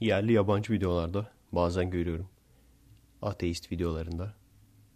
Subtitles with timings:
[0.00, 2.28] Yerli yabancı videolarda bazen görüyorum.
[3.22, 4.34] Ateist videolarında.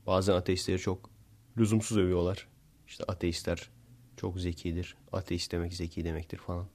[0.07, 1.11] Bazen ateistleri çok
[1.59, 2.49] lüzumsuz övüyorlar.
[2.87, 3.71] İşte ateistler
[4.17, 4.97] çok zekidir.
[5.13, 6.67] Ateist demek zeki demektir falan.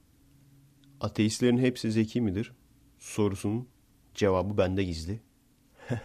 [1.00, 2.52] Ateistlerin hepsi zeki midir?
[2.98, 3.68] Sorusunun
[4.14, 5.20] cevabı bende gizli.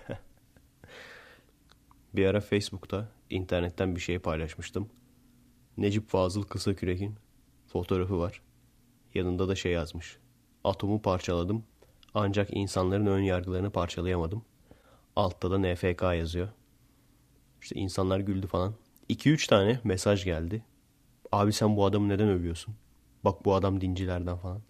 [2.13, 4.89] bir ara Facebook'ta internetten bir şey paylaşmıştım.
[5.77, 7.15] Necip Fazıl Kısakürek'in
[7.67, 8.41] fotoğrafı var.
[9.13, 10.17] Yanında da şey yazmış.
[10.63, 11.63] Atomu parçaladım
[12.15, 14.45] ancak insanların ön yargılarını parçalayamadım.
[15.15, 16.49] Altta da NFK yazıyor.
[17.61, 18.73] İşte insanlar güldü falan.
[19.09, 20.63] 2-3 tane mesaj geldi.
[21.31, 22.75] Abi sen bu adamı neden övüyorsun?
[23.25, 24.61] Bak bu adam dincilerden falan.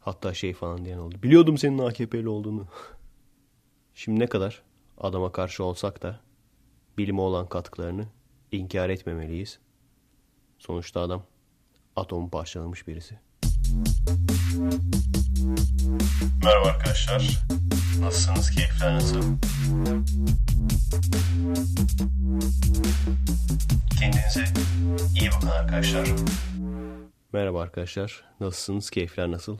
[0.00, 1.22] Hatta şey falan diyen oldu.
[1.22, 2.66] Biliyordum senin AKP'li olduğunu.
[3.94, 4.62] Şimdi ne kadar
[4.98, 6.20] adama karşı olsak da
[6.98, 8.06] bilime olan katkılarını
[8.52, 9.58] inkar etmemeliyiz.
[10.58, 11.22] Sonuçta adam
[11.96, 13.18] atomu parçalamış birisi.
[16.48, 17.38] Merhaba arkadaşlar.
[18.00, 18.50] Nasılsınız?
[18.50, 19.22] Keyifler nasıl?
[24.00, 24.44] Kendinize
[25.20, 26.08] iyi bakın arkadaşlar.
[27.32, 28.24] Merhaba arkadaşlar.
[28.40, 28.90] Nasılsınız?
[28.90, 29.58] Keyifler nasıl?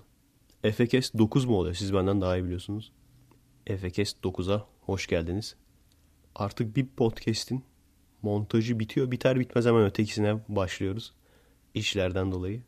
[0.64, 1.74] Efekes 9 mu oluyor?
[1.74, 2.92] Siz benden daha iyi biliyorsunuz.
[3.66, 5.56] Efekes 9'a hoş geldiniz.
[6.34, 7.64] Artık bir podcast'in
[8.22, 9.10] montajı bitiyor.
[9.10, 11.12] Biter bitmez hemen ötekisine başlıyoruz.
[11.74, 12.62] İşlerden dolayı.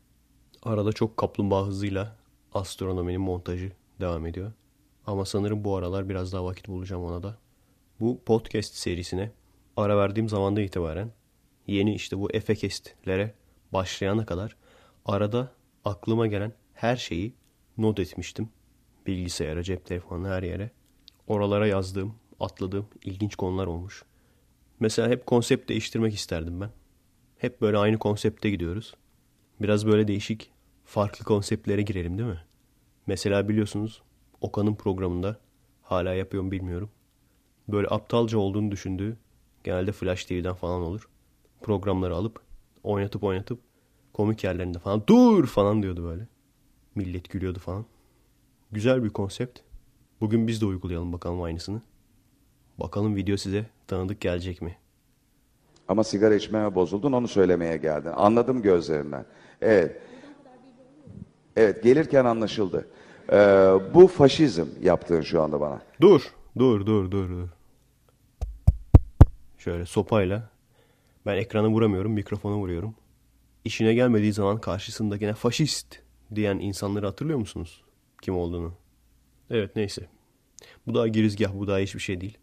[0.63, 2.15] Arada çok kaplumbağa hızıyla
[2.53, 4.51] astronominin montajı devam ediyor.
[5.05, 7.37] Ama sanırım bu aralar biraz daha vakit bulacağım ona da.
[7.99, 9.31] Bu podcast serisine
[9.77, 11.11] ara verdiğim zamandan itibaren
[11.67, 13.33] yeni işte bu Efekestlere
[13.73, 14.55] başlayana kadar
[15.05, 15.51] arada
[15.85, 17.33] aklıma gelen her şeyi
[17.77, 18.49] not etmiştim.
[19.07, 20.71] Bilgisayara, cep telefonu her yere.
[21.27, 24.03] Oralara yazdığım, atladığım ilginç konular olmuş.
[24.79, 26.69] Mesela hep konsept değiştirmek isterdim ben.
[27.37, 28.93] Hep böyle aynı konsepte gidiyoruz.
[29.61, 30.51] Biraz böyle değişik,
[30.85, 32.41] farklı konseptlere girelim değil mi?
[33.07, 34.01] Mesela biliyorsunuz
[34.41, 35.37] Okan'ın programında
[35.81, 36.89] hala yapıyorum bilmiyorum.
[37.67, 39.17] Böyle aptalca olduğunu düşündüğü
[39.63, 41.09] genelde Flash TV'den falan olur.
[41.61, 42.41] Programları alıp
[42.83, 43.59] oynatıp oynatıp
[44.13, 46.27] komik yerlerinde falan dur falan diyordu böyle.
[46.95, 47.85] Millet gülüyordu falan.
[48.71, 49.59] Güzel bir konsept.
[50.21, 51.81] Bugün biz de uygulayalım bakalım aynısını.
[52.79, 54.77] Bakalım video size tanıdık gelecek mi?
[55.87, 58.11] Ama sigara içmeye bozuldun onu söylemeye geldin.
[58.15, 59.25] Anladım gözlerinden.
[59.61, 60.01] Evet.
[61.55, 62.87] Evet gelirken anlaşıldı.
[63.31, 63.35] Ee,
[63.93, 65.81] bu faşizm yaptığın şu anda bana.
[66.01, 66.21] Dur,
[66.57, 67.47] dur, dur, dur, dur.
[69.57, 70.49] Şöyle sopayla
[71.25, 72.95] ben ekrana vuramıyorum, mikrofona vuruyorum.
[73.65, 75.99] İşine gelmediği zaman karşısındakine faşist
[76.35, 77.83] diyen insanları hatırlıyor musunuz?
[78.21, 78.73] Kim olduğunu.
[79.49, 80.07] Evet neyse.
[80.87, 82.37] Bu daha girizgah, bu daha hiçbir şey değil.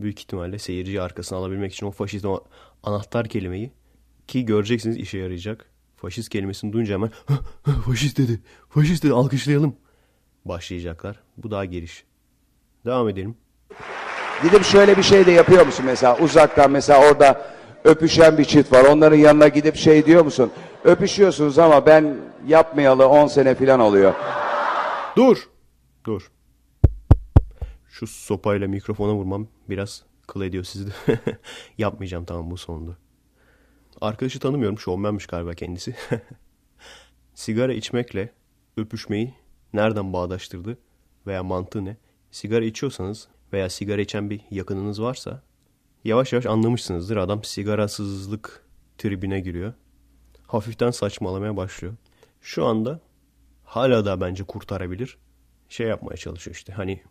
[0.00, 2.44] Büyük ihtimalle seyirciyi arkasına alabilmek için o faşist o
[2.82, 3.72] anahtar kelimeyi
[4.26, 5.70] ki göreceksiniz işe yarayacak.
[5.96, 7.10] Faşist kelimesini duyunca hemen
[7.86, 9.76] faşist dedi, faşist dedi alkışlayalım
[10.44, 11.20] başlayacaklar.
[11.36, 12.04] Bu daha giriş.
[12.84, 13.36] Devam edelim.
[14.42, 17.46] Gidip şöyle bir şey de yapıyor musun mesela uzaktan mesela orada
[17.84, 18.84] öpüşen bir çift var.
[18.84, 20.50] Onların yanına gidip şey diyor musun?
[20.84, 24.14] Öpüşüyorsunuz ama ben yapmayalı 10 sene falan oluyor.
[25.16, 25.48] Dur.
[26.04, 26.30] Dur.
[27.88, 30.92] Şu sopayla mikrofona vurmam biraz kıl ediyor sizi de.
[31.78, 32.96] Yapmayacağım tamam bu sonunda.
[34.00, 34.78] Arkadaşı tanımıyorum.
[34.78, 35.94] Şovmenmiş galiba kendisi.
[37.34, 38.32] Sigara içmekle
[38.76, 39.34] öpüşmeyi
[39.72, 40.78] nereden bağdaştırdı
[41.26, 41.96] veya mantığı ne?
[42.30, 45.42] Sigara içiyorsanız veya sigara içen bir yakınınız varsa
[46.04, 47.16] yavaş yavaş anlamışsınızdır.
[47.16, 48.66] Adam sigarasızlık
[48.98, 49.72] tribine giriyor.
[50.46, 51.94] Hafiften saçmalamaya başlıyor.
[52.40, 53.00] Şu anda
[53.64, 55.18] hala da bence kurtarabilir.
[55.68, 57.02] Şey yapmaya çalışıyor işte hani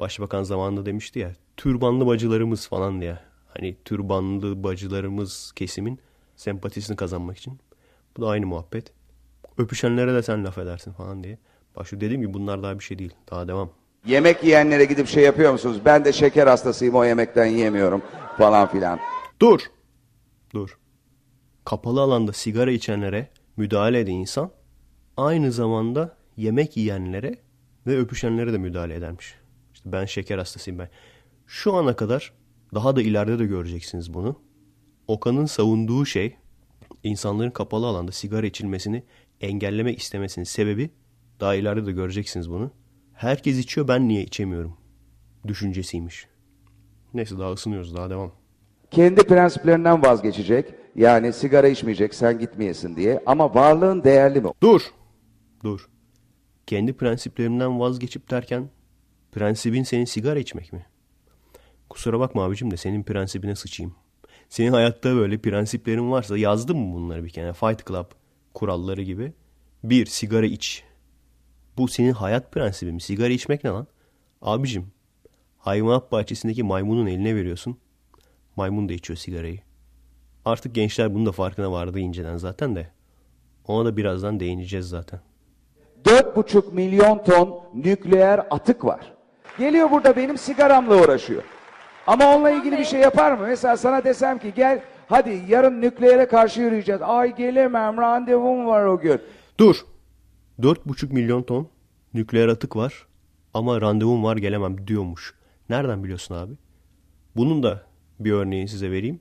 [0.00, 3.18] başbakan zamanında demişti ya türbanlı bacılarımız falan diye.
[3.46, 6.00] Hani türbanlı bacılarımız kesimin
[6.36, 7.58] sempatisini kazanmak için.
[8.16, 8.92] Bu da aynı muhabbet.
[9.58, 11.38] Öpüşenlere de sen laf edersin falan diye.
[11.76, 13.14] Bak şu dediğim gibi bunlar daha bir şey değil.
[13.30, 13.70] Daha devam.
[14.06, 15.80] Yemek yiyenlere gidip şey yapıyor musunuz?
[15.84, 18.02] Ben de şeker hastasıyım o yemekten yiyemiyorum
[18.38, 18.98] falan filan.
[19.40, 19.60] Dur.
[20.54, 20.78] Dur.
[21.64, 24.50] Kapalı alanda sigara içenlere müdahale eden insan
[25.16, 27.38] aynı zamanda yemek yiyenlere
[27.86, 29.34] ve öpüşenlere de müdahale edermiş.
[29.74, 30.88] İşte ben şeker hastasıyım ben.
[31.46, 32.32] Şu ana kadar
[32.74, 34.40] daha da ileride de göreceksiniz bunu.
[35.08, 36.36] Okan'ın savunduğu şey
[37.02, 39.02] insanların kapalı alanda sigara içilmesini
[39.40, 40.90] engellemek istemesinin sebebi
[41.40, 42.70] daha ileride de göreceksiniz bunu.
[43.12, 44.76] Herkes içiyor ben niye içemiyorum?
[45.46, 46.26] Düşüncesiymiş.
[47.14, 48.32] Neyse daha ısınıyoruz daha devam.
[48.90, 50.74] Kendi prensiplerinden vazgeçecek.
[50.96, 53.22] Yani sigara içmeyecek sen gitmeyesin diye.
[53.26, 54.50] Ama varlığın değerli mi?
[54.62, 54.82] Dur.
[55.64, 55.88] Dur.
[56.66, 58.70] Kendi prensiplerimden vazgeçip derken
[59.32, 60.86] prensibin senin sigara içmek mi?
[61.90, 63.94] Kusura bakma abicim de senin prensibine sıçayım.
[64.54, 67.52] Senin hayatta böyle prensiplerin varsa yazdın mı bunları bir kere?
[67.52, 68.06] Fight Club
[68.54, 69.32] kuralları gibi.
[69.84, 70.84] Bir, sigara iç.
[71.78, 73.00] Bu senin hayat prensibi mi?
[73.00, 73.86] Sigara içmek ne lan?
[74.42, 74.86] Abicim
[75.58, 77.78] hayvanat bahçesindeki maymunun eline veriyorsun.
[78.56, 79.58] Maymun da içiyor sigarayı.
[80.44, 82.90] Artık gençler bunun da farkına vardı inceden zaten de.
[83.66, 85.20] Ona da birazdan değineceğiz zaten.
[86.04, 89.12] 4,5 milyon ton nükleer atık var.
[89.58, 91.42] Geliyor burada benim sigaramla uğraşıyor.
[92.06, 93.46] Ama onunla ilgili bir şey yapar mı?
[93.46, 97.02] Mesela sana desem ki gel hadi yarın nükleere karşı yürüyeceğiz.
[97.02, 99.20] Ay gelemem randevum var o gün.
[99.60, 99.76] Dur.
[100.60, 101.68] 4,5 milyon ton
[102.14, 103.06] nükleer atık var
[103.54, 105.34] ama randevum var gelemem diyormuş.
[105.68, 106.52] Nereden biliyorsun abi?
[107.36, 107.82] Bunun da
[108.20, 109.20] bir örneğini size vereyim.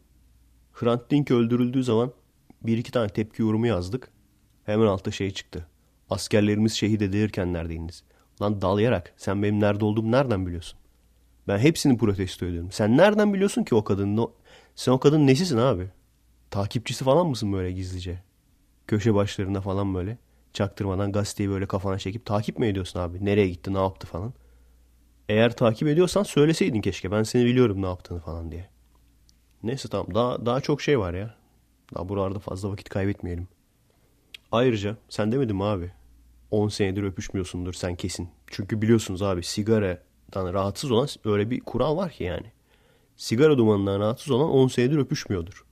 [0.74, 2.12] Hrant Dink öldürüldüğü zaman
[2.62, 4.10] bir iki tane tepki yorumu yazdık.
[4.66, 5.68] Hemen altta şey çıktı.
[6.10, 8.04] Askerlerimiz şehit edilirken neredeydiniz?
[8.42, 10.80] Lan dalayarak sen benim nerede olduğumu nereden biliyorsun?
[11.48, 12.72] Ben hepsini protesto ediyorum.
[12.72, 14.32] Sen nereden biliyorsun ki o kadının?
[14.76, 15.90] Sen o kadının nesisin abi?
[16.52, 18.24] Takipçisi falan mısın böyle gizlice?
[18.88, 20.18] Köşe başlarında falan böyle.
[20.54, 23.26] Çaktırmadan gazeteyi böyle kafana çekip takip mi ediyorsun abi?
[23.26, 24.34] Nereye gitti ne yaptı falan.
[25.30, 27.12] Eğer takip ediyorsan söyleseydin keşke.
[27.12, 28.70] Ben seni biliyorum ne yaptığını falan diye.
[29.64, 31.36] Neyse tamam daha, daha çok şey var ya.
[31.96, 33.48] Daha buralarda fazla vakit kaybetmeyelim.
[34.52, 35.92] Ayrıca sen demedin mi abi?
[36.52, 38.30] 10 senedir öpüşmüyorsundur sen kesin.
[38.48, 39.44] Çünkü biliyorsunuz abi
[40.34, 42.52] sigaradan rahatsız olan öyle bir kural var ki yani.
[43.18, 45.66] Sigara dumanından rahatsız olan 10 senedir öpüşmüyordur.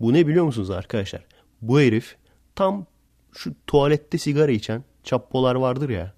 [0.00, 1.24] Bu ne biliyor musunuz arkadaşlar?
[1.62, 2.16] Bu herif
[2.54, 2.86] tam
[3.32, 6.14] şu tuvalette sigara içen çappolar vardır ya.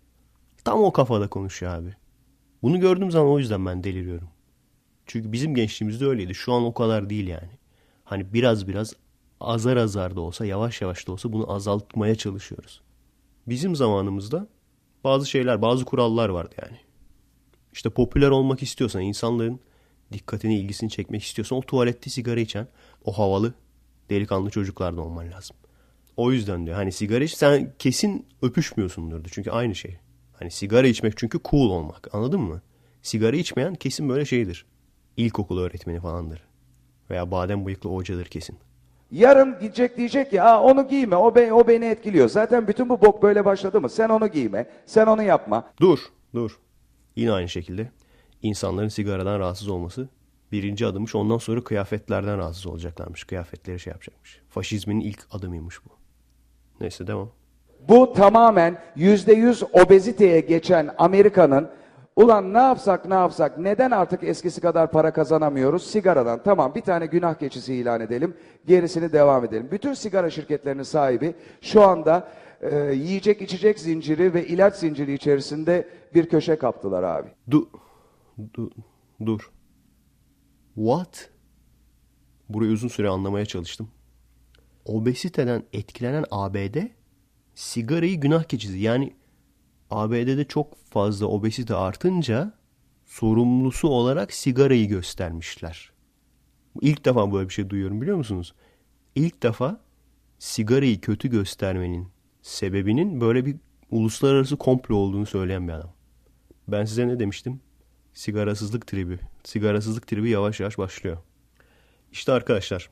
[0.64, 1.94] Tam o kafada konuşuyor abi.
[2.62, 4.28] Bunu gördüğüm zaman o yüzden ben deliriyorum.
[5.06, 6.34] Çünkü bizim gençliğimizde öyleydi.
[6.34, 7.50] Şu an o kadar değil yani.
[8.04, 8.94] Hani biraz biraz
[9.40, 12.80] azar azar da olsa yavaş yavaş da olsa bunu azaltmaya çalışıyoruz.
[13.46, 14.48] Bizim zamanımızda
[15.04, 16.83] bazı şeyler, bazı kurallar vardı yani.
[17.84, 19.60] İşte popüler olmak istiyorsan, insanların
[20.12, 22.66] dikkatini, ilgisini çekmek istiyorsan o tuvalette sigara içen,
[23.04, 23.54] o havalı
[24.10, 25.56] delikanlı çocuklardan olman lazım.
[26.16, 29.28] O yüzden diyor hani sigara iç sen kesin öpüşmüyorsundur.
[29.32, 29.96] Çünkü aynı şey.
[30.38, 32.62] Hani sigara içmek çünkü cool olmak anladın mı?
[33.02, 34.66] Sigara içmeyen kesin böyle şeydir.
[35.16, 36.42] İlkokul öğretmeni falandır.
[37.10, 38.58] Veya badem bıyıklı hocadır kesin.
[39.10, 42.28] Yarın gidecek diyecek ki Aa, onu giyme o, be, o beni etkiliyor.
[42.28, 43.88] Zaten bütün bu bok böyle başladı mı?
[43.88, 45.72] Sen onu giyme, sen onu yapma.
[45.80, 45.98] Dur,
[46.34, 46.63] dur.
[47.16, 47.90] Yine aynı şekilde
[48.42, 50.08] insanların sigaradan rahatsız olması
[50.52, 51.14] birinci adımmış.
[51.14, 53.24] Ondan sonra kıyafetlerden rahatsız olacaklarmış.
[53.24, 54.40] Kıyafetleri şey yapacakmış.
[54.48, 55.90] Faşizmin ilk adımıymış bu.
[56.80, 57.30] Neyse devam.
[57.88, 61.70] Bu tamamen yüzde yüz obeziteye geçen Amerika'nın
[62.16, 65.86] Ulan ne yapsak ne yapsak neden artık eskisi kadar para kazanamıyoruz?
[65.86, 69.68] Sigaradan tamam bir tane günah keçisi ilan edelim gerisini devam edelim.
[69.70, 72.28] Bütün sigara şirketlerinin sahibi şu anda
[72.70, 77.28] e, yiyecek içecek zinciri ve ilaç zinciri içerisinde bir köşe kaptılar abi.
[77.50, 77.70] Du,
[78.54, 78.70] du,
[79.26, 79.50] dur.
[80.74, 81.30] What?
[82.48, 83.88] Burayı uzun süre anlamaya çalıştım.
[84.84, 86.76] Obesiteden etkilenen ABD
[87.54, 89.14] sigarayı günah keçisi yani
[89.90, 92.52] ABD'de çok fazla obezite artınca
[93.04, 95.92] sorumlusu olarak sigarayı göstermişler.
[96.80, 98.54] İlk defa böyle bir şey duyuyorum biliyor musunuz?
[99.14, 99.80] İlk defa
[100.38, 102.13] sigarayı kötü göstermenin
[102.44, 103.56] sebebinin böyle bir
[103.90, 105.92] uluslararası komplo olduğunu söyleyen bir adam.
[106.68, 107.60] Ben size ne demiştim?
[108.12, 109.18] Sigarasızlık tribi.
[109.44, 111.18] Sigarasızlık tribi yavaş yavaş başlıyor.
[112.12, 112.90] İşte arkadaşlar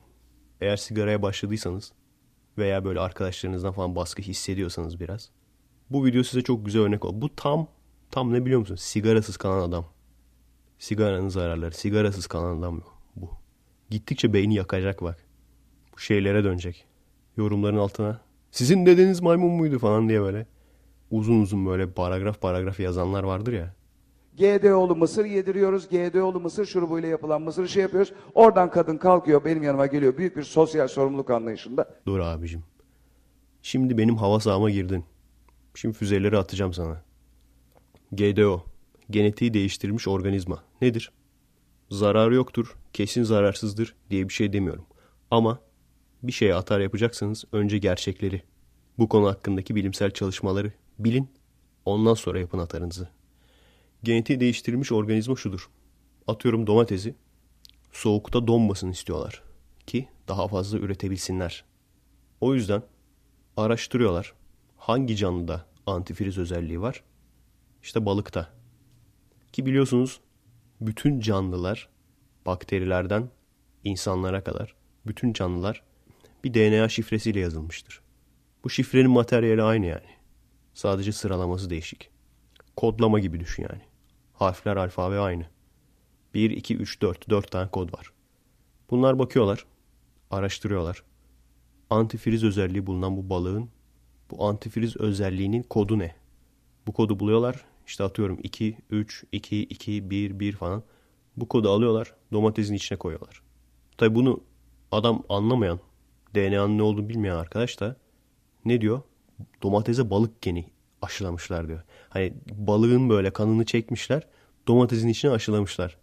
[0.61, 1.93] eğer sigaraya başladıysanız
[2.57, 5.29] veya böyle arkadaşlarınızdan falan baskı hissediyorsanız biraz
[5.89, 7.21] bu video size çok güzel örnek oldu.
[7.21, 7.67] Bu tam
[8.11, 8.75] tam ne biliyor musun?
[8.75, 9.85] Sigarasız kalan adam.
[10.79, 11.75] Sigaranın zararları.
[11.75, 12.81] Sigarasız kalan adam
[13.15, 13.29] bu.
[13.89, 15.17] Gittikçe beyni yakacak bak.
[15.93, 16.85] Bu şeylere dönecek.
[17.37, 18.21] Yorumların altına.
[18.53, 20.45] Sizin dedeniz maymun muydu falan diye böyle.
[21.11, 23.73] Uzun uzun böyle paragraf paragraf yazanlar vardır ya.
[24.37, 25.89] GDO'lu mısır yediriyoruz.
[25.89, 28.13] GDO'lu mısır şurubuyla yapılan mısır şey yapıyoruz.
[28.33, 30.17] Oradan kadın kalkıyor benim yanıma geliyor.
[30.17, 31.95] Büyük bir sosyal sorumluluk anlayışında.
[32.05, 32.63] Dur abicim.
[33.61, 35.05] Şimdi benim hava sahama girdin.
[35.75, 37.01] Şimdi füzeleri atacağım sana.
[38.11, 38.63] GDO.
[39.09, 40.63] Genetiği değiştirilmiş organizma.
[40.81, 41.11] Nedir?
[41.89, 44.85] Zararı yoktur, kesin zararsızdır diye bir şey demiyorum.
[45.31, 45.59] Ama
[46.23, 48.41] bir şeye atar yapacaksanız önce gerçekleri,
[48.97, 51.29] bu konu hakkındaki bilimsel çalışmaları bilin,
[51.85, 53.09] ondan sonra yapın atarınızı.
[54.03, 55.69] Genetiği değiştirilmiş organizma şudur.
[56.27, 57.15] Atıyorum domatesi,
[57.91, 59.43] soğukta donmasını istiyorlar
[59.87, 61.65] ki daha fazla üretebilsinler.
[62.41, 62.83] O yüzden
[63.57, 64.33] araştırıyorlar
[64.77, 67.03] hangi canlıda antifriz özelliği var?
[67.83, 68.49] İşte balıkta.
[69.53, 70.19] Ki biliyorsunuz
[70.81, 71.89] bütün canlılar
[72.45, 73.29] bakterilerden
[73.83, 74.75] insanlara kadar
[75.05, 75.83] bütün canlılar
[76.43, 78.01] bir DNA şifresiyle yazılmıştır.
[78.63, 80.09] Bu şifrenin materyali aynı yani.
[80.73, 82.09] Sadece sıralaması değişik.
[82.75, 83.81] Kodlama gibi düşün yani.
[84.33, 85.45] Harfler alfabe aynı.
[86.33, 87.29] 1, 2, 3, 4.
[87.29, 88.13] 4 tane kod var.
[88.89, 89.65] Bunlar bakıyorlar.
[90.31, 91.03] Araştırıyorlar.
[91.89, 93.69] Antifriz özelliği bulunan bu balığın
[94.31, 96.15] bu antifriz özelliğinin kodu ne?
[96.87, 100.83] Bu kodu buluyorlar, işte atıyorum 2, 3, 2, 2, 1, 1 falan.
[101.37, 103.41] Bu kodu alıyorlar domatesin içine koyuyorlar.
[103.97, 104.43] Tabi bunu
[104.91, 105.79] adam anlamayan
[106.35, 107.95] DNA'nın ne olduğunu bilmeyen arkadaş da
[108.65, 109.01] ne diyor?
[109.63, 110.65] Domatese balık geni
[111.01, 111.83] aşılamışlar diyor.
[112.09, 114.23] Hani balığın böyle kanını çekmişler
[114.67, 115.97] domatesin içine aşılamışlar.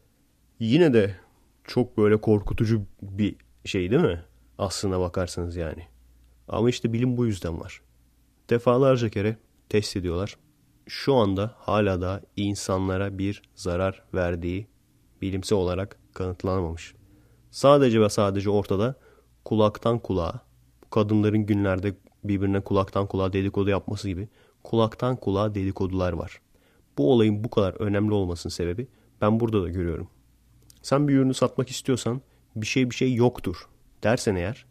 [0.61, 1.17] Yine de
[1.65, 4.25] çok böyle korkutucu bir şey değil mi?
[4.59, 5.87] Aslına bakarsanız yani.
[6.49, 7.83] Ama işte bilim bu yüzden var.
[8.51, 9.37] Defalarca kere
[9.69, 10.37] test ediyorlar.
[10.87, 14.67] Şu anda hala da insanlara bir zarar verdiği
[15.23, 16.95] bilimsel olarak kanıtlanamamış.
[17.51, 18.95] Sadece ve sadece ortada
[19.44, 20.40] kulaktan kulağa,
[20.85, 21.94] bu kadınların günlerde
[22.25, 24.28] birbirine kulaktan kulağa dedikodu yapması gibi
[24.64, 26.40] kulaktan kulağa dedikodular var.
[26.99, 28.87] Bu olayın bu kadar önemli olmasının sebebi
[29.20, 30.09] ben burada da görüyorum.
[30.82, 32.20] Sen bir ürünü satmak istiyorsan
[32.56, 33.68] bir şey bir şey yoktur
[34.02, 34.66] dersen eğer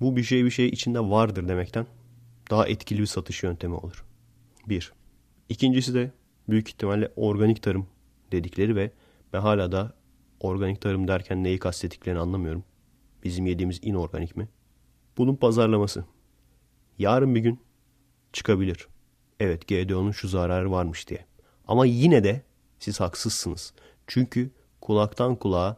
[0.00, 1.86] bu bir şey bir şey içinde vardır demekten
[2.50, 4.04] daha etkili bir satış yöntemi olur.
[4.68, 4.92] Bir.
[5.48, 6.12] İkincisi de
[6.48, 7.86] büyük ihtimalle organik tarım
[8.32, 8.90] dedikleri ve
[9.32, 9.92] ben hala da
[10.40, 12.64] organik tarım derken neyi kastettiklerini anlamıyorum.
[13.24, 14.48] Bizim yediğimiz inorganik mi?
[15.18, 16.04] Bunun pazarlaması.
[16.98, 17.60] Yarın bir gün
[18.32, 18.88] çıkabilir.
[19.40, 21.24] Evet GDO'nun şu zararı varmış diye.
[21.68, 22.42] Ama yine de
[22.78, 23.72] siz haksızsınız.
[24.06, 24.50] Çünkü
[24.80, 25.76] kulaktan kulağa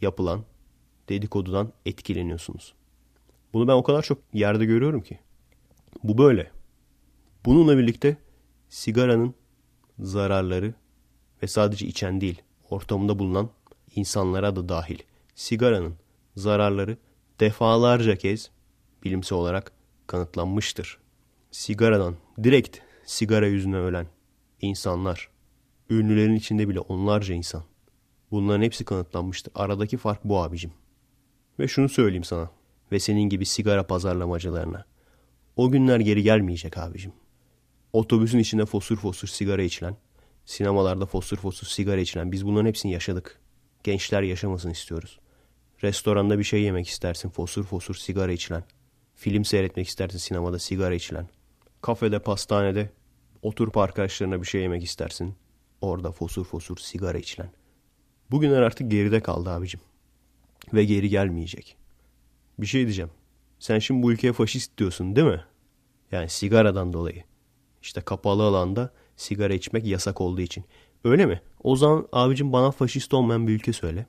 [0.00, 0.44] yapılan
[1.08, 2.74] dedikodudan etkileniyorsunuz.
[3.52, 5.18] Bunu ben o kadar çok yerde görüyorum ki.
[6.04, 6.50] Bu böyle.
[7.44, 8.16] Bununla birlikte
[8.68, 9.34] sigaranın
[9.98, 10.74] zararları
[11.42, 13.50] ve sadece içen değil, ortamında bulunan
[13.96, 14.98] insanlara da dahil.
[15.34, 15.94] Sigaranın
[16.38, 16.96] zararları
[17.40, 18.50] defalarca kez
[19.04, 19.72] bilimsel olarak
[20.06, 20.98] kanıtlanmıştır.
[21.50, 24.06] Sigaradan direkt sigara yüzüne ölen
[24.60, 25.28] insanlar,
[25.90, 27.62] ünlülerin içinde bile onlarca insan.
[28.30, 29.52] Bunların hepsi kanıtlanmıştır.
[29.54, 30.72] Aradaki fark bu abicim.
[31.58, 32.50] Ve şunu söyleyeyim sana
[32.92, 34.84] ve senin gibi sigara pazarlamacılarına.
[35.56, 37.12] O günler geri gelmeyecek abicim.
[37.92, 39.96] Otobüsün içinde fosur fosur sigara içilen,
[40.44, 43.40] sinemalarda fosur fosur sigara içilen biz bunların hepsini yaşadık.
[43.84, 45.18] Gençler yaşamasını istiyoruz.
[45.82, 48.64] Restoranda bir şey yemek istersin fosur fosur sigara içilen.
[49.14, 51.28] Film seyretmek istersin sinemada sigara içilen.
[51.82, 52.90] Kafede, pastanede
[53.42, 55.34] oturup arkadaşlarına bir şey yemek istersin.
[55.80, 57.50] Orada fosur fosur sigara içilen.
[58.30, 59.80] Bugünler artık geride kaldı abicim.
[60.74, 61.76] Ve geri gelmeyecek.
[62.58, 63.10] Bir şey diyeceğim.
[63.58, 65.44] Sen şimdi bu ülkeye faşist diyorsun değil mi?
[66.12, 67.24] Yani sigaradan dolayı.
[67.82, 70.64] İşte kapalı alanda sigara içmek yasak olduğu için.
[71.04, 71.40] Öyle mi?
[71.62, 74.06] O zaman abicim bana faşist olmayan bir ülke söyle.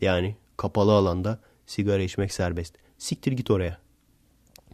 [0.00, 2.74] Yani kapalı alanda sigara içmek serbest.
[2.98, 3.78] Siktir git oraya.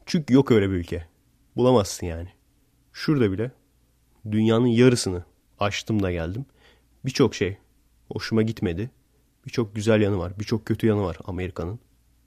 [0.07, 1.09] Çünkü yok öyle bir ülke.
[1.57, 2.29] Bulamazsın yani.
[2.93, 3.51] Şurada bile
[4.31, 5.25] dünyanın yarısını
[5.61, 6.47] açtım da geldim.
[7.05, 7.57] Birçok şey
[8.13, 8.91] hoşuma gitmedi.
[9.47, 10.33] Birçok güzel yanı var.
[10.39, 11.81] Birçok kötü yanı var Amerika'nın.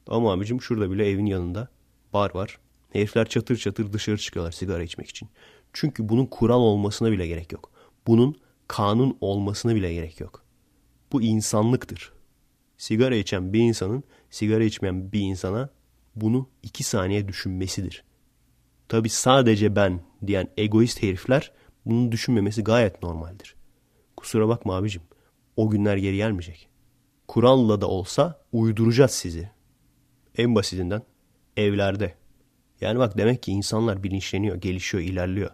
[0.07, 1.67] Ama abicim şurada bile evin yanında
[2.13, 2.59] bar var.
[2.93, 5.29] Herifler çatır çatır dışarı çıkıyorlar sigara içmek için.
[5.73, 7.71] Çünkü bunun kural olmasına bile gerek yok.
[8.07, 8.35] Bunun
[8.67, 10.43] kanun olmasına bile gerek yok.
[11.11, 12.14] Bu insanlıktır.
[12.77, 15.69] Sigara içen bir insanın sigara içmeyen bir insana
[16.15, 18.03] bunu iki saniye düşünmesidir.
[18.89, 21.51] Tabi sadece ben diyen egoist herifler
[21.85, 23.55] bunu düşünmemesi gayet normaldir.
[24.17, 25.01] Kusura bakma abicim.
[25.57, 26.69] O günler geri gelmeyecek.
[27.27, 29.49] Kur'an'la da olsa uyduracağız sizi.
[30.37, 31.01] En basitinden
[31.57, 32.15] evlerde.
[32.81, 35.49] Yani bak demek ki insanlar bilinçleniyor, gelişiyor, ilerliyor.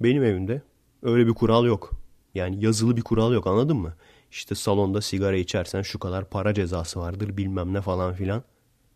[0.00, 0.62] Benim evimde
[1.02, 1.90] öyle bir kural yok.
[2.34, 3.94] Yani yazılı bir kural yok anladın mı?
[4.36, 8.42] İşte salonda sigara içersen şu kadar para cezası vardır bilmem ne falan filan.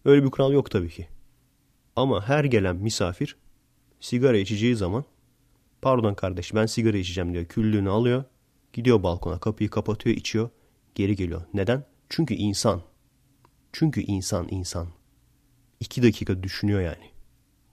[0.05, 1.09] Öyle bir kural yok tabii ki.
[1.97, 3.37] Ama her gelen misafir
[4.01, 5.05] sigara içeceği zaman
[5.83, 7.45] pardon kardeş ben sigara içeceğim diyor.
[7.45, 8.25] Küllüğünü alıyor.
[8.73, 10.51] Gidiyor balkona kapıyı kapatıyor içiyor.
[10.95, 11.43] Geri geliyor.
[11.55, 11.85] Neden?
[12.09, 12.83] Çünkü insan.
[13.73, 14.89] Çünkü insan insan.
[15.81, 17.11] İki dakika düşünüyor yani.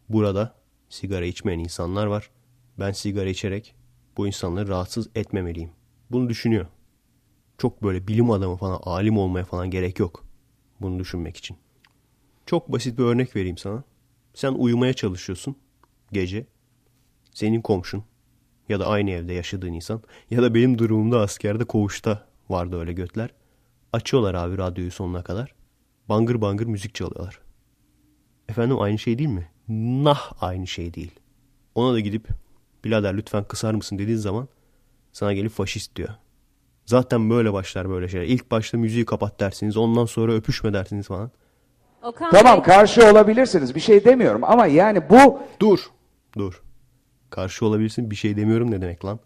[0.09, 0.55] Burada
[0.89, 2.29] sigara içmeyen insanlar var.
[2.79, 3.75] Ben sigara içerek
[4.17, 5.71] bu insanları rahatsız etmemeliyim.
[6.11, 6.65] Bunu düşünüyor.
[7.57, 10.25] Çok böyle bilim adamı falan, alim olmaya falan gerek yok.
[10.81, 11.57] Bunu düşünmek için.
[12.45, 13.83] Çok basit bir örnek vereyim sana.
[14.33, 15.55] Sen uyumaya çalışıyorsun
[16.11, 16.45] gece.
[17.33, 18.03] Senin komşun
[18.69, 23.29] ya da aynı evde yaşadığın insan ya da benim durumumda askerde koğuşta vardı öyle götler.
[23.93, 25.55] Açıyorlar abi radyoyu sonuna kadar.
[26.09, 27.39] Bangır bangır müzik çalıyorlar.
[28.49, 29.49] Efendim aynı şey değil mi?
[30.03, 31.11] Nah aynı şey değil.
[31.75, 32.27] Ona da gidip
[32.83, 34.47] birader lütfen kısar mısın dediğin zaman
[35.13, 36.09] sana gelip faşist diyor.
[36.87, 38.25] Zaten böyle başlar böyle şeyler.
[38.25, 41.31] İlk başta müziği kapat dersiniz ondan sonra öpüşme dersiniz falan.
[42.03, 42.63] Okan tamam Bey.
[42.63, 45.39] karşı olabilirsiniz bir şey demiyorum ama yani bu...
[45.59, 45.79] Dur
[46.37, 46.61] dur.
[47.29, 49.19] Karşı olabilirsin bir şey demiyorum ne demek lan?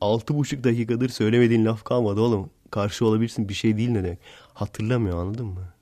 [0.00, 2.50] Altı buçuk dakikadır söylemediğin laf kalmadı oğlum.
[2.70, 4.18] Karşı olabilirsin bir şey değil ne demek.
[4.54, 5.74] Hatırlamıyor anladın mı?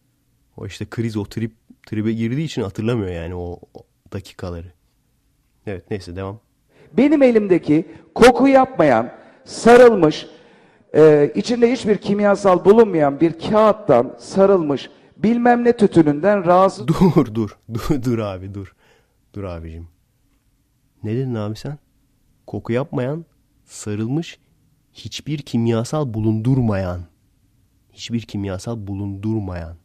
[0.56, 1.52] O işte kriz o trip
[1.86, 4.72] tribe girdiği için hatırlamıyor yani o, o dakikaları.
[5.66, 6.40] Evet neyse devam.
[6.92, 9.12] Benim elimdeki koku yapmayan
[9.44, 10.26] sarılmış,
[10.94, 16.88] e, içinde hiçbir kimyasal bulunmayan bir kağıttan sarılmış bilmem ne tütününden rahatsız...
[16.88, 18.74] Dur dur, dur, dur abi dur.
[19.34, 19.88] Dur abicim.
[21.02, 21.78] Ne dedin abi sen?
[22.46, 23.24] Koku yapmayan,
[23.64, 24.38] sarılmış,
[24.92, 27.00] hiçbir kimyasal bulundurmayan.
[27.92, 29.76] Hiçbir kimyasal bulundurmayan.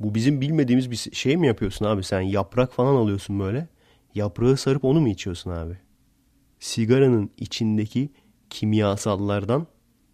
[0.00, 2.20] Bu bizim bilmediğimiz bir şey mi yapıyorsun abi sen?
[2.20, 3.68] Yaprak falan alıyorsun böyle.
[4.14, 5.78] Yaprağı sarıp onu mu içiyorsun abi?
[6.60, 8.10] Sigaranın içindeki
[8.50, 9.66] kimyasallardan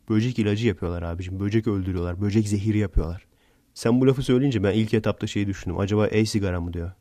[0.09, 1.41] böcek ilacı yapıyorlar abicim.
[1.41, 2.21] Böcek öldürüyorlar.
[2.21, 3.27] Böcek zehiri yapıyorlar.
[3.75, 5.79] Sen bu lafı söyleyince ben ilk etapta şeyi düşündüm.
[5.79, 6.93] Acaba e-sigara mı diyor.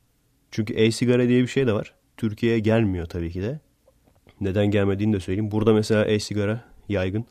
[0.50, 1.94] Çünkü e-sigara diye bir şey de var.
[2.16, 3.60] Türkiye'ye gelmiyor tabii ki de.
[4.40, 5.50] Neden gelmediğini de söyleyeyim.
[5.50, 7.24] Burada mesela e-sigara yaygın.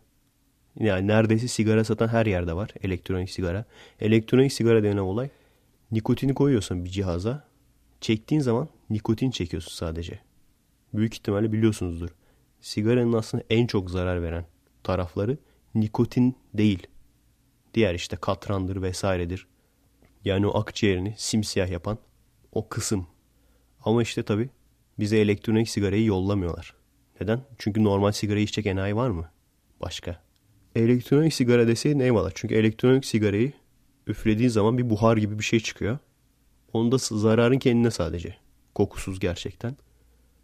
[0.80, 2.70] Yani neredeyse sigara satan her yerde var.
[2.84, 3.66] Elektronik sigara.
[4.00, 5.30] Elektronik sigara denen olay
[5.92, 7.48] nikotini koyuyorsun bir cihaza.
[8.02, 10.20] Çektiğin zaman nikotin çekiyorsun sadece.
[10.94, 12.10] Büyük ihtimalle biliyorsunuzdur.
[12.62, 14.46] Sigaranın aslında en çok zarar veren
[14.84, 15.38] tarafları
[15.76, 16.88] nikotin değil.
[17.74, 19.48] Diğer işte katrandır vesairedir.
[20.26, 21.98] Yani o akciğerini simsiyah yapan
[22.52, 23.08] o kısım.
[23.86, 24.50] Ama işte tabi
[25.00, 26.76] bize elektronik sigarayı yollamıyorlar.
[27.22, 27.42] Neden?
[27.58, 29.30] Çünkü normal sigarayı içecek enayi var mı?
[29.82, 30.22] Başka.
[30.76, 32.32] Elektronik sigara deseydin eyvallah.
[32.36, 33.54] Çünkü elektronik sigarayı
[34.08, 35.98] üflediğin zaman bir buhar gibi bir şey çıkıyor.
[36.74, 38.36] Onda zararın kendine sadece.
[38.76, 39.78] Kokusuz gerçekten.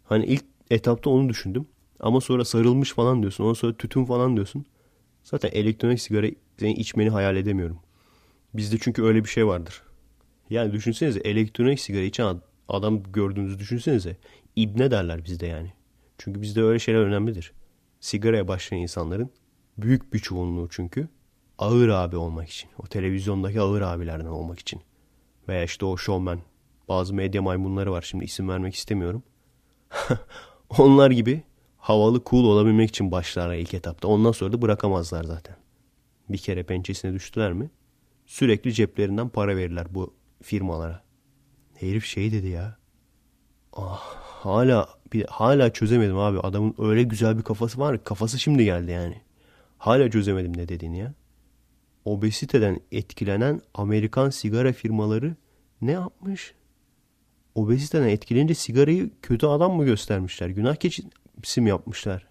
[0.04, 1.66] Hani ilk etapta onu düşündüm.
[2.00, 3.44] Ama sonra sarılmış falan diyorsun.
[3.44, 4.66] Ondan sonra tütün falan diyorsun.
[5.30, 6.26] Zaten elektronik sigara
[6.60, 7.78] içmeni hayal edemiyorum.
[8.54, 9.82] Bizde çünkü öyle bir şey vardır.
[10.50, 14.16] Yani düşünsenize elektronik sigara içen adam gördüğünüzü düşünsenize.
[14.56, 15.72] İbne derler bizde yani.
[16.18, 17.52] Çünkü bizde öyle şeyler önemlidir.
[18.00, 19.30] Sigaraya başlayan insanların
[19.78, 21.08] büyük bir çoğunluğu çünkü
[21.58, 22.70] ağır abi olmak için.
[22.78, 24.80] O televizyondaki ağır abilerden olmak için.
[25.48, 26.40] Veya işte o showman.
[26.88, 28.02] Bazı medya maymunları var.
[28.02, 29.22] Şimdi isim vermek istemiyorum.
[30.78, 31.42] Onlar gibi
[31.78, 34.08] havalı cool olabilmek için başlarlar ilk etapta.
[34.08, 35.56] Ondan sonra da bırakamazlar zaten.
[36.28, 37.70] Bir kere pençesine düştüler mi
[38.26, 41.02] sürekli ceplerinden para verirler bu firmalara.
[41.74, 42.76] Herif şey dedi ya.
[43.72, 44.00] Ah,
[44.44, 46.40] hala bir, hala çözemedim abi.
[46.40, 48.04] Adamın öyle güzel bir kafası var.
[48.04, 49.20] Kafası şimdi geldi yani.
[49.78, 51.14] Hala çözemedim ne dediğini ya.
[52.04, 55.36] Obesiteden etkilenen Amerikan sigara firmaları
[55.82, 56.54] ne yapmış?
[57.54, 60.48] Obeziteden etkilenince sigarayı kötü adam mı göstermişler?
[60.48, 61.08] Günah keçisi
[61.56, 62.26] mi yapmışlar?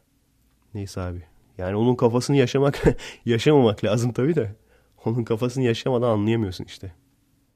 [0.74, 1.24] Neyse abi.
[1.58, 2.84] Yani onun kafasını yaşamak
[3.26, 4.56] yaşamamak lazım tabii de.
[5.06, 6.94] Onun kafasını yaşamadan anlayamıyorsun işte.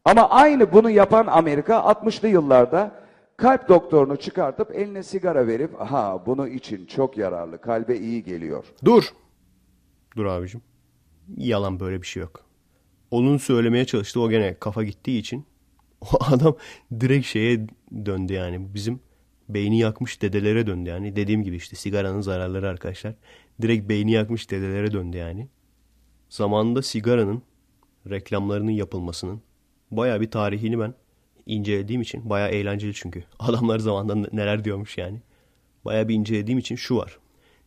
[0.06, 2.92] Ama aynı bunu yapan Amerika 60'lı yıllarda
[3.38, 8.66] kalp doktorunu çıkartıp eline sigara verip ha bunu için çok yararlı kalbe iyi geliyor.
[8.86, 9.04] Dur.
[10.18, 10.62] Dur abicim.
[11.38, 12.46] Yalan böyle bir şey yok.
[13.12, 15.46] Onun söylemeye çalıştığı o gene kafa gittiği için
[16.02, 16.56] o adam
[17.00, 17.68] direkt şeye
[18.06, 19.00] döndü yani bizim
[19.54, 21.16] beyni yakmış dedelere döndü yani.
[21.16, 23.14] Dediğim gibi işte sigaranın zararları arkadaşlar.
[23.62, 25.48] Direkt beyni yakmış dedelere döndü yani.
[26.30, 27.44] Zamanında sigaranın
[28.10, 29.42] reklamlarının yapılmasının
[29.92, 30.94] baya bir tarihini ben
[31.46, 33.24] incelediğim için baya eğlenceli çünkü.
[33.40, 35.22] Adamlar zamanında neler diyormuş yani.
[35.86, 37.20] Baya bir incelediğim için şu var.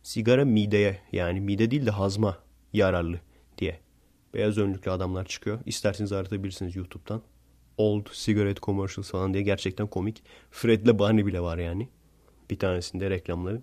[0.03, 2.37] Sigara mideye yani mide değil de hazma
[2.73, 3.19] yararlı
[3.57, 3.79] diye.
[4.33, 5.59] Beyaz önlüklü adamlar çıkıyor.
[5.65, 7.21] İsterseniz aratabilirsiniz YouTube'dan.
[7.77, 10.23] Old cigarette commercials falan diye gerçekten komik.
[10.51, 11.89] Fred'le Barney bile var yani.
[12.49, 13.61] Bir tanesinde reklamları.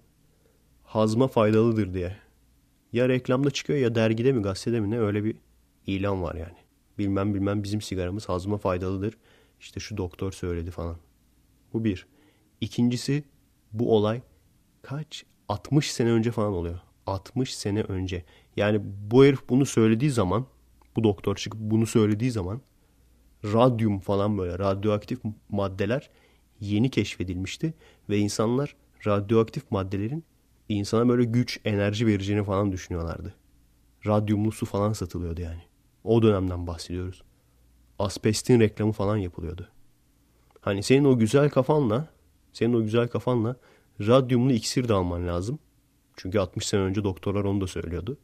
[0.84, 2.16] Hazma faydalıdır diye.
[2.92, 5.36] Ya reklamda çıkıyor ya dergide mi gazetede mi ne öyle bir
[5.86, 6.56] ilan var yani.
[6.98, 9.18] Bilmem bilmem bizim sigaramız hazma faydalıdır.
[9.60, 10.96] İşte şu doktor söyledi falan.
[11.72, 12.06] Bu bir.
[12.60, 13.24] İkincisi
[13.72, 14.20] bu olay
[14.82, 15.24] kaç?
[15.48, 16.80] 60 sene önce falan oluyor.
[17.06, 18.24] 60 sene önce.
[18.56, 20.46] Yani bu herif bunu söylediği zaman
[20.96, 22.60] bu doktor çıkıp bunu söylediği zaman
[23.44, 26.10] radyum falan böyle radyoaktif maddeler
[26.60, 27.74] yeni keşfedilmişti
[28.08, 28.76] ve insanlar
[29.06, 30.24] radyoaktif maddelerin
[30.68, 33.34] insana böyle güç, enerji vereceğini falan düşünüyorlardı.
[34.06, 35.62] Radyumlu su falan satılıyordu yani.
[36.04, 37.22] O dönemden bahsediyoruz.
[37.98, 39.68] Asbestin reklamı falan yapılıyordu.
[40.60, 42.08] Hani senin o güzel kafanla,
[42.52, 43.56] senin o güzel kafanla
[44.00, 45.58] radyumlu iksir de alman lazım.
[46.16, 48.18] Çünkü 60 sene önce doktorlar onu da söylüyordu.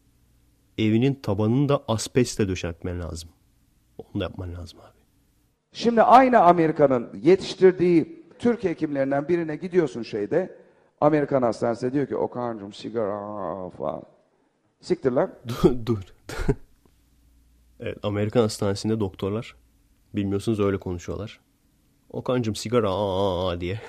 [0.78, 3.31] Evinin tabanını da asbestle döşetmen lazım.
[3.98, 4.98] Onu da yapman lazım abi.
[5.72, 10.57] Şimdi aynı Amerika'nın yetiştirdiği Türk hekimlerinden birine gidiyorsun şeyde.
[11.00, 14.02] Amerikan hastanesinde diyor ki Okan'cığım sigara falan.
[14.81, 15.35] Siktir lan.
[15.62, 16.02] dur dur.
[17.81, 19.57] evet Amerikan hastanesinde doktorlar
[20.14, 21.40] bilmiyorsunuz öyle konuşuyorlar.
[22.11, 23.81] Okan'cığım sigara aa, aa diye.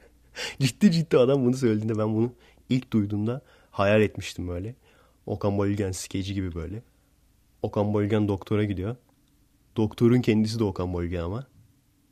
[0.60, 2.32] ciddi ciddi adam bunu söylediğinde ben bunu
[2.68, 4.74] ilk duyduğumda hayal etmiştim böyle.
[5.26, 6.82] Okan Bayülgen skeci gibi böyle.
[7.62, 8.96] Okan Bayülgen doktora gidiyor.
[9.78, 11.46] Doktorun kendisi de Okan Bayülgen ama.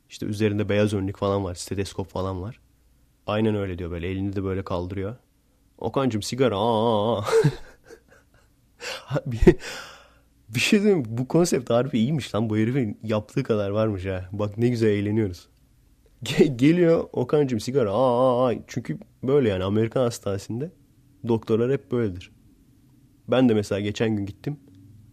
[0.09, 1.55] İşte üzerinde beyaz önlük falan var.
[1.55, 2.59] Steteskop falan var.
[3.27, 4.07] Aynen öyle diyor böyle.
[4.07, 5.15] Elini de böyle kaldırıyor.
[5.77, 6.55] Okan'cığım sigara
[10.49, 12.49] bir, şey diyeyim bu konsept harbi iyiymiş lan.
[12.49, 14.29] Bu herifin yaptığı kadar varmış ha.
[14.31, 15.47] Bak ne güzel eğleniyoruz.
[16.55, 17.91] geliyor Okan'cığım sigara.
[17.93, 18.53] Aa.
[18.67, 20.71] Çünkü böyle yani Amerikan hastanesinde
[21.27, 22.31] doktorlar hep böyledir.
[23.27, 24.59] Ben de mesela geçen gün gittim.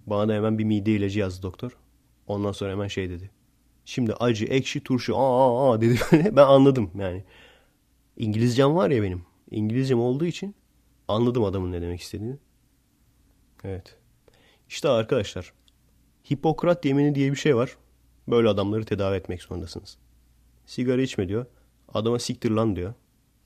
[0.06, 1.83] Bana da hemen bir mide ilacı yazdı doktor.
[2.26, 3.30] Ondan sonra hemen şey dedi.
[3.84, 6.36] Şimdi acı, ekşi, turşu aa aa dedi böyle.
[6.36, 7.24] Ben anladım yani.
[8.16, 9.22] İngilizcem var ya benim.
[9.50, 10.54] İngilizcem olduğu için
[11.08, 12.36] anladım adamın ne demek istediğini.
[13.64, 13.96] Evet.
[14.68, 15.52] İşte arkadaşlar.
[16.32, 17.76] Hipokrat yemini diye bir şey var.
[18.28, 19.98] Böyle adamları tedavi etmek zorundasınız.
[20.66, 21.46] Sigara içme diyor.
[21.94, 22.94] Adama siktir lan diyor.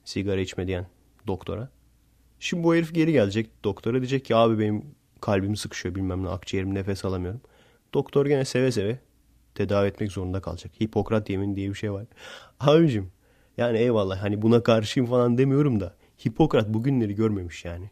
[0.05, 0.87] Sigara içme diyen
[1.27, 1.71] doktora.
[2.41, 4.85] Şimdi bu herif geri gelecek doktora diyecek ki abi benim
[5.21, 7.41] kalbim sıkışıyor bilmem ne akciğerim nefes alamıyorum.
[7.95, 8.99] Doktor gene seve seve
[9.55, 10.73] tedavi etmek zorunda kalacak.
[10.81, 12.07] Hipokrat yemin diye bir şey var.
[12.61, 13.11] Abicim
[13.57, 15.95] yani eyvallah hani buna karşıyım falan demiyorum da
[16.27, 17.91] Hipokrat bugünleri görmemiş yani.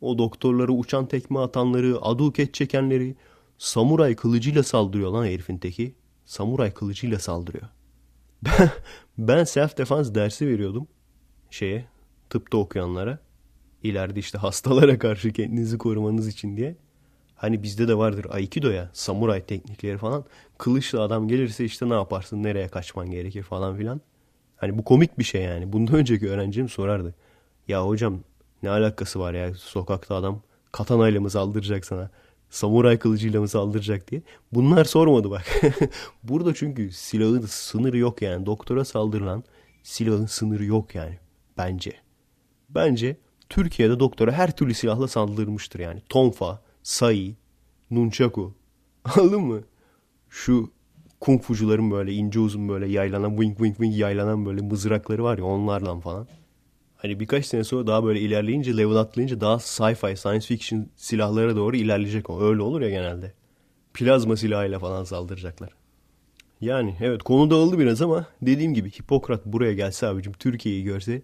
[0.00, 3.16] O doktorları uçan tekme atanları, aduket çekenleri
[3.58, 5.94] samuray kılıcıyla saldırıyor lan herifin teki.
[6.24, 7.68] Samuray kılıcıyla saldırıyor.
[8.42, 8.70] Ben,
[9.18, 10.88] ben self defense dersi veriyordum
[11.50, 11.84] şeye
[12.30, 13.18] tıpta okuyanlara.
[13.82, 16.76] İleride işte hastalara karşı kendinizi korumanız için diye.
[17.36, 20.24] Hani bizde de vardır Aikido ya samuray teknikleri falan.
[20.58, 24.00] Kılıçla adam gelirse işte ne yaparsın nereye kaçman gerekir falan filan.
[24.56, 25.72] Hani bu komik bir şey yani.
[25.72, 27.14] Bundan önceki öğrencim sorardı.
[27.68, 28.20] Ya hocam
[28.62, 32.10] ne alakası var ya sokakta adam katanayla mı saldıracak sana?
[32.50, 34.22] Samuray kılıcıyla mı saldıracak diye.
[34.52, 35.44] Bunlar sormadı bak.
[36.22, 38.46] Burada çünkü silahın sınırı yok yani.
[38.46, 39.44] Doktora saldırılan
[39.82, 41.18] silahın sınırı yok yani.
[41.58, 41.92] Bence.
[42.68, 43.16] Bence
[43.48, 46.02] Türkiye'de doktora her türlü silahla saldırmıştır yani.
[46.08, 47.34] Tonfa, sai,
[47.90, 48.54] nunchaku.
[49.04, 49.60] Anladın mı?
[50.30, 50.70] Şu
[51.20, 55.44] kung fucuların böyle ince uzun böyle yaylanan wing wing wing yaylanan böyle mızrakları var ya
[55.44, 56.26] onlarla falan.
[56.96, 61.76] Hani birkaç sene sonra daha böyle ilerleyince level atlayınca daha sci-fi science fiction silahlara doğru
[61.76, 62.42] ilerleyecek o.
[62.42, 63.32] Öyle olur ya genelde.
[63.94, 65.70] Plazma silahıyla falan saldıracaklar.
[66.60, 71.22] Yani evet konu dağıldı biraz ama dediğim gibi Hipokrat buraya gelse abicim Türkiye'yi görse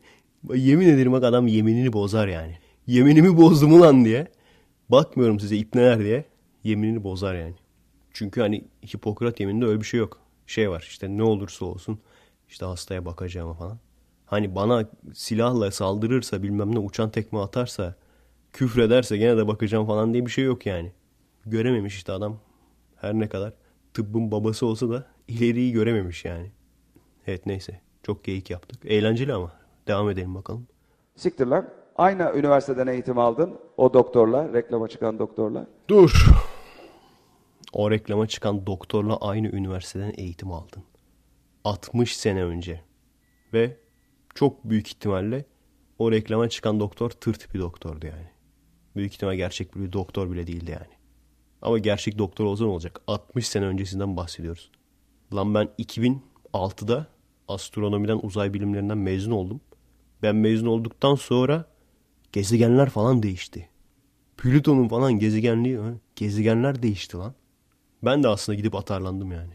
[0.54, 2.58] yemin ederim bak adam yeminini bozar yani.
[2.86, 4.28] Yeminimi bozdum ulan diye.
[4.88, 6.24] Bakmıyorum size ipneler diye.
[6.64, 7.54] Yeminini bozar yani.
[8.12, 8.64] Çünkü hani
[8.94, 10.20] Hipokrat yemininde öyle bir şey yok.
[10.46, 11.98] Şey var işte ne olursa olsun
[12.48, 13.78] işte hastaya bakacağım falan.
[14.26, 17.94] Hani bana silahla saldırırsa bilmem ne uçan tekme atarsa
[18.52, 20.92] küfrederse gene de bakacağım falan diye bir şey yok yani.
[21.46, 22.38] Görememiş işte adam
[22.96, 23.52] her ne kadar
[23.94, 26.50] tıbbın babası olsa da ileriyi görememiş yani.
[27.26, 28.80] Evet neyse çok geyik yaptık.
[28.84, 29.52] Eğlenceli ama
[29.86, 30.66] devam edelim bakalım.
[31.16, 31.68] Siktir lan.
[31.96, 33.58] Aynı üniversiteden eğitim aldın.
[33.76, 35.66] O doktorla, reklama çıkan doktorla.
[35.88, 36.26] Dur.
[37.72, 40.82] O reklama çıkan doktorla aynı üniversiteden eğitim aldın.
[41.64, 42.80] 60 sene önce.
[43.52, 43.76] Ve
[44.34, 45.44] çok büyük ihtimalle
[45.98, 48.28] o reklama çıkan doktor tırt bir doktordu yani.
[48.96, 50.92] Büyük ihtimal gerçek bir doktor bile değildi yani.
[51.62, 53.00] Ama gerçek doktor olsa ne olacak?
[53.06, 54.70] 60 sene öncesinden bahsediyoruz.
[55.34, 57.06] Lan ben 2006'da
[57.48, 59.60] astronomiden uzay bilimlerinden mezun oldum.
[60.22, 61.71] Ben mezun olduktan sonra
[62.32, 63.68] gezegenler falan değişti.
[64.36, 65.78] Plüton'un falan gezegenliği,
[66.16, 67.34] gezegenler değişti lan.
[68.04, 69.52] Ben de aslında gidip atarlandım yani.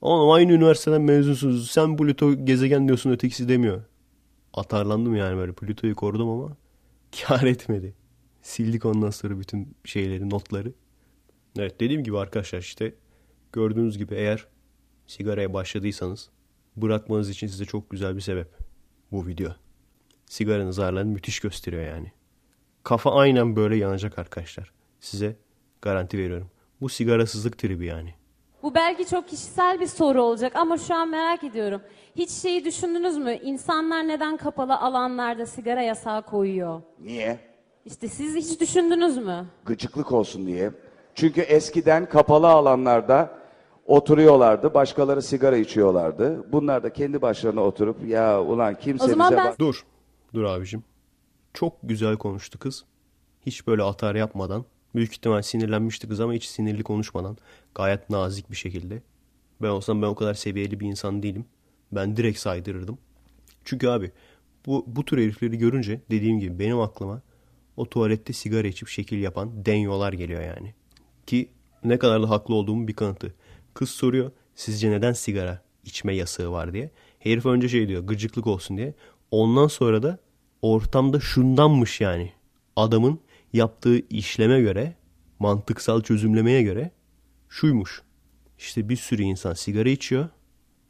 [0.00, 1.70] Oğlum aynı üniversiteden mezunsunuz.
[1.70, 3.82] Sen Plüto gezegen diyorsun ötekisi demiyor.
[4.54, 5.52] Atarlandım yani böyle.
[5.52, 6.56] Plüto'yu korudum ama
[7.22, 7.94] kar etmedi.
[8.42, 10.72] Sildik ondan sonra bütün şeyleri, notları.
[11.58, 12.94] Evet dediğim gibi arkadaşlar işte
[13.52, 14.46] gördüğünüz gibi eğer
[15.06, 16.30] sigaraya başladıysanız
[16.76, 18.48] bırakmanız için size çok güzel bir sebep
[19.12, 19.50] bu video.
[20.26, 22.12] Sigaranın zararlarını müthiş gösteriyor yani.
[22.86, 24.72] Kafa aynen böyle yanacak arkadaşlar.
[25.00, 25.36] Size
[25.82, 26.50] garanti veriyorum.
[26.80, 28.14] Bu sigarasızlık tribi yani.
[28.62, 31.80] Bu belki çok kişisel bir soru olacak ama şu an merak ediyorum.
[32.16, 33.32] Hiç şeyi düşündünüz mü?
[33.42, 36.82] İnsanlar neden kapalı alanlarda sigara yasağı koyuyor?
[37.00, 37.38] Niye?
[37.84, 39.46] İşte siz hiç düşündünüz mü?
[39.64, 40.70] Gıcıklık olsun diye.
[41.14, 43.38] Çünkü eskiden kapalı alanlarda
[43.86, 46.52] oturuyorlardı, başkaları sigara içiyorlardı.
[46.52, 49.58] Bunlar da kendi başlarına oturup ya ulan kimse O zaman bize ben- bak...
[49.58, 49.84] Dur.
[50.34, 50.84] Dur abicim.
[51.56, 52.84] Çok güzel konuştu kız.
[53.46, 54.64] Hiç böyle atar yapmadan.
[54.94, 57.36] Büyük ihtimal sinirlenmişti kız ama hiç sinirli konuşmadan.
[57.74, 59.02] Gayet nazik bir şekilde.
[59.62, 61.44] Ben olsam ben o kadar seviyeli bir insan değilim.
[61.92, 62.98] Ben direkt saydırırdım.
[63.64, 64.12] Çünkü abi
[64.66, 67.22] bu, bu tür herifleri görünce dediğim gibi benim aklıma
[67.76, 70.74] o tuvalette sigara içip şekil yapan denyolar geliyor yani.
[71.26, 71.50] Ki
[71.84, 73.34] ne kadar da haklı olduğumu bir kanıtı.
[73.74, 76.90] Kız soruyor sizce neden sigara içme yasağı var diye.
[77.18, 78.94] Herif önce şey diyor gıcıklık olsun diye.
[79.30, 80.25] Ondan sonra da
[80.62, 82.32] ortamda şundanmış yani.
[82.76, 83.20] Adamın
[83.52, 84.94] yaptığı işleme göre,
[85.38, 86.90] mantıksal çözümlemeye göre
[87.48, 88.02] şuymuş.
[88.58, 90.28] İşte bir sürü insan sigara içiyor.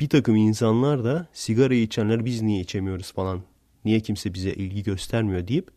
[0.00, 3.40] Bir takım insanlar da sigara içenler biz niye içemiyoruz falan.
[3.84, 5.70] Niye kimse bize ilgi göstermiyor deyip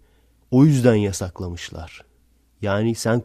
[0.52, 2.02] o yüzden yasaklamışlar.
[2.62, 3.24] Yani sen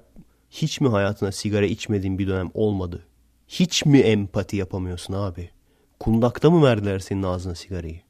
[0.55, 3.05] Hiç mi hayatına sigara içmediğin bir dönem olmadı?
[3.48, 5.50] Hiç mi empati yapamıyorsun abi?
[6.00, 8.00] Kundakta mı verdiler senin ağzına sigarayı?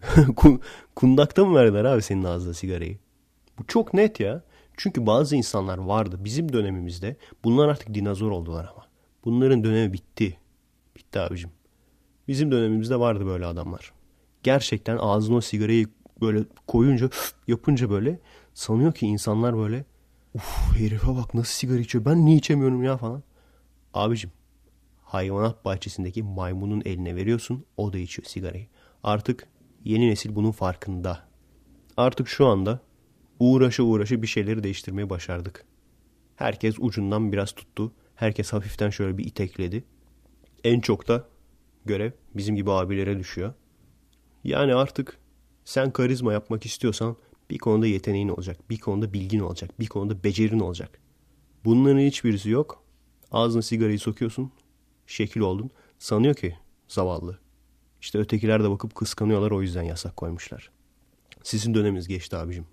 [0.96, 2.98] Kundakta mı verdiler abi senin ağzına sigarayı?
[3.58, 4.42] Bu çok net ya.
[4.76, 7.16] Çünkü bazı insanlar vardı bizim dönemimizde.
[7.44, 8.86] Bunlar artık dinozor oldular ama.
[9.24, 10.38] Bunların dönemi bitti.
[10.96, 11.50] Bitti abicim.
[12.28, 13.92] Bizim dönemimizde vardı böyle adamlar.
[14.42, 15.86] Gerçekten ağzına o sigarayı
[16.20, 17.10] böyle koyunca
[17.46, 18.18] yapınca böyle
[18.54, 19.84] sanıyor ki insanlar böyle
[20.34, 23.22] uf herife bak nasıl sigara içiyor ben niye içemiyorum ya falan.
[23.94, 24.30] Abicim
[25.02, 28.66] hayvanat bahçesindeki maymunun eline veriyorsun o da içiyor sigarayı.
[29.02, 29.48] Artık
[29.86, 31.28] yeni nesil bunun farkında.
[31.96, 32.80] Artık şu anda
[33.38, 35.64] uğraşı uğraşı bir şeyleri değiştirmeye başardık.
[36.36, 37.92] Herkes ucundan biraz tuttu.
[38.14, 39.84] Herkes hafiften şöyle bir itekledi.
[40.64, 41.28] En çok da
[41.84, 43.54] görev bizim gibi abilere düşüyor.
[44.44, 45.18] Yani artık
[45.64, 47.16] sen karizma yapmak istiyorsan
[47.50, 50.98] bir konuda yeteneğin olacak, bir konuda bilgin olacak, bir konuda becerin olacak.
[51.64, 52.82] Bunların hiçbirisi yok.
[53.30, 54.52] Ağzına sigarayı sokuyorsun,
[55.06, 55.70] şekil oldun.
[55.98, 56.56] Sanıyor ki
[56.88, 57.45] zavallı.
[58.06, 60.70] İşte ötekiler de bakıp kıskanıyorlar o yüzden yasak koymuşlar.
[61.42, 62.66] Sizin döneminiz geçti abicim.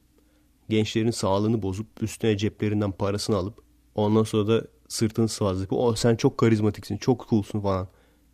[0.70, 3.62] Gençlerin sağlığını bozup üstüne ceplerinden parasını alıp
[3.96, 7.88] ondan sonra da sırtını sıvazlayıp o sen çok karizmatiksin, çok coolsun falan.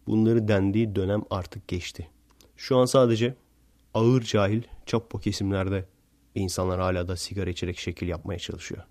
[0.08, 2.10] Bunları dendiği dönem artık geçti.
[2.58, 3.36] Şu an sadece
[3.94, 5.86] ağır cahil çappo kesimlerde
[6.36, 8.84] insanlar hala da sigara içerek şekil yapmaya çalışıyor.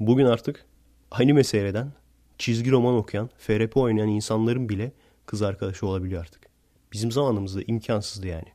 [0.00, 0.66] Bugün artık
[1.10, 1.92] anime seyreden,
[2.38, 4.92] çizgi roman okuyan, FRP oynayan insanların bile
[5.26, 6.47] kız arkadaşı olabiliyor artık.
[6.92, 8.48] Bizim zamanımızda imkansızdı yani.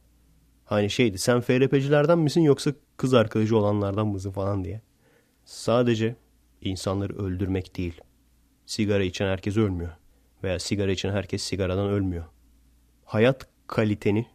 [0.65, 4.81] Hani şeydi sen FRP'cilerden misin yoksa kız arkadaşı olanlardan mısın falan diye.
[5.45, 6.15] Sadece
[6.61, 8.01] insanları öldürmek değil.
[8.65, 9.91] Sigara içen herkes ölmüyor.
[10.43, 12.25] Veya sigara içen herkes sigaradan ölmüyor.
[13.05, 14.25] Hayat kaliteni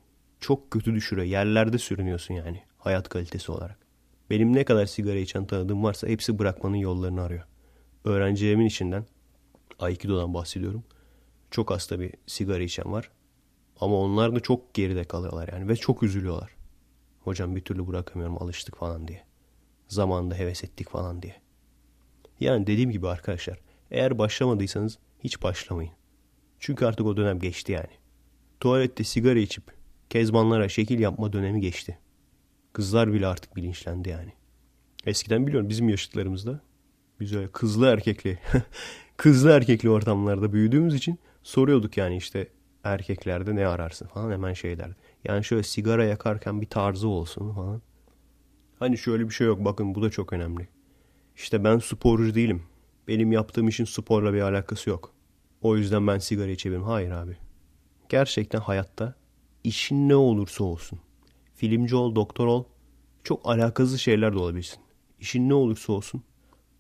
[0.41, 1.27] çok kötü düşürüyor.
[1.27, 3.79] Yerlerde sürünüyorsun yani hayat kalitesi olarak.
[4.31, 7.45] Benim ne kadar sigara içen tanıdığım varsa hepsi bırakmanın yollarını arıyor.
[8.05, 9.07] Öğrencilerimin içinden
[9.79, 10.85] Aikido'dan bahsediyorum.
[11.51, 13.11] Çok hasta bir sigara içen var.
[13.81, 16.51] Ama onlar da çok geride kalıyorlar yani ve çok üzülüyorlar.
[17.21, 19.25] Hocam bir türlü bırakamıyorum alıştık falan diye.
[19.89, 21.37] Zamanında heves ettik falan diye.
[22.41, 23.59] Yani dediğim gibi arkadaşlar
[23.91, 25.93] eğer başlamadıysanız hiç başlamayın.
[26.59, 27.99] Çünkü artık o dönem geçti yani.
[28.61, 29.65] Tuvalette sigara içip
[30.11, 31.99] kezbanlara şekil yapma dönemi geçti.
[32.73, 34.33] Kızlar bile artık bilinçlendi yani.
[35.07, 36.61] Eskiden biliyorum bizim yaşıtlarımızda
[37.21, 38.39] biz öyle kızlı erkekli
[39.17, 42.49] kızlı erkekli ortamlarda büyüdüğümüz için soruyorduk yani işte
[42.85, 44.97] erkeklerde ne ararsın falan hemen şey derdi.
[45.25, 47.83] Yani şöyle sigara yakarken bir tarzı olsun falan.
[48.79, 50.69] Hani şöyle bir şey yok bakın bu da çok önemli.
[51.37, 52.63] İşte ben sporcu değilim.
[53.09, 55.13] Benim yaptığım işin sporla bir alakası yok.
[55.63, 56.85] O yüzden ben sigara içebilirim.
[56.85, 57.37] Hayır abi.
[58.09, 59.15] Gerçekten hayatta
[59.65, 61.01] işin ne olursa olsun.
[61.55, 62.65] Filmci ol, doktor ol.
[63.25, 64.81] Çok alakasız şeyler de olabilirsin.
[65.21, 66.23] İşin ne olursa olsun.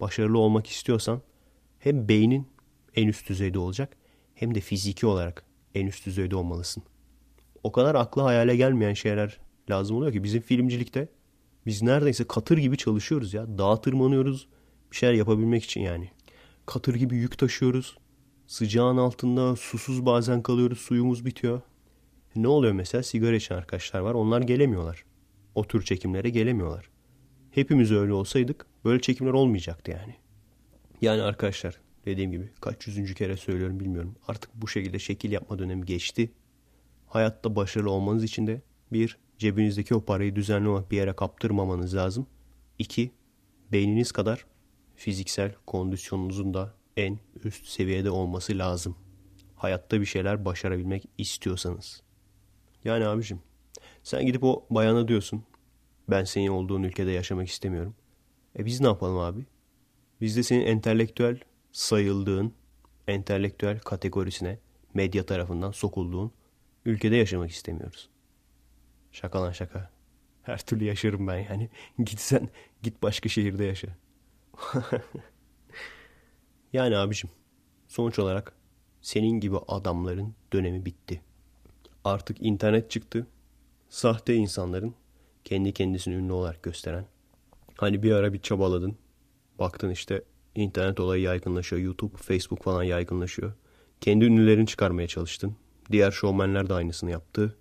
[0.00, 1.22] Başarılı olmak istiyorsan
[1.78, 2.48] hem beynin
[2.96, 3.96] en üst düzeyde olacak
[4.34, 6.82] hem de fiziki olarak en üst düzeyde olmalısın.
[7.62, 11.08] O kadar akla hayale gelmeyen şeyler lazım oluyor ki bizim filmcilikte
[11.66, 13.58] biz neredeyse katır gibi çalışıyoruz ya.
[13.58, 14.48] Dağa tırmanıyoruz
[14.90, 16.10] bir şeyler yapabilmek için yani.
[16.66, 17.98] Katır gibi yük taşıyoruz.
[18.46, 21.60] Sıcağın altında susuz bazen kalıyoruz suyumuz bitiyor.
[22.36, 25.04] Ne oluyor mesela sigara içen arkadaşlar var onlar gelemiyorlar.
[25.54, 26.90] O tür çekimlere gelemiyorlar.
[27.50, 30.16] Hepimiz öyle olsaydık böyle çekimler olmayacaktı yani.
[31.00, 34.16] Yani arkadaşlar dediğim gibi kaç yüzüncü kere söylüyorum bilmiyorum.
[34.28, 36.32] Artık bu şekilde şekil yapma dönemi geçti.
[37.06, 42.26] Hayatta başarılı olmanız için de bir, cebinizdeki o parayı düzenli olarak bir yere kaptırmamanız lazım.
[42.78, 43.10] İki,
[43.72, 44.46] beyniniz kadar
[44.96, 48.96] fiziksel kondisyonunuzun da en üst seviyede olması lazım.
[49.56, 52.02] Hayatta bir şeyler başarabilmek istiyorsanız.
[52.84, 53.40] Yani abicim
[54.02, 55.42] sen gidip o bayana diyorsun
[56.10, 57.94] ben senin olduğun ülkede yaşamak istemiyorum.
[58.58, 59.46] E biz ne yapalım abi?
[60.20, 61.40] Biz de senin entelektüel
[61.72, 62.54] sayıldığın,
[63.08, 64.58] entelektüel kategorisine
[64.94, 66.32] medya tarafından sokulduğun
[66.84, 68.08] ülkede yaşamak istemiyoruz.
[69.12, 69.90] Şaka lan şaka.
[70.42, 71.70] Her türlü yaşarım ben yani.
[71.98, 72.48] Git sen
[72.82, 73.88] git başka şehirde yaşa.
[76.72, 77.30] yani abicim
[77.88, 78.52] sonuç olarak
[79.02, 81.22] senin gibi adamların dönemi bitti.
[82.04, 83.26] Artık internet çıktı.
[83.88, 84.94] Sahte insanların
[85.44, 87.06] kendi kendisini ünlü olarak gösteren.
[87.76, 88.98] Hani bir ara bir çabaladın.
[89.58, 90.22] Baktın işte
[90.58, 91.82] internet olayı yaygınlaşıyor.
[91.82, 93.52] YouTube, Facebook falan yaygınlaşıyor.
[94.00, 95.56] Kendi ünlülerini çıkarmaya çalıştın.
[95.92, 97.56] Diğer şovmenler de aynısını yaptı.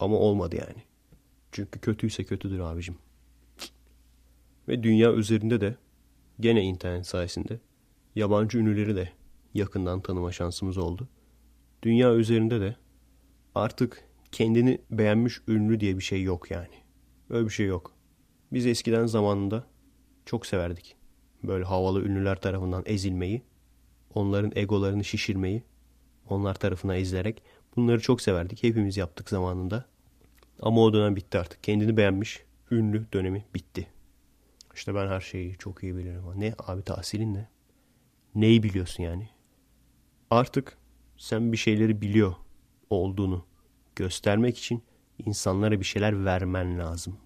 [0.00, 0.82] Ama olmadı yani.
[1.52, 2.96] Çünkü kötüyse kötüdür abicim.
[4.68, 5.76] Ve dünya üzerinde de
[6.40, 7.60] gene internet sayesinde
[8.14, 9.12] yabancı ünlüleri de
[9.54, 11.08] yakından tanıma şansımız oldu.
[11.82, 12.76] Dünya üzerinde de
[13.54, 16.74] artık kendini beğenmiş ünlü diye bir şey yok yani.
[17.30, 17.92] Öyle bir şey yok.
[18.52, 19.66] Biz eskiden zamanında
[20.26, 20.99] çok severdik.
[21.44, 23.42] Böyle havalı ünlüler tarafından ezilmeyi,
[24.14, 25.62] onların egolarını şişirmeyi,
[26.28, 27.42] onlar tarafına ezilerek
[27.76, 28.62] bunları çok severdik.
[28.62, 29.84] Hepimiz yaptık zamanında.
[30.60, 31.62] Ama o dönem bitti artık.
[31.62, 33.86] Kendini beğenmiş, ünlü dönemi bitti.
[34.74, 36.22] İşte ben her şeyi çok iyi bilirim.
[36.36, 37.48] Ne abi tahsilin ne?
[38.34, 39.28] Neyi biliyorsun yani?
[40.30, 40.78] Artık
[41.16, 42.34] sen bir şeyleri biliyor
[42.90, 43.46] olduğunu
[43.96, 44.82] göstermek için
[45.26, 47.16] insanlara bir şeyler vermen lazım.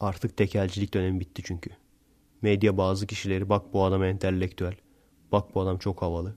[0.00, 1.70] Artık tekelcilik dönemi bitti çünkü.
[2.42, 4.74] Medya bazı kişileri bak bu adam entelektüel,
[5.32, 6.36] bak bu adam çok havalı.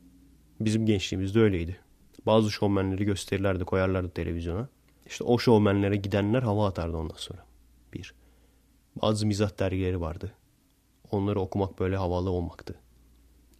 [0.60, 1.80] Bizim gençliğimizde öyleydi.
[2.26, 4.70] Bazı şovmenleri gösterirlerdi, koyarlardı televizyona.
[5.06, 7.46] İşte o şovmenlere gidenler hava atardı ondan sonra.
[7.94, 8.14] Bir.
[9.02, 10.32] Bazı mizah dergileri vardı.
[11.12, 12.76] Onları okumak böyle havalı olmaktı.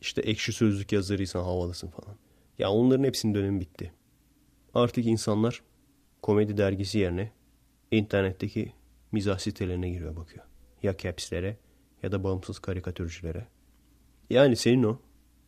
[0.02, 2.18] İşte ekşi sözlük yazarıysan havalısın falan.
[2.60, 3.94] Ya onların hepsinin dönemi bitti.
[4.74, 5.62] Artık insanlar
[6.22, 7.32] komedi dergisi yerine
[7.92, 8.74] internetteki
[9.12, 10.46] mizah sitelerine giriyor bakıyor.
[10.84, 11.58] Ya capslere
[12.04, 13.48] ya da bağımsız karikatürcülere.
[14.30, 15.00] Yani senin o.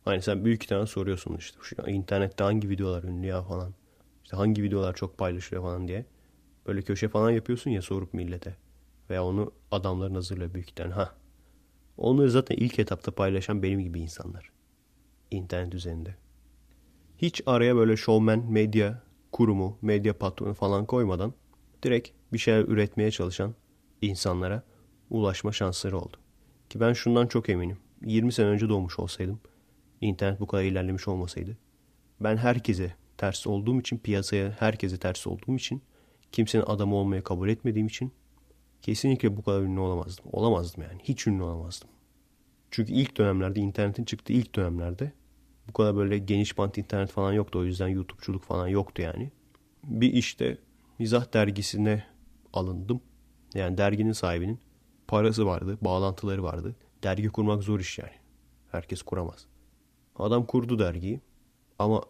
[0.04, 1.58] Hani sen büyük tane soruyorsun işte.
[1.62, 3.74] Şu internette hangi videolar ünlü ya falan.
[4.24, 6.06] İşte hangi videolar çok paylaşılıyor falan diye.
[6.66, 8.56] Böyle köşe falan yapıyorsun ya sorup millete.
[9.10, 10.92] Veya onu adamların hazırlıyor büyük tane.
[10.92, 11.14] Ha.
[11.96, 14.50] Onları zaten ilk etapta paylaşan benim gibi insanlar.
[15.30, 16.16] İnternet üzerinde.
[17.18, 21.34] Hiç araya böyle showman, medya kurumu, medya patronu falan koymadan
[21.82, 23.54] direkt bir şeyler üretmeye çalışan
[24.02, 24.62] insanlara
[25.10, 26.21] ulaşma şansları oldu.
[26.72, 27.78] Ki ben şundan çok eminim.
[28.04, 29.40] 20 sene önce doğmuş olsaydım,
[30.00, 31.56] internet bu kadar ilerlemiş olmasaydı,
[32.20, 35.82] ben herkese ters olduğum için, piyasaya herkese ters olduğum için,
[36.32, 38.12] kimsenin adamı olmaya kabul etmediğim için
[38.82, 40.24] kesinlikle bu kadar ünlü olamazdım.
[40.32, 41.00] Olamazdım yani.
[41.04, 41.88] Hiç ünlü olamazdım.
[42.70, 45.12] Çünkü ilk dönemlerde, internetin çıktığı ilk dönemlerde
[45.68, 47.58] bu kadar böyle geniş bant internet falan yoktu.
[47.58, 49.30] O yüzden YouTube'culuk falan yoktu yani.
[49.84, 50.58] Bir işte
[50.98, 52.04] mizah dergisine
[52.52, 53.00] alındım.
[53.54, 54.58] Yani derginin sahibinin
[55.08, 56.76] parası vardı, bağlantıları vardı.
[57.02, 58.12] Dergi kurmak zor iş yani.
[58.72, 59.46] Herkes kuramaz.
[60.16, 61.20] Adam kurdu dergiyi.
[61.78, 62.02] Ama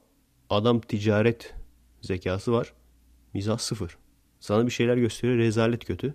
[0.50, 1.54] adam ticaret
[2.00, 2.74] zekası var.
[3.34, 3.98] Mizah sıfır.
[4.40, 6.14] Sana bir şeyler gösteriyor rezalet kötü.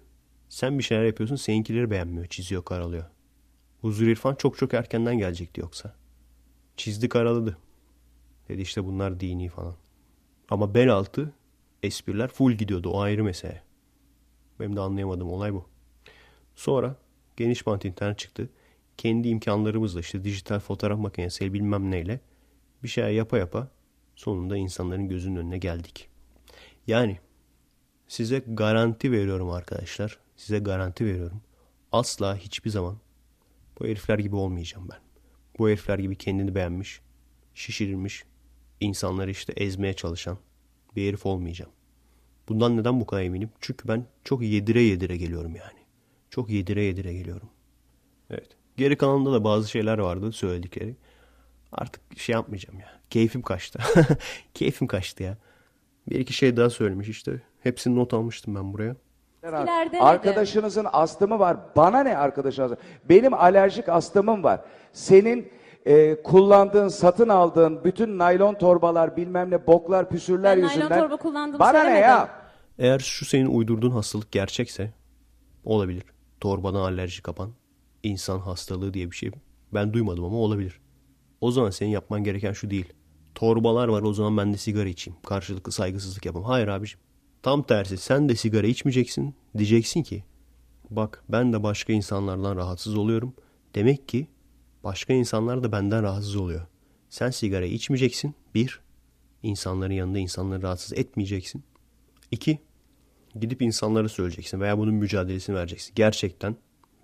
[0.50, 2.28] Sen bir şeyler yapıyorsun seninkileri beğenmiyor.
[2.28, 3.06] Çiziyor karalıyor.
[3.82, 5.96] Huzur İrfan çok çok erkenden gelecekti yoksa.
[6.78, 7.58] Çizdi karaladı.
[8.50, 9.76] Dedi işte bunlar dini falan.
[10.50, 11.34] Ama bel altı
[11.84, 12.90] espriler full gidiyordu.
[12.90, 13.64] O ayrı mesele.
[14.60, 15.66] Benim de anlayamadığım olay bu.
[16.58, 16.96] Sonra
[17.38, 18.50] geniş bant internet çıktı.
[18.98, 22.20] Kendi imkanlarımızla işte dijital fotoğraf makinesi bilmem neyle
[22.84, 23.72] bir şey yapa yapa
[24.16, 26.10] sonunda insanların gözünün önüne geldik.
[26.88, 27.20] Yani
[28.08, 30.20] size garanti veriyorum arkadaşlar.
[30.38, 31.42] Size garanti veriyorum.
[31.92, 32.98] Asla hiçbir zaman
[33.80, 35.00] bu herifler gibi olmayacağım ben.
[35.60, 37.02] Bu herifler gibi kendini beğenmiş,
[37.54, 38.24] şişirilmiş,
[38.80, 40.38] insanları işte ezmeye çalışan
[40.96, 41.72] bir herif olmayacağım.
[42.50, 43.50] Bundan neden bu kadar eminim?
[43.62, 45.87] Çünkü ben çok yedire yedire geliyorum yani.
[46.30, 47.50] Çok yedire yedire geliyorum.
[48.30, 48.48] Evet.
[48.78, 50.96] Geri kalanında da bazı şeyler vardı söyledikleri.
[51.72, 52.88] Artık şey yapmayacağım ya.
[53.10, 53.80] Keyfim kaçtı.
[54.54, 55.38] Keyfim kaçtı ya.
[56.10, 57.42] Bir iki şey daha söylemiş işte.
[57.64, 58.96] Hepsini not almıştım ben buraya.
[59.44, 61.58] İleride Arkadaşınızın astımı var.
[61.76, 62.72] Bana ne arkadaşınız?
[63.10, 64.62] Benim alerjik astımım var.
[64.94, 65.50] Senin
[65.86, 71.00] e, kullandığın, satın aldığın bütün naylon torbalar, bilmem ne boklar, püsürler Ben naylon yüzünden.
[71.00, 72.02] torba kullandığımı Bana ne söylemedim.
[72.10, 72.30] ya?
[72.80, 74.94] Eğer şu senin uydurduğun hastalık gerçekse
[75.66, 76.04] olabilir.
[76.42, 77.52] Torbadan alerji kapan
[78.04, 79.32] insan hastalığı diye bir şey
[79.74, 80.80] ben duymadım ama olabilir.
[81.42, 82.94] O zaman senin yapman gereken şu değil.
[83.36, 85.20] Torbalar var o zaman ben de sigara içeyim.
[85.26, 86.48] Karşılıklı saygısızlık yapayım.
[86.48, 87.00] Hayır abiciğim.
[87.44, 89.36] Tam tersi sen de sigara içmeyeceksin.
[89.58, 90.24] Diyeceksin ki
[90.90, 93.34] bak ben de başka insanlardan rahatsız oluyorum.
[93.76, 94.28] Demek ki
[94.84, 96.68] başka insanlar da benden rahatsız oluyor.
[97.10, 98.36] Sen sigara içmeyeceksin.
[98.56, 98.80] Bir,
[99.44, 101.64] insanların yanında insanları rahatsız etmeyeceksin.
[102.32, 102.60] İki,
[103.42, 105.96] gidip insanlara söyleyeceksin veya bunun mücadelesini vereceksin.
[105.96, 106.56] Gerçekten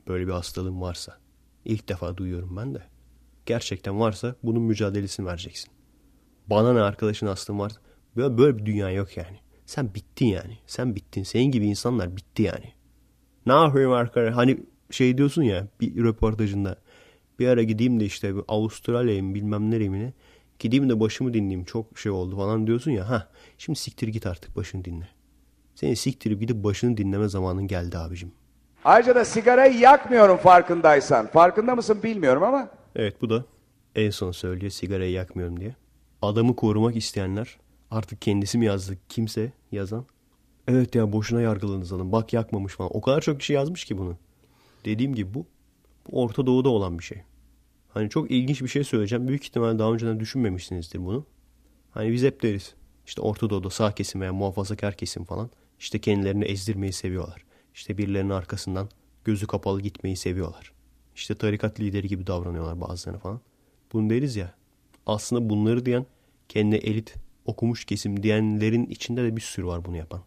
[0.08, 1.18] böyle bir hastalığın varsa.
[1.66, 2.84] ilk defa duyuyorum ben de.
[3.46, 5.72] Gerçekten varsa bunun mücadelesini vereceksin.
[6.48, 7.72] Bana ne arkadaşın hastalığın var.
[8.16, 9.40] Böyle, böyle bir dünya yok yani.
[9.66, 10.58] Sen bittin yani.
[10.68, 11.24] Sen bittin.
[11.24, 12.74] Senin gibi insanlar bitti yani.
[13.46, 14.36] Ne yapayım arkadaş?
[14.36, 16.78] Hani şey diyorsun ya bir röportajında.
[17.40, 20.14] Bir ara gideyim de işte Avustralya'ya bilmem nereye.
[20.60, 23.10] Gideyim de başımı dinleyeyim çok şey oldu falan diyorsun ya.
[23.10, 25.08] Ha şimdi siktir git artık başını dinle.
[25.84, 28.32] Senin siktirip gidip başını dinleme zamanın geldi abicim.
[28.86, 31.28] Ayrıca da sigarayı yakmıyorum farkındaysan.
[31.28, 32.70] Farkında mısın bilmiyorum ama.
[32.96, 33.46] Evet bu da
[33.96, 35.76] en son söylüyor sigarayı yakmıyorum diye.
[36.22, 37.58] Adamı korumak isteyenler
[37.92, 40.06] artık kendisi mi yazdı kimse yazan.
[40.68, 42.92] Evet ya boşuna yargıladınız adam bak yakmamış falan.
[42.94, 44.18] O kadar çok kişi yazmış ki bunu.
[44.86, 45.46] Dediğim gibi bu,
[46.08, 47.22] bu Orta Doğu'da olan bir şey.
[47.90, 49.28] Hani çok ilginç bir şey söyleyeceğim.
[49.28, 51.26] Büyük ihtimalle daha önceden düşünmemişsinizdir bunu.
[51.92, 52.74] Hani biz hep deriz.
[53.06, 55.50] İşte Orta Doğu'da sağ kesim veya muhafazakar kesim falan
[55.80, 57.46] işte kendilerini ezdirmeyi seviyorlar.
[57.74, 58.90] İşte birilerinin arkasından
[59.26, 60.72] gözü kapalı gitmeyi seviyorlar.
[61.16, 63.42] işte tarikat lideri gibi davranıyorlar bazılarına falan.
[63.94, 64.56] Bunu deriz ya.
[65.06, 66.06] Aslında bunları diyen
[66.50, 67.14] kendi elit
[67.46, 70.24] okumuş kesim diyenlerin içinde de bir sürü var bunu yapan.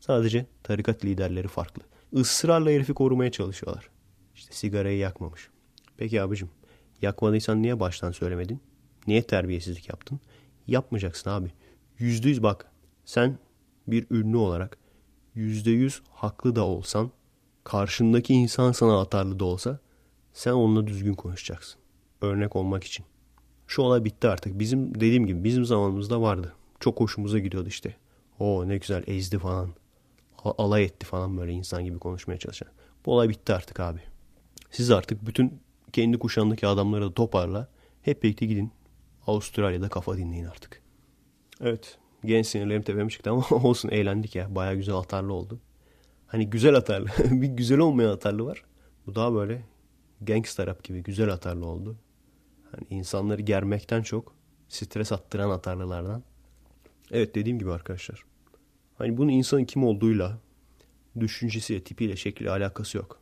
[0.00, 1.82] Sadece tarikat liderleri farklı.
[2.12, 3.90] Israrla herifi korumaya çalışıyorlar.
[4.34, 5.48] İşte sigarayı yakmamış.
[5.96, 6.50] Peki abicim
[7.02, 8.60] yakmadıysan niye baştan söylemedin?
[9.06, 10.20] Niye terbiyesizlik yaptın?
[10.66, 11.52] Yapmayacaksın abi.
[11.98, 12.72] Yüzde yüz bak
[13.04, 13.38] sen
[13.86, 14.78] bir ünlü olarak
[15.34, 17.10] yüzde yüz haklı da olsan
[17.64, 19.78] karşındaki insan sana atarlı da olsa
[20.32, 21.80] sen onunla düzgün konuşacaksın.
[22.20, 23.06] Örnek olmak için.
[23.66, 24.58] Şu olay bitti artık.
[24.58, 26.52] Bizim dediğim gibi bizim zamanımızda vardı.
[26.80, 27.96] Çok hoşumuza gidiyordu işte.
[28.38, 29.70] O ne güzel ezdi falan.
[30.44, 32.68] Alay etti falan böyle insan gibi konuşmaya çalışan.
[33.06, 34.00] Bu olay bitti artık abi.
[34.70, 35.60] Siz artık bütün
[35.92, 37.68] kendi kuşağındaki adamları da toparla.
[38.02, 38.72] Hep birlikte gidin.
[39.26, 40.82] Avustralya'da kafa dinleyin artık.
[41.60, 41.98] Evet.
[42.26, 44.54] Genç sinirlerim tepeme çıktı ama olsun eğlendik ya.
[44.54, 45.60] Baya güzel atarlı oldu.
[46.26, 47.08] Hani güzel atarlı.
[47.30, 48.64] bir güzel olmayan atarlı var.
[49.06, 49.62] Bu daha böyle
[50.20, 51.96] gangster rap gibi güzel atarlı oldu.
[52.70, 54.34] Hani insanları germekten çok
[54.68, 56.22] stres attıran atarlılardan.
[57.10, 58.24] Evet dediğim gibi arkadaşlar.
[58.98, 60.38] Hani bunun insanın kim olduğuyla,
[61.20, 63.20] düşüncesiyle, tipiyle, şekliyle alakası yok.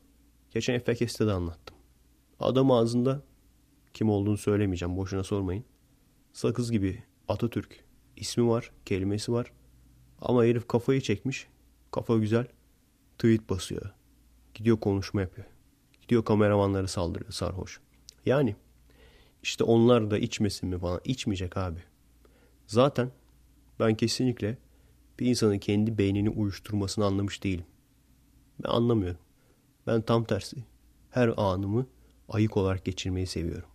[0.50, 1.76] Geçen FKS'te de anlattım.
[2.40, 3.22] Adam ağzında
[3.94, 4.96] kim olduğunu söylemeyeceğim.
[4.96, 5.64] Boşuna sormayın.
[6.32, 7.84] Sakız gibi Atatürk
[8.16, 9.52] ismi var, kelimesi var.
[10.20, 11.46] Ama herif kafayı çekmiş.
[11.90, 12.46] Kafa güzel.
[13.18, 13.90] Tweet basıyor.
[14.54, 15.46] Gidiyor konuşma yapıyor.
[16.02, 17.80] Gidiyor kameramanları saldırıyor sarhoş.
[18.26, 18.56] Yani
[19.42, 21.00] işte onlar da içmesin mi falan.
[21.04, 21.80] İçmeyecek abi.
[22.66, 23.10] Zaten
[23.80, 24.58] ben kesinlikle
[25.18, 27.64] bir insanın kendi beynini uyuşturmasını anlamış değilim.
[28.62, 29.20] Ben anlamıyorum.
[29.86, 30.56] Ben tam tersi.
[31.10, 31.86] Her anımı
[32.28, 33.68] ayık olarak geçirmeyi seviyorum.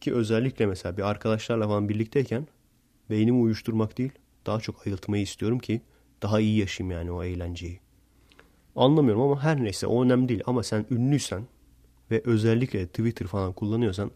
[0.00, 2.46] Ki özellikle mesela bir arkadaşlarla falan birlikteyken
[3.10, 4.12] beynimi uyuşturmak değil,
[4.46, 5.82] daha çok ayıltmayı istiyorum ki
[6.22, 7.80] daha iyi yaşayayım yani o eğlenceyi.
[8.76, 10.42] Anlamıyorum ama her neyse o önemli değil.
[10.46, 11.46] Ama sen ünlüysen
[12.10, 14.10] ve özellikle Twitter falan kullanıyorsan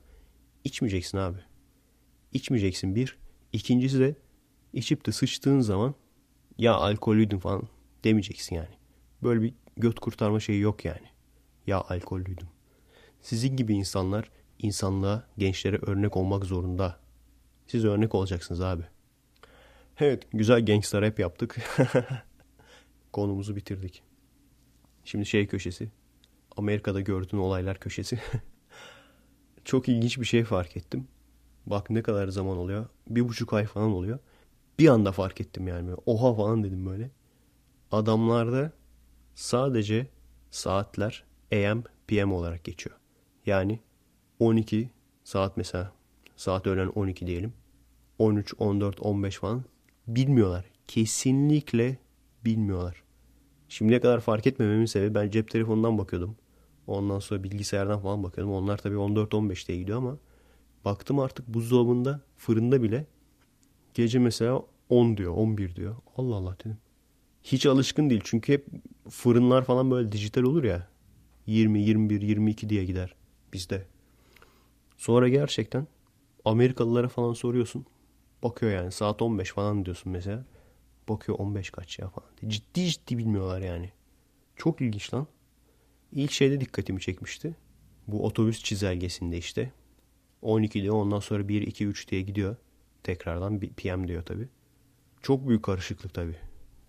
[0.65, 1.39] içmeyeceksin abi.
[2.33, 3.19] İçmeyeceksin bir.
[3.53, 4.15] İkincisi de
[4.73, 5.95] içip de sıçtığın zaman
[6.59, 7.69] ya alkollüydün falan
[8.05, 8.75] demeyeceksin yani.
[9.23, 11.07] Böyle bir göt kurtarma şeyi yok yani.
[11.67, 12.49] Ya alkollüydüm.
[13.23, 17.01] Sizin gibi insanlar insanlığa, gençlere örnek olmak zorunda.
[17.67, 18.83] Siz örnek olacaksınız abi.
[20.01, 21.57] Evet, güzel gangster rap yaptık.
[23.13, 24.03] Konumuzu bitirdik.
[25.05, 25.91] Şimdi şey köşesi.
[26.57, 28.21] Amerika'da gördüğün olaylar köşesi.
[29.65, 31.09] Çok ilginç bir şey fark ettim.
[31.67, 32.87] Bak ne kadar zaman oluyor.
[33.09, 34.19] Bir buçuk ay falan oluyor.
[34.79, 35.95] Bir anda fark ettim yani.
[36.07, 37.11] Oha falan dedim böyle.
[37.93, 38.73] Adamlarda
[39.35, 40.07] sadece
[40.51, 42.97] saatler AM, PM olarak geçiyor.
[43.47, 43.81] Yani
[44.39, 44.91] 12
[45.25, 45.93] saat mesela
[46.37, 47.53] saat öğlen 12 diyelim.
[48.19, 49.65] 13, 14, 15 falan
[50.07, 50.65] bilmiyorlar.
[50.89, 51.99] Kesinlikle
[52.45, 53.03] bilmiyorlar.
[53.69, 56.37] Şimdiye kadar fark etmememin sebebi ben cep telefonundan bakıyordum.
[56.87, 58.55] Ondan sonra bilgisayardan falan bakıyordum.
[58.55, 60.19] Onlar tabii 14-15 diye gidiyor ama
[60.85, 63.07] baktım artık buzdolabında, fırında bile
[63.95, 65.97] gece mesela 10 diyor, 11 diyor.
[66.17, 66.79] Allah Allah dedim.
[67.43, 68.67] Hiç alışkın değil çünkü hep
[69.11, 70.89] fırınlar falan böyle dijital olur ya.
[71.47, 73.15] 20, 21, 22 diye gider
[73.53, 73.87] bizde.
[74.97, 75.87] Sonra gerçekten
[76.45, 77.87] Amerikalılara falan soruyorsun.
[78.43, 80.45] Bakıyor yani saat 15 falan diyorsun mesela.
[81.09, 82.29] Bakıyor 15 kaç ya falan.
[82.49, 83.93] Ciddi ciddi bilmiyorlar yani.
[84.57, 85.27] Çok ilginç lan.
[86.13, 87.57] İlk şeyde dikkatimi çekmişti.
[88.09, 89.73] Bu otobüs çizelgesinde işte.
[90.43, 92.57] 12 diyor ondan sonra 1, 2, 3 diye gidiyor.
[93.03, 94.49] Tekrardan PM diyor tabi.
[95.23, 96.37] Çok büyük karışıklık tabi.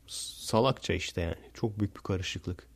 [0.08, 1.52] Salakça işte yani.
[1.54, 2.68] Çok büyük bir karışıklık.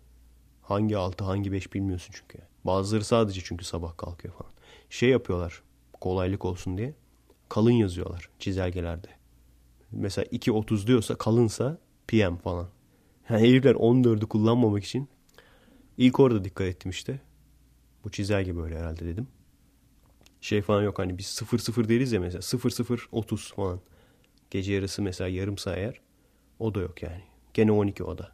[0.61, 2.39] Hangi 6 hangi 5 bilmiyorsun çünkü.
[2.63, 4.51] Bazıları sadece çünkü sabah kalkıyor falan.
[4.89, 5.63] Şey yapıyorlar
[6.01, 6.93] kolaylık olsun diye.
[7.49, 9.07] Kalın yazıyorlar çizelgelerde.
[9.91, 11.77] Mesela 2.30 diyorsa kalınsa
[12.07, 12.69] PM falan.
[13.29, 15.09] Yani herifler 14'ü kullanmamak için
[15.97, 17.19] ilk orada dikkat ettim işte.
[18.03, 19.27] Bu çizelge böyle herhalde dedim.
[20.41, 23.79] Şey falan yok hani biz 0-0 deriz ya mesela 0-0-30 falan.
[24.51, 26.01] Gece yarısı mesela yarım sayar.
[26.59, 27.23] O da yok yani.
[27.53, 28.31] Gene 12 o da.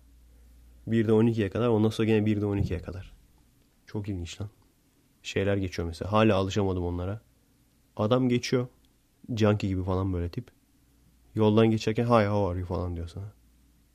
[0.87, 3.13] 1'de 12'ye kadar ondan sonra gene 1'de 12'ye kadar.
[3.85, 4.49] Çok ilginç lan.
[5.23, 6.11] Şeyler geçiyor mesela.
[6.11, 7.21] Hala alışamadım onlara.
[7.97, 8.67] Adam geçiyor.
[9.35, 10.51] Junkie gibi falan böyle tip.
[11.35, 13.33] Yoldan geçerken hi how are you falan diyor sana.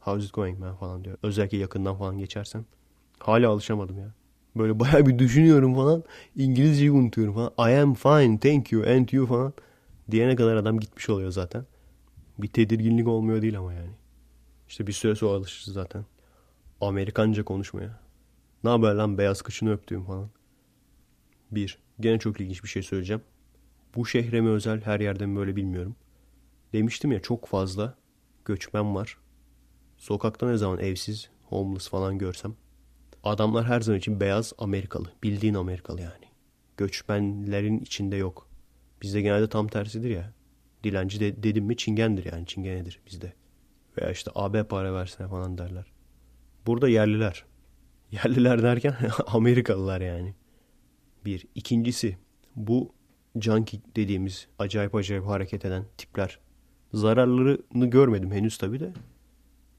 [0.00, 1.18] How's it going man falan diyor.
[1.22, 2.64] Özellikle yakından falan geçersem.
[3.18, 4.14] Hala alışamadım ya.
[4.56, 6.04] Böyle bayağı bir düşünüyorum falan.
[6.36, 7.70] İngilizceyi unutuyorum falan.
[7.70, 9.52] I am fine thank you and you falan.
[10.10, 11.66] Diyene kadar adam gitmiş oluyor zaten.
[12.38, 13.90] Bir tedirginlik olmuyor değil ama yani.
[14.68, 16.04] İşte bir süre sonra alışırız zaten.
[16.80, 18.00] Amerikanca konuşmaya.
[18.64, 20.30] Ne haber lan beyaz kışını öptüğüm falan.
[21.50, 21.78] Bir.
[22.00, 23.22] Gene çok ilginç bir şey söyleyeceğim.
[23.94, 25.96] Bu şehre mi özel her yerde mi böyle bilmiyorum.
[26.72, 27.94] Demiştim ya çok fazla
[28.44, 29.18] göçmen var.
[29.96, 32.54] Sokakta ne zaman evsiz, homeless falan görsem.
[33.24, 35.12] Adamlar her zaman için beyaz Amerikalı.
[35.22, 36.24] Bildiğin Amerikalı yani.
[36.76, 38.48] göçmenlerin içinde yok.
[39.02, 40.32] Bizde genelde tam tersidir ya.
[40.84, 43.32] Dilenci de, dedim mi çingendir yani çingenedir bizde.
[43.98, 45.92] Veya işte AB para versene falan derler.
[46.66, 47.44] Burada yerliler.
[48.12, 48.94] Yerliler derken
[49.26, 50.34] Amerikalılar yani.
[51.24, 51.46] Bir.
[51.54, 52.18] İkincisi
[52.56, 52.94] bu
[53.36, 56.38] junkie dediğimiz acayip acayip hareket eden tipler.
[56.94, 58.92] Zararlarını görmedim henüz tabi de.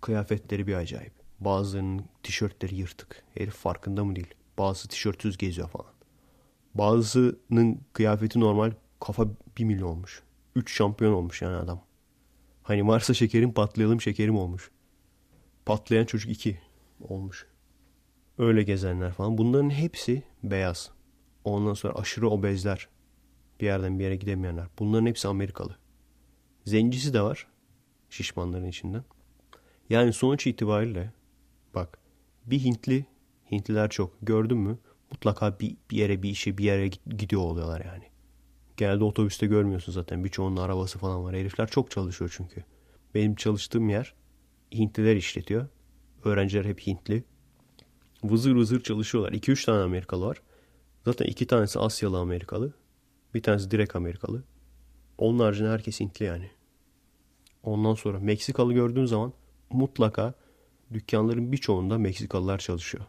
[0.01, 1.13] Kıyafetleri bir acayip.
[1.39, 3.23] Bazılarının tişörtleri yırtık.
[3.33, 4.33] Herif farkında mı değil.
[4.57, 5.91] Bazısı tişörtsüz geziyor falan.
[6.75, 9.27] Bazısının kıyafeti normal kafa
[9.57, 10.23] bir milyon olmuş.
[10.55, 11.81] Üç şampiyon olmuş yani adam.
[12.63, 14.71] Hani varsa şekerim patlayalım şekerim olmuş.
[15.65, 16.59] Patlayan çocuk iki
[17.01, 17.47] olmuş.
[18.37, 19.37] Öyle gezenler falan.
[19.37, 20.91] Bunların hepsi beyaz.
[21.43, 22.87] Ondan sonra aşırı obezler.
[23.61, 24.67] Bir yerden bir yere gidemeyenler.
[24.79, 25.75] Bunların hepsi Amerikalı.
[26.65, 27.47] Zencisi de var.
[28.09, 29.03] Şişmanların içinden.
[29.89, 31.11] Yani sonuç itibariyle
[31.75, 31.97] bak
[32.45, 33.05] bir Hintli
[33.51, 34.13] Hintliler çok.
[34.21, 34.77] Gördün mü?
[35.11, 38.03] Mutlaka bir, bir yere bir işe bir yere gidiyor oluyorlar yani.
[38.77, 40.23] Genelde otobüste görmüyorsun zaten.
[40.23, 41.35] Birçoğunun arabası falan var.
[41.35, 42.63] Herifler çok çalışıyor çünkü.
[43.15, 44.13] Benim çalıştığım yer
[44.73, 45.67] Hintliler işletiyor.
[46.23, 47.23] Öğrenciler hep Hintli.
[48.23, 49.31] Vızır vızır çalışıyorlar.
[49.31, 50.41] 2-3 tane Amerikalı var.
[51.05, 52.73] Zaten iki tanesi Asyalı Amerikalı.
[53.33, 54.43] Bir tanesi direkt Amerikalı.
[55.17, 56.49] Onun haricinde herkes Hintli yani.
[57.63, 59.33] Ondan sonra Meksikalı gördüğün zaman
[59.69, 60.33] mutlaka
[60.93, 63.05] dükkanların birçoğunda Meksikalılar çalışıyor.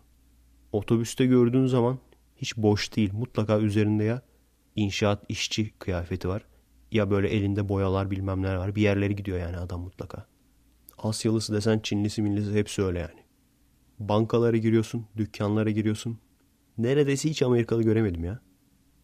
[0.72, 1.98] Otobüste gördüğün zaman
[2.36, 3.12] hiç boş değil.
[3.12, 4.22] Mutlaka üzerinde ya
[4.76, 6.44] inşaat işçi kıyafeti var.
[6.92, 8.74] Ya böyle elinde boyalar bilmem neler var.
[8.74, 10.26] Bir yerlere gidiyor yani adam mutlaka.
[10.98, 13.22] Asyalısı desen Çinlisi millisi hepsi öyle yani.
[13.98, 16.18] Bankalara giriyorsun, dükkanlara giriyorsun.
[16.78, 18.40] Neredeyse hiç Amerikalı göremedim ya.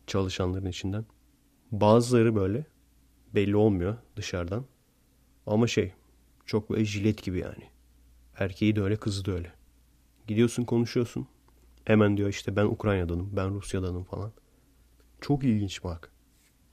[0.09, 1.07] Çalışanların içinden.
[1.73, 2.67] Bazıları böyle
[3.35, 4.65] belli olmuyor dışarıdan.
[5.47, 5.93] Ama şey
[6.47, 7.71] çok böyle jilet gibi yani.
[8.39, 9.53] Erkeği de öyle kızı da öyle.
[10.27, 11.29] Gidiyorsun konuşuyorsun.
[11.85, 14.33] Hemen diyor işte ben Ukrayna'danım, ben Rusya'danım falan.
[15.21, 16.13] Çok ilginç bak.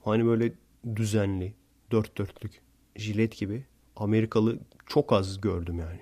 [0.04, 0.54] Hani böyle
[0.96, 1.54] düzenli,
[1.90, 2.62] dört dörtlük,
[2.96, 3.66] jilet gibi
[3.96, 6.00] Amerikalı çok az gördüm yani.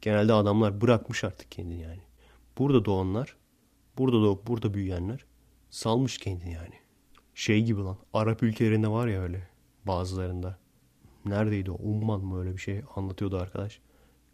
[0.00, 2.02] Genelde adamlar bırakmış artık kendini yani.
[2.58, 3.36] Burada doğanlar,
[3.98, 5.31] burada doğup burada büyüyenler
[5.72, 6.74] salmış kendini yani.
[7.34, 9.48] Şey gibi lan, Arap ülkelerinde var ya öyle
[9.86, 10.58] bazılarında.
[11.24, 11.74] Neredeydi o?
[11.74, 13.80] Umman mı öyle bir şey anlatıyordu arkadaş.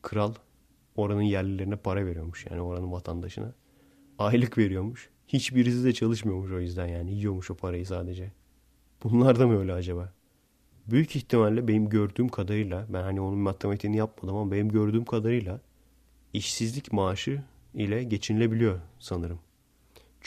[0.02, 0.34] Kral
[0.96, 3.54] oranın yerlilerine para veriyormuş yani oranın vatandaşına.
[4.18, 5.10] Aylık veriyormuş.
[5.28, 7.14] Hiçbirisi de çalışmıyormuş o yüzden yani.
[7.14, 8.32] Yiyormuş o parayı sadece.
[9.04, 10.12] Bunlar da mı öyle acaba?
[10.86, 15.60] Büyük ihtimalle benim gördüğüm kadarıyla ben hani onun matematiğini yapmadım ama benim gördüğüm kadarıyla
[16.32, 17.42] işsizlik maaşı
[17.74, 19.38] ile geçinilebiliyor sanırım.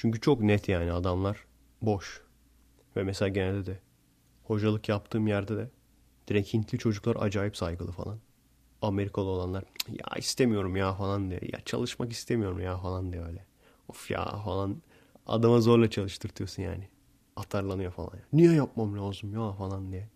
[0.02, 1.46] Çünkü çok net yani adamlar
[1.82, 2.22] boş.
[2.96, 3.80] Ve mesela genelde de
[4.44, 5.70] hocalık yaptığım yerde de
[6.28, 8.20] direkt Hintli çocuklar acayip saygılı falan.
[8.82, 11.40] Amerikalı olanlar ya istemiyorum ya falan diye.
[11.54, 13.46] Ya çalışmak istemiyorum ya falan diye öyle.
[13.88, 14.82] Of ya falan.
[15.26, 16.90] Adama zorla çalıştırtıyorsun yani.
[17.36, 18.14] Atarlanıyor falan.
[18.34, 20.10] Niye yapmam lazım ya falan diye.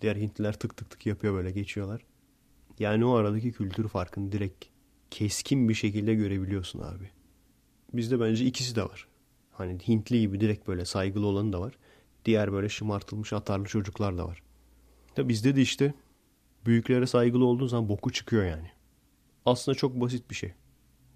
[0.00, 2.04] Diğer Hintliler tık tık tık yapıyor böyle geçiyorlar.
[2.78, 4.64] Yani o aradaki kültür farkını direkt
[5.10, 7.10] keskin bir şekilde görebiliyorsun abi.
[7.94, 9.11] Bizde bence ikisi de var.
[9.62, 11.72] Hani Hintli gibi direkt böyle saygılı olanı da var.
[12.24, 14.42] Diğer böyle şımartılmış atarlı çocuklar da var.
[15.16, 15.94] Ya bizde de işte
[16.66, 18.70] büyüklere saygılı olduğun zaman boku çıkıyor yani.
[19.46, 20.52] Aslında çok basit bir şey.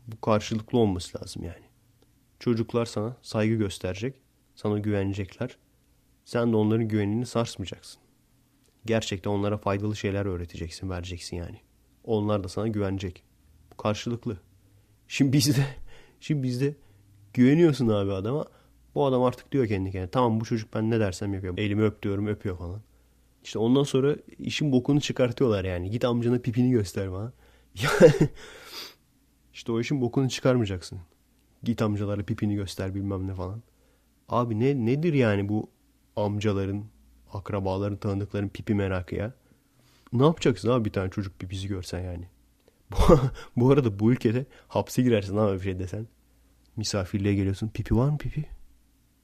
[0.06, 1.64] Bu karşılıklı olması lazım yani.
[2.40, 4.20] Çocuklar sana saygı gösterecek,
[4.54, 5.56] sana güvenecekler.
[6.24, 8.02] Sen de onların güvenini sarsmayacaksın.
[8.84, 11.60] Gerçekten onlara faydalı şeyler öğreteceksin, vereceksin yani.
[12.04, 13.22] Onlar da sana güvenecek.
[13.72, 14.40] Bu karşılıklı.
[15.08, 15.66] Şimdi bizde,
[16.20, 16.74] şimdi bizde
[17.36, 18.44] güveniyorsun abi adama.
[18.94, 20.10] Bu adam artık diyor kendi kendine.
[20.10, 21.58] Tamam bu çocuk ben ne dersem yapıyor.
[21.58, 22.80] Elimi öp diyorum öpüyor falan.
[23.44, 25.90] İşte ondan sonra işin bokunu çıkartıyorlar yani.
[25.90, 27.32] Git amcana pipini göster bana.
[29.54, 31.00] İşte o işin bokunu çıkarmayacaksın.
[31.62, 33.62] Git amcalara pipini göster bilmem ne falan.
[34.28, 35.70] Abi ne nedir yani bu
[36.16, 36.84] amcaların,
[37.32, 39.34] akrabaların, tanıdıkların pipi merakı ya?
[40.12, 42.28] Ne yapacaksın abi bir tane çocuk pipisi görsen yani?
[43.56, 46.06] Bu arada bu ülkede hapse girersin abi bir şey desen.
[46.76, 47.68] Misafirliğe geliyorsun.
[47.68, 48.44] Pipi var mı pipi?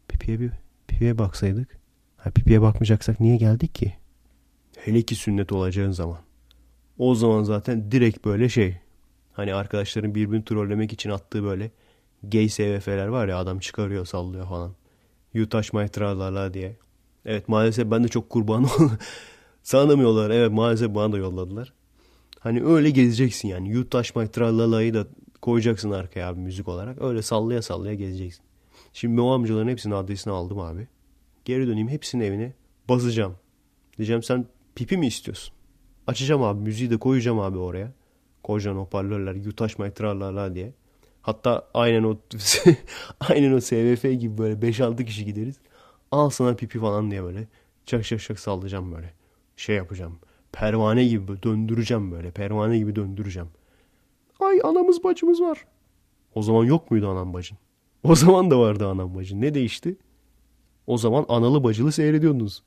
[0.09, 0.51] Pipiye bir
[0.89, 1.69] pipiye baksaydık.
[2.17, 3.95] Ha, pipiye bakmayacaksak niye geldik ki?
[4.77, 6.19] Hele ki sünnet olacağın zaman.
[6.99, 8.77] O zaman zaten direkt böyle şey.
[9.33, 11.71] Hani arkadaşların birbirini trollemek için attığı böyle
[12.23, 14.75] gay SVF'ler var ya adam çıkarıyor sallıyor falan.
[15.35, 15.75] You touch
[16.55, 16.77] diye.
[17.25, 18.99] Evet maalesef ben de çok kurban oldum.
[19.63, 20.31] Sana mı yolladılar?
[20.31, 21.73] Evet maalesef bana da yolladılar.
[22.39, 23.71] Hani öyle gezeceksin yani.
[23.73, 24.17] You touch
[24.95, 25.07] da
[25.43, 27.03] koyacaksın arkaya abi müzik olarak.
[27.03, 28.45] Öyle sallaya sallaya gezeceksin.
[28.93, 30.89] Şimdi o amcaların hepsinin adresini aldım abi.
[31.45, 32.53] Geri döneyim hepsinin evine
[32.89, 33.37] basacağım.
[33.99, 35.55] Diyeceğim sen pipi mi istiyorsun?
[36.07, 37.93] Açacağım abi müziği de koyacağım abi oraya.
[38.43, 39.35] Kocaman hoparlörler
[39.79, 40.73] my tralala diye.
[41.23, 42.17] Hatta aynen o
[43.21, 45.57] aynen o SVF gibi böyle 5-6 kişi gideriz.
[46.11, 47.47] Al sana pipi falan diye böyle
[47.87, 49.13] çak çak çak sallayacağım böyle.
[49.57, 50.19] Şey yapacağım.
[50.53, 52.31] Pervane gibi döndüreceğim böyle.
[52.31, 53.49] Pervane gibi döndüreceğim.
[54.43, 55.67] Ay anamız bacımız var.
[56.35, 57.59] O zaman yok muydu anam bacın?
[58.03, 59.41] O zaman da vardı anam bacın.
[59.41, 59.97] Ne değişti?
[60.87, 62.63] O zaman analı bacılı seyrediyordunuz.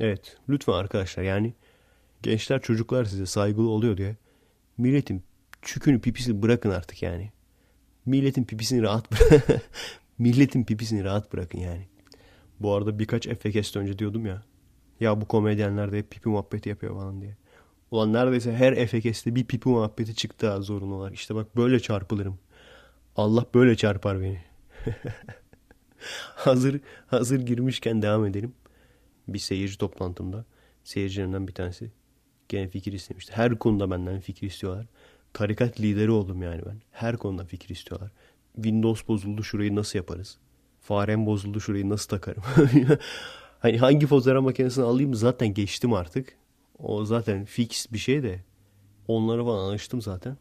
[0.00, 1.54] Evet lütfen arkadaşlar yani
[2.22, 4.16] gençler çocuklar size saygılı oluyor diye
[4.78, 5.22] milletin
[5.62, 7.30] çükünü pipisini bırakın artık yani.
[8.06, 9.10] Milletin pipisini rahat
[10.18, 11.88] milletin pipisini rahat bırakın yani.
[12.60, 14.42] Bu arada birkaç Efekest önce diyordum ya.
[15.00, 17.36] Ya bu komedyenler de hep pipi muhabbeti yapıyor falan diye.
[17.90, 21.12] Ulan neredeyse her Efekest'te bir pipi muhabbeti çıktı ha zorunlular.
[21.12, 22.38] İşte bak böyle çarpılırım.
[23.16, 24.42] Allah böyle çarpar beni.
[26.34, 28.54] hazır hazır girmişken devam edelim.
[29.28, 30.44] Bir seyirci toplantımda
[30.84, 31.90] seyircilerinden bir tanesi
[32.48, 33.32] gene fikir istemişti.
[33.36, 34.86] Her konuda benden fikir istiyorlar.
[35.32, 36.82] Tarikat lideri oldum yani ben.
[36.90, 38.10] Her konuda fikir istiyorlar.
[38.54, 40.38] Windows bozuldu şurayı nasıl yaparız?
[40.80, 42.42] Farem bozuldu şurayı nasıl takarım?
[43.58, 46.39] hani hangi fotoğraf makinesini alayım zaten geçtim artık.
[46.82, 48.44] O zaten fix bir şey de.
[49.08, 50.36] Onlara falan alıştım zaten.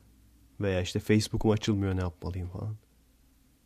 [0.61, 2.75] Veya işte Facebook'um açılmıyor ne yapmalıyım falan.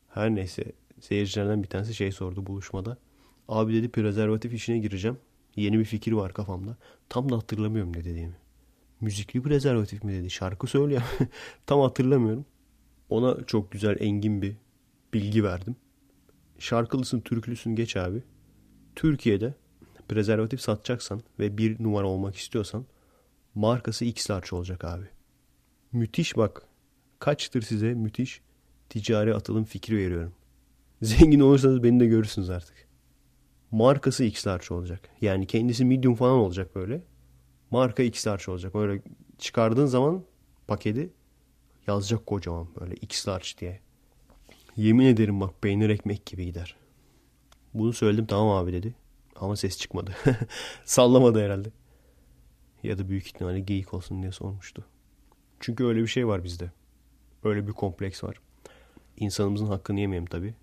[0.10, 2.98] Her neyse seyircilerden bir tanesi şey sordu buluşmada.
[3.48, 5.18] Abi dedi prezervatif işine gireceğim.
[5.56, 6.78] Yeni bir fikir var kafamda.
[7.10, 8.38] Tam da hatırlamıyorum ne dediğimi.
[9.02, 10.30] Müzikli prezervatif mi dedi.
[10.30, 11.02] Şarkı söylüyor.
[11.66, 12.46] Tam hatırlamıyorum.
[13.10, 14.56] Ona çok güzel engin bir
[15.14, 15.76] bilgi verdim.
[16.60, 18.24] Şarkılısın, türkülüsün geç abi.
[18.96, 19.54] Türkiye'de
[20.14, 22.86] prezervatif satacaksan ve bir numara olmak istiyorsan
[23.56, 25.06] markası X-Large olacak abi.
[25.92, 26.62] Müthiş bak.
[27.20, 28.42] Kaçtır size müthiş
[28.90, 30.34] ticari atılım fikri veriyorum.
[31.02, 32.88] Zengin olursanız beni de görürsünüz artık.
[33.72, 35.10] Markası X-Large olacak.
[35.22, 37.02] Yani kendisi medium falan olacak böyle.
[37.72, 38.74] Marka X-Large olacak.
[38.74, 39.02] Böyle
[39.38, 40.24] çıkardığın zaman
[40.68, 41.10] paketi
[41.88, 43.80] yazacak kocaman böyle X-Large diye.
[44.78, 46.76] Yemin ederim bak peynir ekmek gibi gider.
[47.74, 48.96] Bunu söyledim tamam abi dedi.
[49.36, 50.16] Ama ses çıkmadı.
[50.86, 51.70] Sallamadı herhalde.
[52.84, 54.86] Ya da büyük ihtimalle geyik olsun diye sormuştu.
[55.60, 56.72] Çünkü öyle bir şey var bizde.
[57.44, 58.40] Öyle bir kompleks var.
[59.18, 60.56] İnsanımızın hakkını yemeyelim tabii.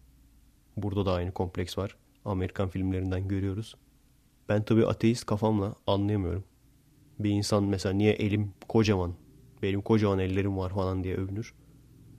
[0.76, 1.96] Burada da aynı kompleks var.
[2.24, 3.74] Amerikan filmlerinden görüyoruz.
[4.48, 6.44] Ben tabii ateist kafamla anlayamıyorum.
[7.18, 9.14] Bir insan mesela niye elim kocaman,
[9.62, 11.54] benim kocaman ellerim var falan diye övünür.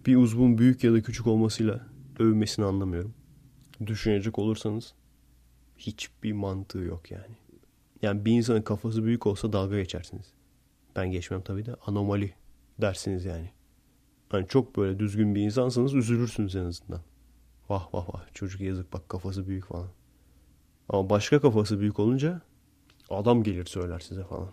[0.06, 1.88] Bir uzvun büyük ya da küçük olmasıyla
[2.20, 3.14] övmesini anlamıyorum.
[3.86, 4.94] Düşünecek olursanız
[5.82, 7.36] hiçbir mantığı yok yani.
[8.02, 10.34] Yani bir insanın kafası büyük olsa dalga geçersiniz.
[10.96, 12.34] Ben geçmem tabii de anomali
[12.82, 13.52] dersiniz yani.
[14.30, 17.02] Hani çok böyle düzgün bir insansanız üzülürsünüz en azından.
[17.70, 19.90] Vah vah vah çocuk yazık bak kafası büyük falan.
[20.90, 22.42] Ama başka kafası büyük olunca
[23.10, 24.52] adam gelir söyler size falan.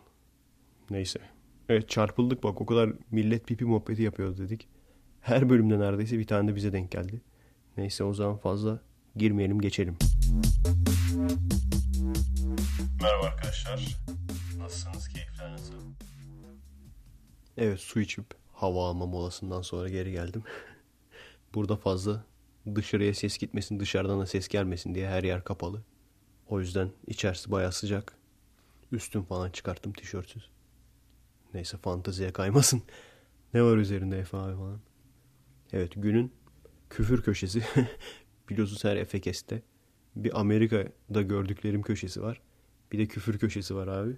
[0.91, 1.20] Neyse.
[1.68, 4.68] Evet çarpıldık bak o kadar millet pipi muhabbeti yapıyoruz dedik.
[5.20, 7.20] Her bölümde neredeyse bir tane de bize denk geldi.
[7.76, 8.81] Neyse o zaman fazla
[9.16, 9.97] girmeyelim geçelim.
[13.03, 13.96] Merhaba arkadaşlar.
[14.59, 15.09] Nasılsınız?
[15.09, 15.74] Keyifler nasıl?
[17.57, 20.42] Evet su içip hava alma molasından sonra geri geldim.
[21.55, 22.24] Burada fazla
[22.74, 25.82] dışarıya ses gitmesin, dışarıdan da ses gelmesin diye her yer kapalı.
[26.49, 28.16] O yüzden içerisi baya sıcak.
[28.92, 30.51] Üstüm falan çıkarttım tişörtsüz.
[31.55, 32.82] Neyse fanteziye kaymasın.
[33.55, 34.80] ne var üzerinde Efe abi falan.
[35.72, 36.32] Evet günün
[36.90, 37.64] küfür köşesi.
[38.49, 39.62] Biliyorsunuz her Efekes'te
[40.16, 42.40] bir Amerika'da gördüklerim köşesi var.
[42.93, 44.16] Bir de küfür köşesi var abi.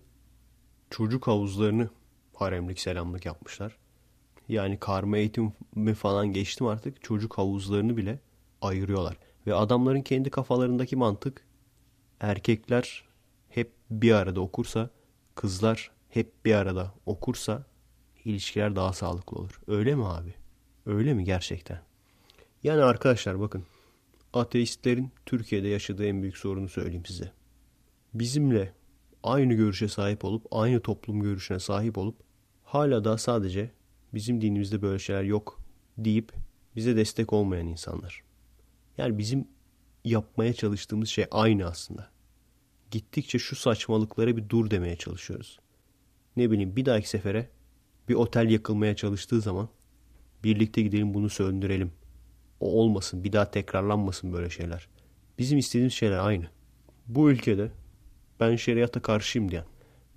[0.91, 1.89] Çocuk havuzlarını
[2.35, 3.77] haremlik selamlık yapmışlar.
[4.49, 7.03] Yani karma eğitimi falan geçtim artık.
[7.03, 8.18] Çocuk havuzlarını bile
[8.61, 9.16] ayırıyorlar.
[9.47, 11.45] Ve adamların kendi kafalarındaki mantık
[12.21, 13.05] erkekler
[13.49, 14.91] hep bir arada okursa,
[15.35, 17.66] kızlar hep bir arada okursa
[18.25, 19.61] ilişkiler daha sağlıklı olur.
[19.66, 20.35] Öyle mi abi?
[20.87, 21.81] Öyle mi gerçekten?
[22.62, 23.64] Yani arkadaşlar bakın
[24.33, 27.33] ateistlerin Türkiye'de yaşadığı en büyük sorunu söyleyeyim size.
[28.15, 28.73] Bizimle
[29.23, 32.17] aynı görüşe sahip olup aynı toplum görüşüne sahip olup
[32.65, 33.71] hala da sadece
[34.15, 35.61] bizim dinimizde böyle şeyler yok
[35.99, 36.33] deyip
[36.77, 38.23] bize destek olmayan insanlar.
[38.99, 39.49] Yani bizim
[40.05, 42.11] yapmaya çalıştığımız şey aynı aslında.
[42.91, 45.61] Gittikçe şu saçmalıklara bir dur demeye çalışıyoruz.
[46.37, 47.49] Ne bileyim bir dahaki sefere
[48.09, 49.69] bir otel yakılmaya çalıştığı zaman
[50.45, 51.93] birlikte gidelim bunu söndürelim.
[52.61, 54.89] O olmasın bir daha tekrarlanmasın böyle şeyler.
[55.39, 56.51] Bizim istediğimiz şeyler aynı.
[57.07, 57.71] Bu ülkede
[58.41, 59.64] ben şeriata karşıyım diyen,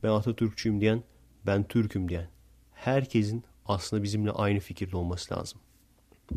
[0.03, 1.03] ben Atatürkçüyüm diyen,
[1.45, 2.27] ben Türk'üm diyen
[2.71, 5.59] herkesin aslında bizimle aynı fikirde olması lazım.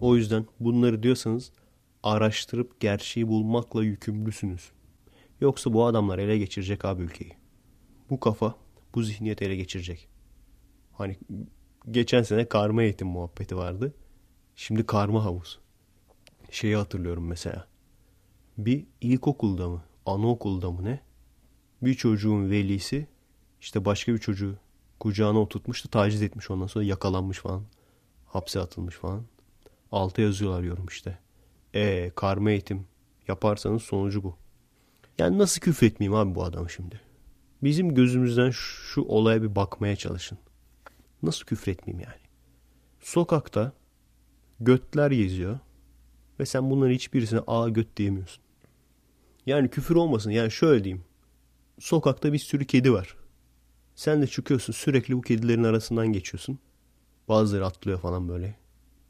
[0.00, 1.52] O yüzden bunları diyorsanız
[2.02, 4.72] araştırıp gerçeği bulmakla yükümlüsünüz.
[5.40, 7.32] Yoksa bu adamlar ele geçirecek abi ülkeyi.
[8.10, 8.54] Bu kafa,
[8.94, 10.08] bu zihniyet ele geçirecek.
[10.92, 11.16] Hani
[11.90, 13.94] geçen sene karma eğitim muhabbeti vardı.
[14.56, 15.58] Şimdi karma havuz.
[16.50, 17.66] Şeyi hatırlıyorum mesela.
[18.58, 21.00] Bir ilkokulda mı, anaokulda mı ne?
[21.86, 23.06] Bir çocuğun velisi
[23.60, 24.56] işte başka bir çocuğu
[25.00, 27.62] kucağına oturtmuştu, taciz etmiş ondan sonra yakalanmış falan.
[28.26, 29.24] Hapse atılmış falan.
[29.92, 31.18] Alta yazıyorlar yorum işte.
[31.74, 32.86] E karma eğitim
[33.28, 34.36] yaparsanız sonucu bu.
[35.18, 37.00] Yani nasıl küfretmeyeyim abi bu adamı şimdi?
[37.62, 40.38] Bizim gözümüzden şu, şu olaya bir bakmaya çalışın.
[41.22, 42.20] Nasıl küfretmeyeyim yani?
[43.00, 43.72] Sokakta
[44.60, 45.58] götler geziyor
[46.40, 48.42] ve sen bunların hiçbirisine a göt diyemiyorsun.
[49.46, 50.30] Yani küfür olmasın.
[50.30, 51.04] Yani şöyle diyeyim.
[51.78, 53.16] Sokakta bir sürü kedi var.
[53.94, 56.58] Sen de çıkıyorsun sürekli bu kedilerin arasından geçiyorsun.
[57.28, 58.56] Bazıları atlıyor falan böyle.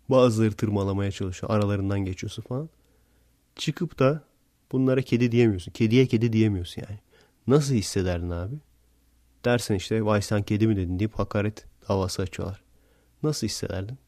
[0.08, 1.52] Bazıları tırmalamaya çalışıyor.
[1.52, 2.68] Aralarından geçiyorsun falan.
[3.56, 4.22] Çıkıp da
[4.72, 5.72] bunlara kedi diyemiyorsun.
[5.72, 6.98] Kediye kedi diyemiyorsun yani.
[7.46, 8.54] Nasıl hissederdin abi?
[9.44, 12.62] Dersen işte vay sen kedi mi dedin deyip hakaret havası açıyorlar.
[13.22, 13.98] Nasıl hissederdin?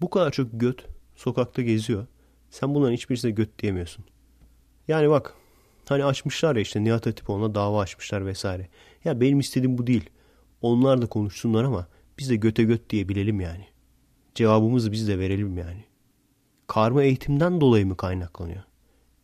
[0.00, 2.06] Bu kadar çok göt sokakta geziyor.
[2.50, 4.04] Sen bunların hiçbirisine göt diyemiyorsun.
[4.88, 5.34] Yani bak
[5.90, 8.68] hani açmışlar ya işte Nihat Hatipoğlu'na dava açmışlar vesaire.
[9.04, 10.10] Ya benim istediğim bu değil.
[10.62, 11.86] Onlar da konuşsunlar ama
[12.18, 13.66] biz de göte göt diyebilelim yani.
[14.34, 15.84] Cevabımızı biz de verelim yani.
[16.66, 18.62] Karma eğitimden dolayı mı kaynaklanıyor?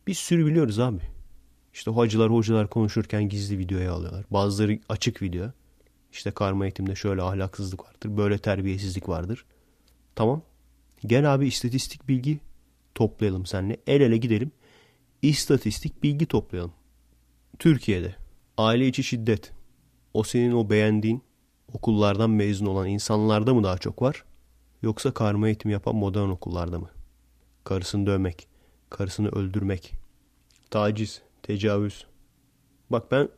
[0.07, 1.01] Biz sürü biliyoruz abi.
[1.73, 4.25] İşte hacılar hocalar konuşurken gizli videoya alıyorlar.
[4.31, 5.47] Bazıları açık video.
[6.11, 8.17] İşte karma eğitimde şöyle ahlaksızlık vardır.
[8.17, 9.45] Böyle terbiyesizlik vardır.
[10.15, 10.41] Tamam.
[11.05, 12.39] Gel abi istatistik bilgi
[12.95, 13.77] toplayalım seninle.
[13.87, 14.51] El ele gidelim.
[15.21, 16.73] İstatistik bilgi toplayalım.
[17.59, 18.15] Türkiye'de
[18.57, 19.51] aile içi şiddet
[20.13, 21.23] o senin o beğendiğin
[21.73, 24.25] okullardan mezun olan insanlarda mı daha çok var?
[24.81, 26.89] Yoksa karma eğitim yapan modern okullarda mı?
[27.63, 28.47] Karısını dövmek,
[28.89, 29.93] karısını öldürmek,
[30.69, 32.05] taciz, tecavüz.
[32.89, 33.29] Bak ben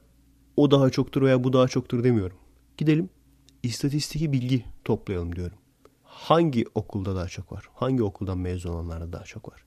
[0.57, 2.37] o daha çoktur veya bu daha çoktur demiyorum.
[2.77, 3.09] Gidelim
[3.63, 5.57] istatistiki bilgi toplayalım diyorum.
[6.03, 7.69] Hangi okulda daha çok var?
[7.73, 9.63] Hangi okuldan mezun olanlarda daha çok var?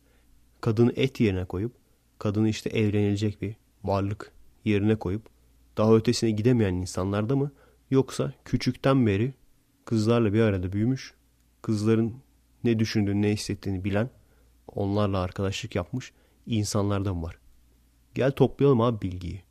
[0.61, 1.82] Kadını et yerine koyup,
[2.23, 4.33] kadını işte evlenilecek bir varlık
[4.65, 5.29] yerine koyup
[5.77, 7.53] daha ötesine gidemeyen insanlarda mı?
[7.91, 9.35] Yoksa küçükten beri
[9.85, 11.15] kızlarla bir arada büyümüş,
[11.63, 12.15] kızların
[12.65, 14.11] ne düşündüğünü, ne hissettiğini bilen,
[14.69, 16.13] onlarla arkadaşlık yapmış
[16.47, 17.39] insanlardan var?
[18.15, 19.43] Gel toplayalım abi bilgiyi.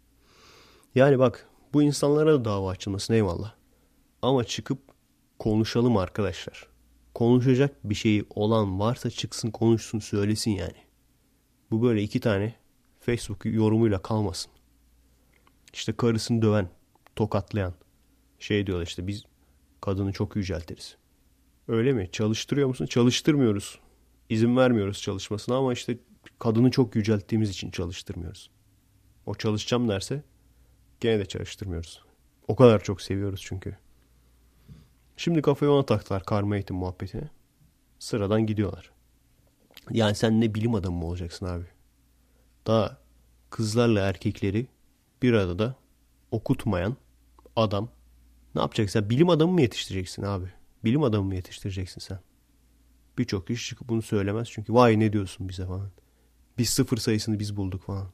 [0.96, 3.54] Yani bak bu insanlara da dava açılmasına eyvallah.
[4.22, 4.80] Ama çıkıp
[5.40, 6.68] konuşalım arkadaşlar.
[7.14, 10.78] Konuşacak bir şeyi olan varsa çıksın konuşsun söylesin yani.
[11.72, 12.61] Bu böyle iki tane
[13.02, 14.52] Facebook yorumuyla kalmasın.
[15.74, 16.70] İşte karısını döven,
[17.16, 17.74] tokatlayan
[18.40, 19.24] şey diyorlar işte biz
[19.82, 20.98] kadını çok yüceltiriz.
[21.68, 22.10] Öyle mi?
[22.12, 22.86] Çalıştırıyor musun?
[22.86, 23.80] Çalıştırmıyoruz.
[24.30, 25.98] İzin vermiyoruz çalışmasına ama işte
[26.40, 28.50] kadını çok yücelttiğimiz için çalıştırmıyoruz.
[29.26, 30.24] O çalışacağım derse
[31.00, 32.04] gene de çalıştırmıyoruz.
[32.48, 33.78] O kadar çok seviyoruz çünkü.
[35.18, 37.30] Şimdi kafayı ona taktılar karma eğitim muhabbetine.
[38.00, 38.92] Sıradan gidiyorlar.
[39.92, 41.66] Yani sen ne bilim adamı mı olacaksın abi?
[42.68, 42.98] Daha
[43.50, 44.68] kızlarla erkekleri
[45.22, 45.76] bir arada
[46.32, 46.98] okutmayan
[47.56, 47.90] adam
[48.56, 49.10] ne yapacaksın?
[49.10, 50.46] Bilim adamı mı yetiştireceksin abi?
[50.84, 52.20] Bilim adamı mı yetiştireceksin sen?
[53.18, 55.92] Birçok kişi çıkıp bunu söylemez çünkü vay ne diyorsun bize falan.
[56.58, 58.08] Biz sıfır sayısını biz bulduk falan.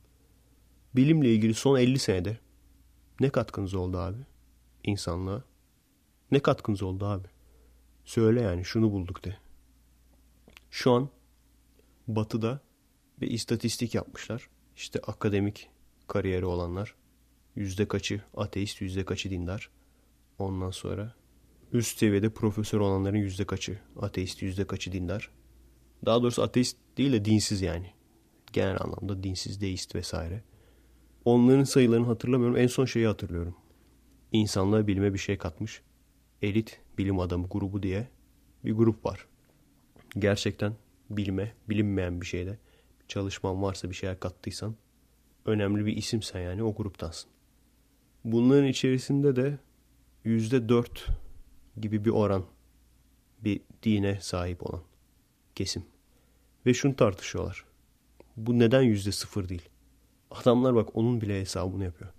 [0.96, 2.38] Bilimle ilgili son 50 senede
[3.20, 4.18] ne katkınız oldu abi?
[4.84, 5.44] İnsanlığa.
[6.32, 7.28] Ne katkınız oldu abi?
[8.06, 9.38] Söyle yani şunu bulduk de.
[10.72, 11.10] Şu an
[12.08, 12.60] batıda
[13.22, 14.50] bir istatistik yapmışlar.
[14.76, 15.70] İşte akademik
[16.08, 16.96] kariyeri olanlar.
[17.56, 19.70] Yüzde kaçı ateist, yüzde kaçı dindar.
[20.40, 21.16] Ondan sonra
[21.74, 25.32] üst seviyede profesör olanların yüzde kaçı ateist, yüzde kaçı dindar.
[26.06, 27.92] Daha doğrusu ateist değil de dinsiz yani.
[28.54, 30.44] Genel anlamda dinsiz, deist vesaire.
[31.26, 32.58] Onların sayılarını hatırlamıyorum.
[32.58, 33.56] En son şeyi hatırlıyorum.
[34.32, 35.82] İnsanlığa bilime bir şey katmış.
[36.42, 38.08] Elit bilim adamı grubu diye
[38.66, 39.28] bir grup var.
[40.20, 40.74] Gerçekten
[41.10, 42.60] bilime, bilinmeyen bir şeyde
[43.08, 44.76] çalışman varsa bir şeyler kattıysan
[45.46, 47.30] önemli bir isimsen yani o gruptansın.
[48.24, 49.58] Bunların içerisinde de
[50.24, 51.08] yüzde dört
[51.82, 52.46] gibi bir oran
[53.40, 54.82] bir dine sahip olan
[55.56, 55.86] kesim.
[56.66, 57.66] Ve şunu tartışıyorlar.
[58.38, 59.70] Bu neden yüzde sıfır değil?
[60.32, 62.12] Adamlar bak onun bile hesabını yapıyor.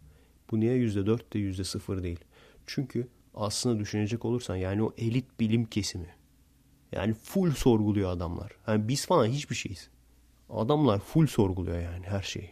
[0.50, 2.20] Bu niye yüzde dört de yüzde sıfır değil?
[2.66, 6.14] Çünkü aslında düşünecek olursan yani o elit bilim kesimi.
[6.92, 8.52] Yani full sorguluyor adamlar.
[8.66, 9.90] Yani biz falan hiçbir şeyiz.
[10.50, 12.50] Adamlar full sorguluyor yani her şeyi.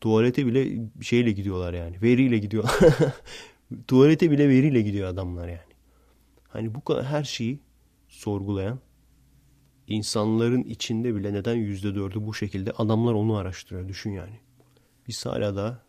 [0.00, 2.02] Tuvalete bile şeyle gidiyorlar yani.
[2.02, 2.78] Veriyle gidiyor.
[3.88, 5.74] Tuvalete bile veriyle gidiyor adamlar yani.
[6.48, 7.60] Hani bu kadar her şeyi
[8.08, 8.78] sorgulayan
[9.86, 13.88] insanların içinde bile neden yüzde dördü bu şekilde adamlar onu araştırıyor.
[13.88, 14.40] Düşün yani.
[15.08, 15.82] Biz hala da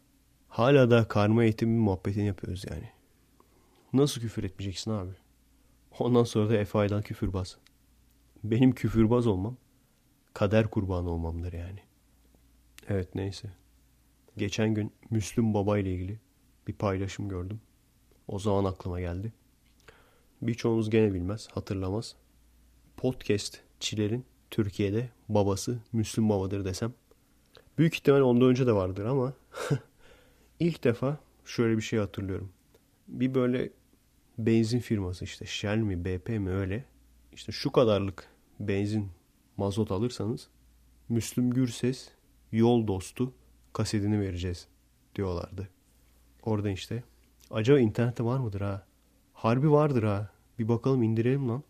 [0.48, 2.90] hala da karma eğitimi muhabbetini yapıyoruz yani.
[3.94, 5.12] Nasıl küfür etmeyeceksin abi?
[6.00, 7.56] Ondan sonra da Efa'dan küfür bas.
[8.44, 9.58] benim küfürbaz olmam
[10.38, 11.80] kader kurbanı olmamdır yani.
[12.90, 13.50] Evet neyse.
[14.38, 16.20] Geçen gün Müslüm Baba ile ilgili
[16.68, 17.62] bir paylaşım gördüm.
[18.28, 19.34] O zaman aklıma geldi.
[20.42, 22.16] Birçoğunuz gene bilmez, hatırlamaz.
[22.98, 26.94] Podcastçilerin Türkiye'de babası Müslüm Baba'dır desem.
[27.78, 29.34] Büyük ihtimal ondan önce de vardır ama
[30.60, 32.50] ilk defa şöyle bir şey hatırlıyorum.
[33.08, 33.70] Bir böyle
[34.38, 36.86] benzin firması işte Shell mi BP mi öyle.
[37.34, 38.28] İşte şu kadarlık
[38.60, 39.17] benzin
[39.58, 40.48] mazot alırsanız
[41.10, 42.10] Müslüm Gürses
[42.52, 43.34] yol dostu
[43.74, 44.68] kasetini vereceğiz
[45.16, 45.70] diyorlardı.
[46.44, 47.04] Orada işte.
[47.52, 48.86] Acaba internette var mıdır ha?
[49.34, 50.30] Harbi vardır ha.
[50.60, 51.64] Bir bakalım indirelim lan.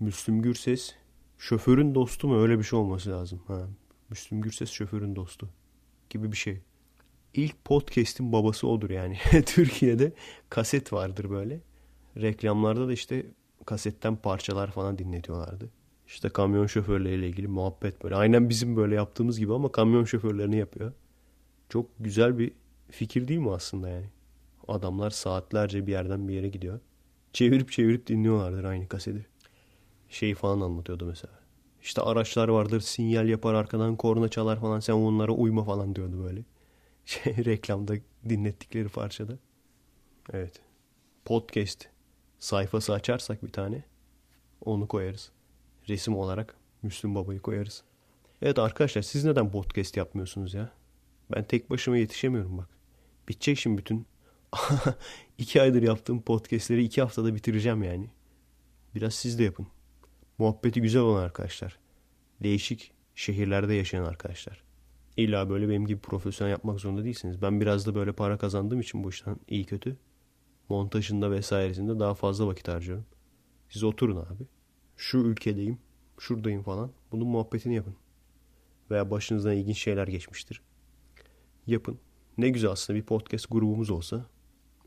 [0.00, 0.94] Müslüm Gürses
[1.38, 2.38] şoförün dostu mu?
[2.38, 3.42] Öyle bir şey olması lazım.
[3.46, 3.68] Ha.
[4.10, 5.48] Müslüm Gürses şoförün dostu
[6.10, 6.60] gibi bir şey.
[7.34, 9.18] İlk podcast'in babası odur yani.
[9.46, 10.12] Türkiye'de
[10.50, 11.60] kaset vardır böyle.
[12.16, 13.26] Reklamlarda da işte
[13.66, 15.70] kasetten parçalar falan dinletiyorlardı.
[16.06, 18.16] İşte kamyon şoförleriyle ilgili muhabbet böyle.
[18.16, 20.92] Aynen bizim böyle yaptığımız gibi ama kamyon şoförlerini yapıyor.
[21.68, 22.52] Çok güzel bir
[22.90, 24.06] fikir değil mi aslında yani?
[24.68, 26.80] Adamlar saatlerce bir yerden bir yere gidiyor.
[27.32, 29.26] Çevirip çevirip dinliyorlardır aynı kaseti.
[30.08, 31.34] Şeyi falan anlatıyordu mesela.
[31.82, 36.44] İşte araçlar vardır sinyal yapar arkadan korna çalar falan sen onlara uyma falan diyordu böyle.
[37.04, 37.94] Şey, reklamda
[38.28, 39.38] dinlettikleri parçada.
[40.32, 40.60] Evet.
[41.24, 41.88] Podcast
[42.38, 43.84] sayfası açarsak bir tane
[44.64, 45.33] onu koyarız.
[45.88, 47.84] Resim olarak Müslüm Baba'yı koyarız.
[48.42, 50.72] Evet arkadaşlar siz neden podcast yapmıyorsunuz ya?
[51.34, 52.68] Ben tek başıma yetişemiyorum bak.
[53.28, 54.06] Bitecek şimdi bütün
[55.38, 58.10] iki aydır yaptığım podcastleri iki haftada bitireceğim yani.
[58.94, 59.66] Biraz siz de yapın.
[60.38, 61.78] Muhabbeti güzel olan arkadaşlar.
[62.42, 64.64] Değişik şehirlerde yaşayan arkadaşlar.
[65.16, 67.42] İlla böyle benim gibi profesyonel yapmak zorunda değilsiniz.
[67.42, 69.96] Ben biraz da böyle para kazandığım için bu işten iyi kötü.
[70.68, 73.06] Montajında vesairesinde daha fazla vakit harcıyorum.
[73.68, 74.46] Siz oturun abi.
[74.96, 75.78] Şu ülkedeyim,
[76.18, 76.90] şuradayım falan.
[77.12, 77.96] Bunun muhabbetini yapın.
[78.90, 80.62] Veya başınızdan ilginç şeyler geçmiştir.
[81.66, 81.98] Yapın.
[82.38, 84.26] Ne güzel aslında bir podcast grubumuz olsa.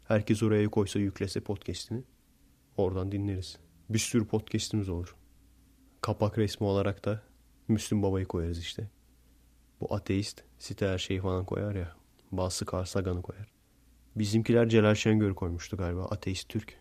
[0.03, 2.03] Herkes oraya koysa yüklese podcastini.
[2.77, 3.57] Oradan dinleriz.
[3.89, 5.15] Bir sürü podcastimiz olur.
[6.01, 7.21] Kapak resmi olarak da
[7.67, 8.89] Müslüm Baba'yı koyarız işte.
[9.81, 11.95] Bu ateist site her şeyi falan koyar ya.
[12.31, 13.51] Bazısı Carl Sagan'ı koyar.
[14.15, 16.05] Bizimkiler Celal Şengör koymuştu galiba.
[16.05, 16.79] Ateist Türk.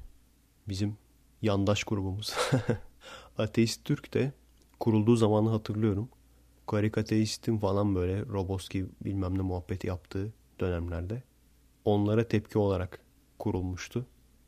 [0.68, 0.96] Bizim
[1.42, 2.34] yandaş grubumuz.
[3.39, 4.32] Ateist Türk de
[4.80, 6.09] kurulduğu zamanı hatırlıyorum.
[6.66, 11.22] Karikateistin falan böyle Roboski bilmem ne muhabbeti yaptığı dönemlerde
[11.84, 13.01] onlara tepki olarak
[13.39, 14.07] kurulmuştu.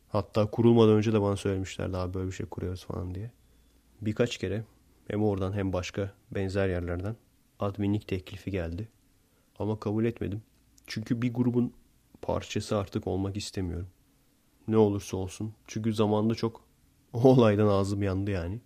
[0.09, 3.31] Hatta kurulmadan önce de bana söylemişler daha böyle bir şey kuruyoruz falan diye.
[4.01, 4.65] Birkaç kere
[5.09, 7.17] hem oradan hem başka benzer yerlerden
[7.61, 8.89] adminlik teklifi geldi.
[9.59, 10.43] Ama kabul etmedim.
[10.87, 11.73] Çünkü bir grubun
[12.23, 13.89] parçası artık olmak istemiyorum.
[14.69, 15.55] Ne olursa olsun.
[15.67, 16.65] Çünkü zamanda çok
[17.13, 18.61] o olaydan ağzım yandı yani.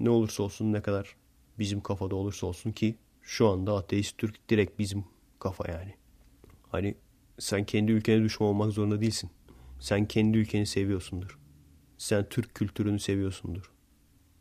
[0.00, 1.16] Ne olursa olsun ne kadar
[1.58, 5.04] bizim kafada olursa olsun ki şu anda ateist Türk direkt bizim
[5.38, 5.94] kafa yani.
[6.68, 6.94] Hani
[7.38, 9.30] sen kendi ülkene düşman olmak zorunda değilsin.
[9.80, 11.38] Sen kendi ülkeni seviyorsundur.
[11.98, 13.70] Sen Türk kültürünü seviyorsundur.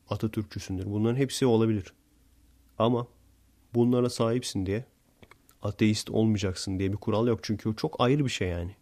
[0.09, 0.85] Atatürkçüsündür.
[0.85, 1.93] Bunların hepsi olabilir.
[2.79, 3.07] Ama
[3.73, 4.85] bunlara sahipsin diye
[5.61, 7.39] ateist olmayacaksın diye bir kural yok.
[7.43, 8.75] Çünkü o çok ayrı bir şey yani.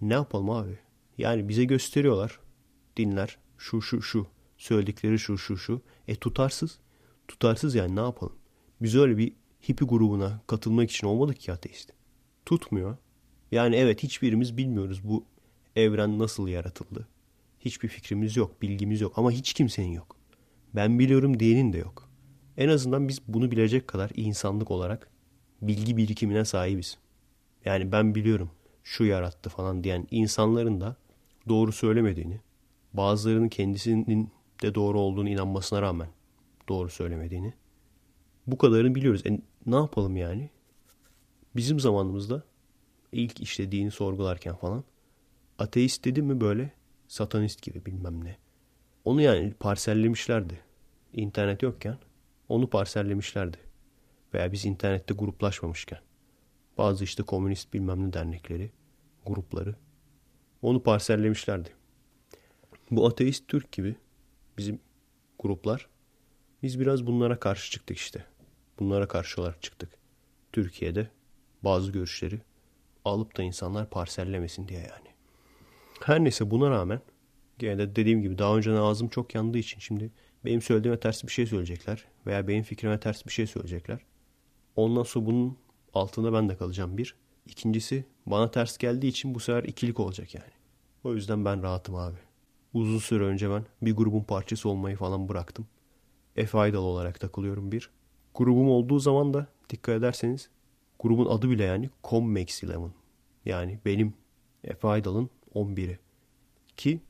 [0.00, 0.78] Ne yapalım abi?
[1.18, 2.40] Yani bize gösteriyorlar.
[2.96, 3.38] Dinler.
[3.58, 4.26] Şu şu şu.
[4.60, 5.82] Söyledikleri şu şu şu.
[6.08, 6.78] E tutarsız.
[7.28, 8.36] Tutarsız yani ne yapalım?
[8.82, 9.32] Biz öyle bir
[9.68, 11.92] hippi grubuna katılmak için olmadık ki ateist.
[12.46, 12.96] Tutmuyor.
[13.52, 15.24] Yani evet hiçbirimiz bilmiyoruz bu
[15.76, 17.08] evren nasıl yaratıldı.
[17.60, 20.16] Hiçbir fikrimiz yok, bilgimiz yok ama hiç kimsenin yok.
[20.74, 22.10] Ben biliyorum diyenin de yok.
[22.56, 25.10] En azından biz bunu bilecek kadar insanlık olarak
[25.62, 26.98] bilgi birikimine sahibiz.
[27.64, 28.50] Yani ben biliyorum
[28.82, 30.96] şu yarattı falan diyen insanların da
[31.48, 32.40] doğru söylemediğini,
[32.92, 34.30] bazılarının kendisinin
[34.62, 36.08] de doğru olduğunu inanmasına rağmen
[36.68, 37.54] doğru söylemediğini.
[38.46, 39.26] Bu kadarını biliyoruz.
[39.26, 40.50] E, ne yapalım yani?
[41.56, 42.42] Bizim zamanımızda
[43.12, 44.84] ilk işte dini sorgularken falan
[45.58, 46.72] ateist dedi mi böyle
[47.08, 48.36] satanist gibi bilmem ne.
[49.04, 50.60] Onu yani parsellemişlerdi.
[51.12, 51.98] İnternet yokken
[52.48, 53.56] onu parsellemişlerdi.
[54.34, 55.98] Veya biz internette gruplaşmamışken.
[56.78, 58.70] Bazı işte komünist bilmem ne dernekleri,
[59.26, 59.74] grupları
[60.62, 61.68] onu parsellemişlerdi.
[62.90, 63.96] Bu ateist Türk gibi
[64.60, 64.80] bizim
[65.38, 65.88] gruplar
[66.62, 68.24] biz biraz bunlara karşı çıktık işte.
[68.78, 69.90] Bunlara karşı olarak çıktık.
[70.52, 71.08] Türkiye'de
[71.62, 72.40] bazı görüşleri
[73.04, 75.08] alıp da insanlar parsellemesin diye yani.
[76.02, 77.00] Her neyse buna rağmen
[77.58, 80.10] gene de dediğim gibi daha önce ağzım çok yandığı için şimdi
[80.44, 83.98] benim söylediğime ters bir şey söyleyecekler veya benim fikrime ters bir şey söyleyecekler.
[84.76, 85.58] Ondan sonra bunun
[85.94, 87.14] altında ben de kalacağım bir.
[87.46, 90.52] İkincisi bana ters geldiği için bu sefer ikilik olacak yani.
[91.04, 92.29] O yüzden ben rahatım abi.
[92.74, 95.66] Uzun süre önce ben bir grubun parçası olmayı falan bıraktım.
[96.52, 97.90] Aydal olarak takılıyorum bir.
[98.34, 100.48] Grubum olduğu zaman da dikkat ederseniz
[100.98, 102.92] grubun adı bile yani Commex Eleven.
[103.44, 104.14] Yani benim
[104.64, 105.98] Efe Aydal'ın 11'i.
[106.76, 107.00] Ki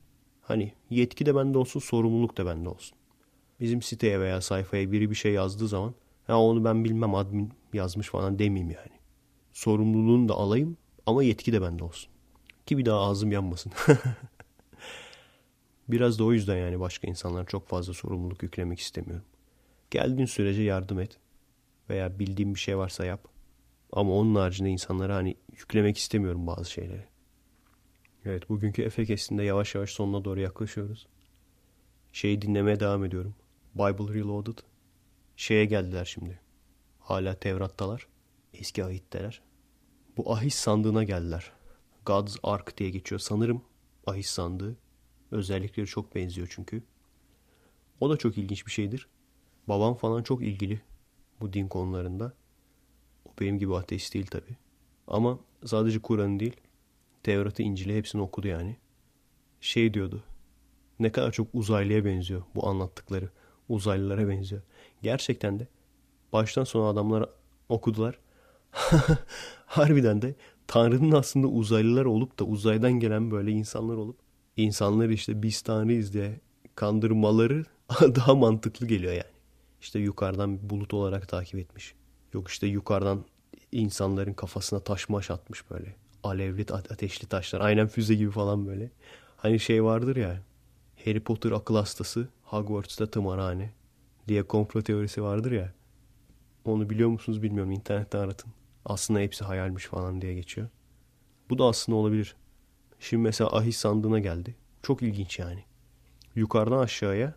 [0.41, 2.97] hani yetki de bende olsun sorumluluk da bende olsun.
[3.59, 5.93] Bizim siteye veya sayfaya biri bir şey yazdığı zaman
[6.27, 8.99] ha onu ben bilmem admin yazmış falan demeyeyim yani.
[9.53, 12.11] Sorumluluğunu da alayım ama yetki de bende olsun.
[12.65, 13.71] Ki bir daha ağzım yanmasın.
[15.87, 19.25] Biraz da o yüzden yani başka insanlara çok fazla sorumluluk yüklemek istemiyorum.
[19.91, 21.17] Geldiğin sürece yardım et.
[21.89, 23.27] Veya bildiğin bir şey varsa yap.
[23.91, 27.03] Ama onun haricinde insanlara hani yüklemek istemiyorum bazı şeyleri.
[28.25, 31.07] Evet bugünkü Efekes'inde yavaş yavaş sonuna doğru yaklaşıyoruz.
[32.11, 33.35] Şeyi dinlemeye devam ediyorum.
[33.75, 34.57] Bible Reloaded.
[35.35, 36.39] Şeye geldiler şimdi.
[36.99, 38.07] Hala Tevrat'talar.
[38.53, 39.41] Eski ahitteler.
[40.17, 41.51] Bu ahis sandığına geldiler.
[42.05, 43.19] God's Ark diye geçiyor.
[43.19, 43.61] Sanırım
[44.07, 44.77] ahis sandığı.
[45.31, 46.83] Özellikleri çok benziyor çünkü.
[47.99, 49.07] O da çok ilginç bir şeydir.
[49.67, 50.81] Babam falan çok ilgili
[51.41, 52.33] bu din konularında.
[53.25, 54.57] O benim gibi ateist değil tabi.
[55.07, 56.55] Ama sadece Kur'an değil,
[57.23, 58.77] Tevrat'ı, İncil'i hepsini okudu yani.
[59.61, 60.23] Şey diyordu.
[60.99, 63.29] Ne kadar çok uzaylıya benziyor bu anlattıkları.
[63.69, 64.61] Uzaylılara benziyor.
[65.01, 65.67] Gerçekten de
[66.33, 67.29] baştan sona adamlar
[67.69, 68.19] okudular.
[69.65, 70.35] Harbiden de
[70.67, 74.20] Tanrı'nın aslında uzaylılar olup da uzaydan gelen böyle insanlar olup
[74.57, 76.39] insanları işte biz Tanrıyız diye
[76.75, 77.65] kandırmaları
[78.01, 79.31] daha mantıklı geliyor yani.
[79.81, 81.95] İşte yukarıdan bulut olarak takip etmiş.
[82.33, 83.25] Yok işte yukarıdan
[83.71, 85.95] insanların kafasına taş maş atmış böyle.
[86.23, 87.61] Alevli ateşli taşlar.
[87.61, 88.91] Aynen füze gibi falan böyle.
[89.37, 90.41] Hani şey vardır ya.
[91.05, 93.73] Harry Potter akıl hastası Hogwarts'ta tımarhane
[94.27, 95.73] diye komplo teorisi vardır ya.
[96.65, 97.71] Onu biliyor musunuz bilmiyorum.
[97.71, 98.51] İnternette aratın.
[98.85, 100.67] Aslında hepsi hayalmiş falan diye geçiyor.
[101.49, 102.35] Bu da aslında olabilir.
[103.01, 104.55] Şimdi mesela ahis sandığına geldi.
[104.83, 105.63] Çok ilginç yani.
[106.35, 107.35] Yukarıdan aşağıya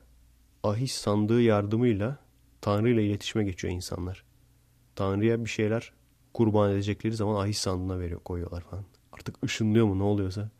[0.62, 2.18] ahis sandığı yardımıyla
[2.60, 4.24] Tanrı ile iletişime geçiyor insanlar.
[4.96, 5.92] Tanrı'ya bir şeyler
[6.34, 8.84] kurban edecekleri zaman ahis sandığına veriyor, koyuyorlar falan.
[9.12, 10.50] Artık ışınlıyor mu ne oluyorsa.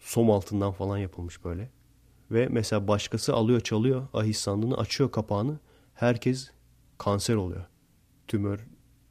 [0.00, 1.70] Som altından falan yapılmış böyle.
[2.30, 5.58] Ve mesela başkası alıyor çalıyor ahis sandığını açıyor kapağını.
[5.94, 6.50] Herkes
[6.98, 7.64] kanser oluyor.
[8.28, 8.66] Tümör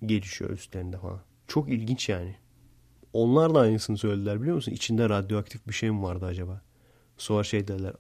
[0.06, 1.22] gelişiyor üstlerinde falan.
[1.48, 2.36] Çok ilginç yani.
[3.14, 4.72] Onlar da aynısını söylediler biliyor musun?
[4.72, 6.62] İçinde radyoaktif bir şey mi vardı acaba?
[7.18, 7.94] Sonra şey dediler.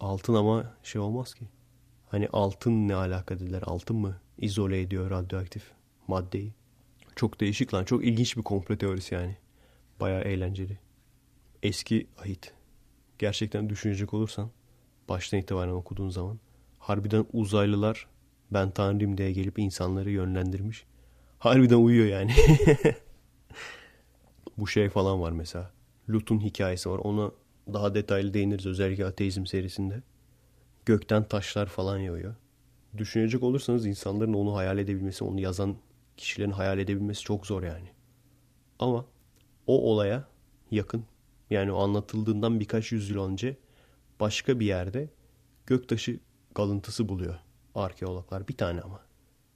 [0.00, 1.48] Altın ama şey olmaz ki.
[2.08, 3.62] Hani altın ne alaka dediler.
[3.66, 5.70] Altın mı izole ediyor radyoaktif
[6.08, 6.54] maddeyi?
[7.16, 7.84] Çok değişik lan.
[7.84, 9.36] Çok ilginç bir komplo teorisi yani.
[10.00, 10.78] Baya eğlenceli.
[11.62, 12.52] Eski ahit.
[13.18, 14.50] Gerçekten düşünecek olursan
[15.08, 16.38] baştan itibaren okuduğun zaman
[16.78, 18.06] harbiden uzaylılar
[18.50, 20.84] ben tanrıyım diye gelip insanları yönlendirmiş.
[21.38, 22.32] Harbiden uyuyor yani.
[24.58, 25.70] Bu şey falan var mesela.
[26.10, 26.98] Lut'un hikayesi var.
[26.98, 27.30] Ona
[27.72, 30.02] daha detaylı değiniriz özellikle ateizm serisinde.
[30.86, 32.34] Gökten taşlar falan yağıyor.
[32.96, 35.76] Düşünecek olursanız insanların onu hayal edebilmesi, onu yazan
[36.16, 37.88] kişilerin hayal edebilmesi çok zor yani.
[38.78, 39.04] Ama
[39.66, 40.28] o olaya
[40.70, 41.04] yakın
[41.50, 43.56] yani o anlatıldığından birkaç yüzyıl önce
[44.20, 45.08] başka bir yerde
[45.66, 46.20] göktaşı
[46.54, 47.34] kalıntısı buluyor
[47.74, 48.48] arkeologlar.
[48.48, 49.00] Bir tane ama.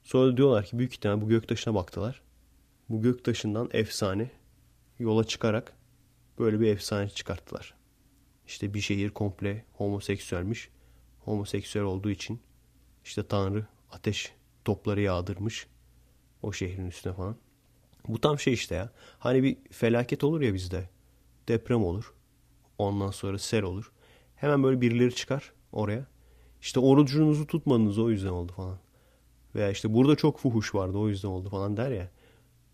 [0.02, 2.22] Sonra diyorlar ki büyük ihtimal bu göktaşına baktılar.
[2.88, 4.30] Bu göktaşından efsane
[4.98, 5.72] yola çıkarak
[6.38, 7.74] böyle bir efsane çıkarttılar.
[8.46, 10.68] İşte bir şehir komple homoseksüelmiş.
[11.24, 12.40] Homoseksüel olduğu için
[13.04, 14.32] işte Tanrı ateş
[14.64, 15.66] topları yağdırmış
[16.42, 17.36] o şehrin üstüne falan.
[18.08, 18.90] Bu tam şey işte ya.
[19.18, 20.88] Hani bir felaket olur ya bizde.
[21.48, 22.14] Deprem olur.
[22.78, 23.92] Ondan sonra sel olur.
[24.36, 26.06] Hemen böyle birileri çıkar oraya.
[26.60, 28.78] İşte orucunuzu tutmadınız o yüzden oldu falan.
[29.54, 32.10] Veya işte burada çok fuhuş vardı o yüzden oldu falan der ya.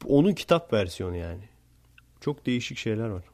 [0.07, 1.52] Onun kitap versiyonu yani.
[2.23, 3.25] Çok değişik şeyler var.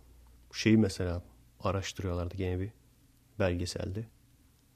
[0.53, 1.22] Şeyi mesela
[1.61, 2.70] araştırıyorlardı gene bir
[3.39, 4.07] belgeselde.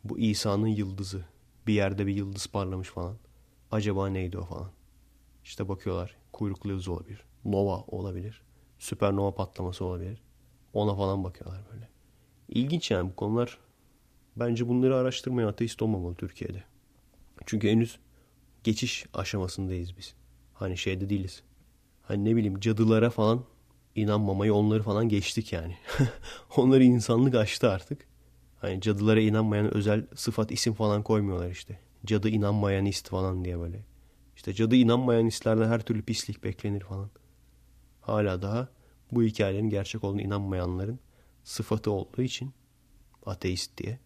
[0.04, 1.24] Bu İsa'nın yıldızı.
[1.66, 3.16] Bir yerde bir yıldız parlamış falan.
[3.70, 4.70] Acaba neydi o falan.
[5.44, 6.16] İşte bakıyorlar.
[6.32, 7.24] Kuyruklu yıldız olabilir.
[7.44, 8.42] Nova olabilir.
[8.78, 10.22] Süpernova patlaması olabilir.
[10.72, 11.88] Ona falan bakıyorlar böyle.
[12.48, 13.58] İlginç yani bu konular.
[14.36, 16.64] Bence bunları araştırmaya ateist olmamalı Türkiye'de.
[17.46, 17.98] Çünkü henüz
[18.64, 20.14] geçiş aşamasındayız biz.
[20.54, 21.42] Hani şeyde değiliz.
[22.02, 23.44] Hani ne bileyim cadılara falan
[23.94, 25.76] inanmamayı onları falan geçtik yani.
[26.56, 28.06] onları insanlık aştı artık.
[28.60, 31.78] Hani cadılara inanmayan özel sıfat isim falan koymuyorlar işte.
[32.06, 33.84] Cadı inanmayan ist falan diye böyle.
[34.36, 37.10] İşte cadı inanmayan istlerden her türlü pislik beklenir falan.
[38.00, 38.68] Hala daha
[39.12, 40.98] bu hikayelerin gerçek olduğunu inanmayanların
[41.44, 42.52] sıfatı olduğu için
[43.26, 43.98] ateist diye.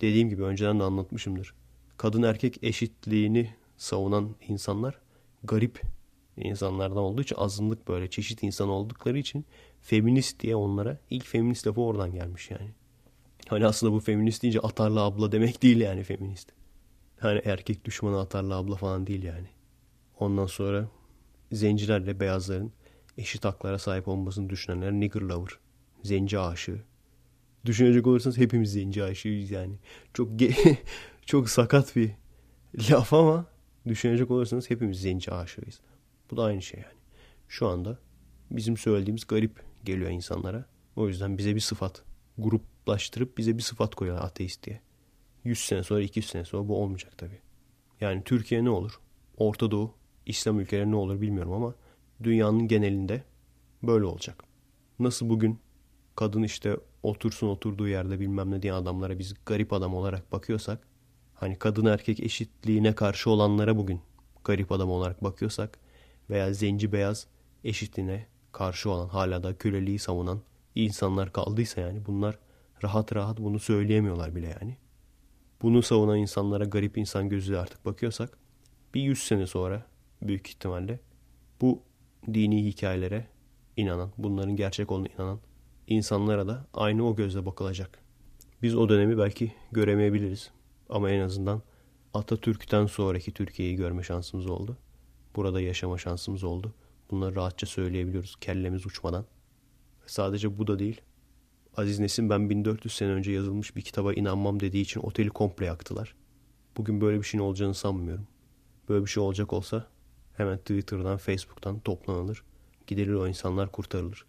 [0.00, 1.54] Dediğim gibi önceden de anlatmışımdır.
[1.96, 4.98] Kadın erkek eşitliğini savunan insanlar
[5.44, 5.82] garip
[6.36, 9.44] insanlardan olduğu için azınlık böyle çeşit insan oldukları için
[9.82, 12.70] feminist diye onlara ilk feminist lafı oradan gelmiş yani.
[13.48, 16.52] Hani aslında bu feminist deyince atarlı abla demek değil yani feminist.
[17.20, 19.48] Hani erkek düşmanı atarlı abla falan değil yani.
[20.18, 20.88] Ondan sonra
[21.52, 22.72] zencilerle beyazların
[23.18, 25.58] eşit haklara sahip olmasını düşünenler nigger lover.
[26.02, 26.80] Zenci aşığı.
[27.64, 29.74] Düşünecek olursanız hepimiz zenci aşığıyız yani.
[30.14, 30.28] Çok
[31.26, 32.10] çok sakat bir
[32.90, 33.46] laf ama
[33.86, 35.80] düşünecek olursanız hepimiz zenci aşığıyız.
[36.30, 36.96] Bu da aynı şey yani.
[37.48, 37.98] Şu anda
[38.50, 40.64] bizim söylediğimiz garip geliyor insanlara.
[40.96, 42.02] O yüzden bize bir sıfat
[42.38, 44.80] gruplaştırıp bize bir sıfat koyuyorlar ateist diye.
[45.44, 47.40] 100 sene sonra 200 sene sonra bu olmayacak tabii.
[48.00, 49.00] Yani Türkiye ne olur?
[49.36, 49.94] Orta Doğu,
[50.26, 51.74] İslam ülkeleri ne olur bilmiyorum ama
[52.22, 53.24] dünyanın genelinde
[53.82, 54.44] böyle olacak.
[54.98, 55.58] Nasıl bugün
[56.16, 60.86] kadın işte otursun oturduğu yerde bilmem ne diye adamlara biz garip adam olarak bakıyorsak
[61.34, 64.00] hani kadın erkek eşitliğine karşı olanlara bugün
[64.44, 65.78] garip adam olarak bakıyorsak
[66.30, 67.26] veya zenci beyaz
[67.64, 70.40] eşitliğine karşı olan hala da köleliği savunan
[70.74, 72.38] insanlar kaldıysa yani bunlar
[72.82, 74.76] rahat rahat bunu söyleyemiyorlar bile yani.
[75.62, 78.38] Bunu savunan insanlara garip insan gözüyle artık bakıyorsak
[78.94, 79.86] bir yüz sene sonra
[80.22, 81.00] büyük ihtimalle
[81.60, 81.82] bu
[82.34, 83.26] dini hikayelere
[83.76, 85.40] inanan, bunların gerçek olduğuna inanan
[85.86, 87.98] insanlara da aynı o gözle bakılacak.
[88.62, 90.50] Biz o dönemi belki göremeyebiliriz
[90.88, 91.62] ama en azından
[92.14, 94.76] Atatürk'ten sonraki Türkiye'yi görme şansımız oldu.
[95.36, 96.74] Burada yaşama şansımız oldu.
[97.10, 99.26] Bunları rahatça söyleyebiliyoruz kellemiz uçmadan.
[100.06, 101.00] Sadece bu da değil.
[101.76, 106.14] Aziz Nesin ben 1400 sene önce yazılmış bir kitaba inanmam dediği için oteli komple yaktılar.
[106.76, 108.26] Bugün böyle bir şeyin olacağını sanmıyorum.
[108.88, 109.86] Böyle bir şey olacak olsa
[110.36, 112.42] hemen Twitter'dan, Facebook'tan toplanılır.
[112.86, 114.26] Gidilir o insanlar kurtarılır.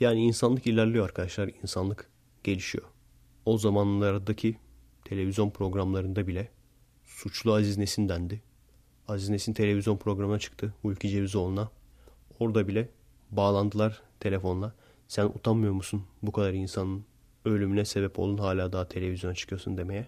[0.00, 1.50] Yani insanlık ilerliyor arkadaşlar.
[1.62, 2.10] İnsanlık
[2.44, 2.84] gelişiyor.
[3.46, 4.56] O zamanlardaki
[5.04, 6.48] televizyon programlarında bile
[7.04, 8.42] suçlu Aziz Nesin dendi.
[9.08, 10.74] Aziz Nesin televizyon programına çıktı.
[10.82, 11.70] Hulki Cevizoğlu'na.
[12.40, 12.88] Orada bile
[13.30, 14.74] bağlandılar telefonla.
[15.08, 17.04] Sen utanmıyor musun bu kadar insanın
[17.44, 20.06] ölümüne sebep olun hala daha televizyona çıkıyorsun demeye.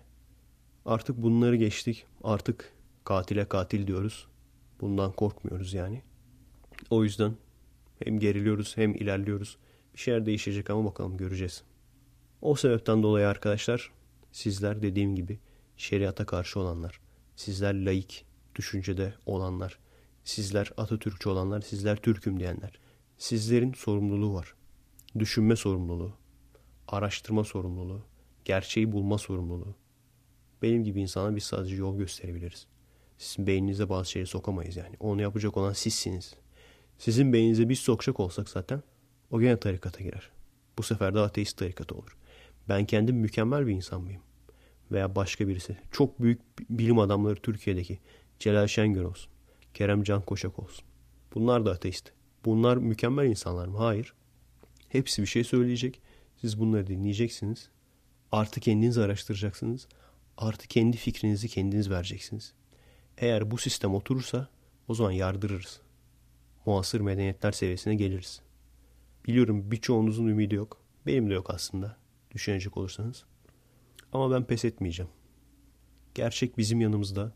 [0.87, 2.07] Artık bunları geçtik.
[2.25, 2.73] Artık
[3.05, 4.27] katile katil diyoruz.
[4.81, 6.03] Bundan korkmuyoruz yani.
[6.91, 7.37] O yüzden
[8.05, 9.57] hem geriliyoruz hem ilerliyoruz.
[9.95, 11.63] Bir şeyler değişecek ama bakalım göreceğiz.
[12.43, 13.93] O sebepten dolayı arkadaşlar
[14.33, 15.39] sizler dediğim gibi
[15.77, 17.01] şeriata karşı olanlar,
[17.37, 18.25] sizler laik
[18.55, 19.79] düşüncede olanlar,
[20.25, 22.79] sizler Atatürkçü olanlar, sizler Türk'üm diyenler.
[23.19, 24.55] Sizlerin sorumluluğu var.
[25.19, 26.15] Düşünme sorumluluğu,
[26.89, 28.07] araştırma sorumluluğu,
[28.45, 29.75] gerçeği bulma sorumluluğu.
[30.63, 32.67] Benim gibi insana biz sadece yol gösterebiliriz.
[33.19, 34.97] Sizin beyninize bazı şeyleri sokamayız yani.
[35.01, 36.35] Onu yapacak olan sizsiniz.
[36.99, 38.83] Sizin beyninize biz sokacak olsak zaten
[39.31, 40.31] o gene tarikata girer.
[40.79, 42.17] Bu sefer de ateist tarikatı olur.
[42.69, 44.23] Ben kendim mükemmel bir insan mıyım?
[44.91, 45.77] Veya başka birisi.
[45.93, 46.41] Çok büyük
[46.71, 47.99] bilim adamları Türkiye'deki.
[48.39, 49.33] Celal Şengör olsun.
[49.75, 50.85] Kerem Can Koşak olsun.
[51.35, 52.13] Bunlar da ateist.
[52.45, 53.79] Bunlar mükemmel insanlar mı?
[53.79, 54.15] Hayır.
[54.89, 56.01] Hepsi bir şey söyleyecek.
[56.37, 57.69] Siz bunları dinleyeceksiniz.
[58.33, 59.89] Artı kendiniz araştıracaksınız.
[60.37, 62.53] Artı kendi fikrinizi kendiniz vereceksiniz.
[63.19, 64.49] Eğer bu sistem oturursa
[64.89, 65.81] o zaman yardırırız.
[66.67, 68.41] Muasır medeniyetler seviyesine geliriz.
[69.27, 70.81] Biliyorum birçoğunuzun ümidi yok.
[71.07, 71.97] Benim de yok aslında.
[72.31, 73.25] Düşünecek olursanız.
[74.13, 75.11] Ama ben pes etmeyeceğim.
[76.15, 77.33] Gerçek bizim yanımızda.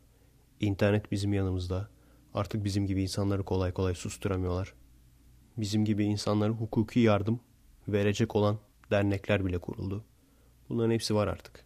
[0.60, 1.88] İnternet bizim yanımızda.
[2.34, 4.74] Artık bizim gibi insanları kolay kolay susturamıyorlar.
[5.56, 7.40] Bizim gibi insanlara hukuki yardım
[7.88, 8.58] verecek olan
[8.90, 10.04] dernekler bile kuruldu.
[10.68, 11.64] Bunların hepsi var artık.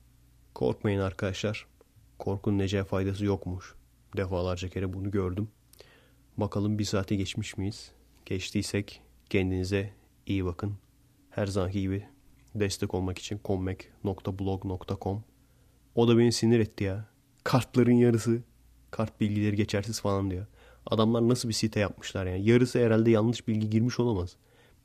[0.55, 1.67] Korkmayın arkadaşlar.
[2.19, 3.75] Korkunun nece faydası yokmuş.
[4.17, 5.49] Defalarca kere bunu gördüm.
[6.37, 7.93] Bakalım bir saate geçmiş miyiz?
[8.27, 9.93] Geçtiysek kendinize
[10.27, 10.75] iyi bakın.
[11.31, 12.07] Her zamanki gibi
[12.55, 15.25] destek olmak için kommek.blog.com
[15.95, 17.09] O da beni sinir etti ya.
[17.45, 18.43] Kartların yarısı
[18.93, 20.47] kart bilgileri geçersiz falan diyor.
[20.87, 22.49] Adamlar nasıl bir site yapmışlar yani.
[22.49, 24.37] Yarısı herhalde yanlış bilgi girmiş olamaz.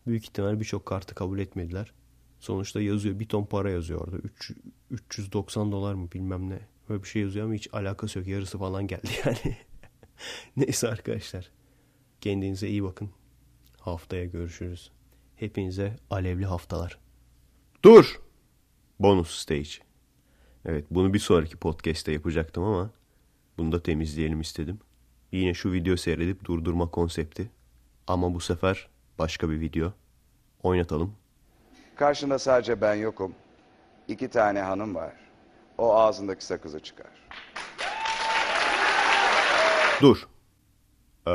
[0.08, 1.94] Büyük ihtimal birçok kartı kabul etmediler.
[2.40, 3.20] Sonuçta yazıyor.
[3.20, 4.18] Bir ton para yazıyor orada.
[4.18, 4.52] 3,
[4.92, 6.60] 390 dolar mı bilmem ne.
[6.90, 8.28] Böyle bir şey yazıyor ama hiç alakası yok.
[8.28, 9.58] Yarısı falan geldi yani.
[10.58, 11.52] Neyse arkadaşlar.
[12.22, 13.10] Kendinize iyi bakın.
[13.80, 14.92] Haftaya görüşürüz.
[15.36, 17.00] Hepinize alevli haftalar.
[17.84, 18.22] Dur!
[19.00, 19.70] Bonus stage.
[20.66, 22.92] Evet bunu bir sonraki podcast'te yapacaktım ama
[23.58, 24.80] bunu da temizleyelim istedim.
[25.32, 27.52] Yine şu video seyredip durdurma konsepti.
[28.08, 28.88] Ama bu sefer
[29.20, 29.94] başka bir video.
[30.64, 31.16] Oynatalım.
[31.96, 33.36] Karşında sadece ben yokum.
[34.08, 35.14] İki tane hanım var.
[35.78, 37.12] O ağzındaki sakızı çıkar.
[40.02, 40.28] Dur.
[41.28, 41.32] Ee,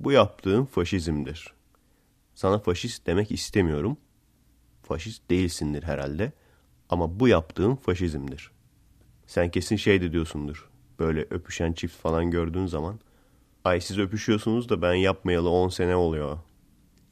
[0.00, 1.54] bu yaptığın faşizmdir.
[2.34, 3.96] Sana faşist demek istemiyorum.
[4.82, 6.32] Faşist değilsindir herhalde.
[6.88, 8.50] Ama bu yaptığın faşizmdir.
[9.26, 10.68] Sen kesin şey de diyorsundur.
[10.98, 13.00] Böyle öpüşen çift falan gördüğün zaman.
[13.64, 16.38] Ay siz öpüşüyorsunuz da ben yapmayalı 10 sene oluyor.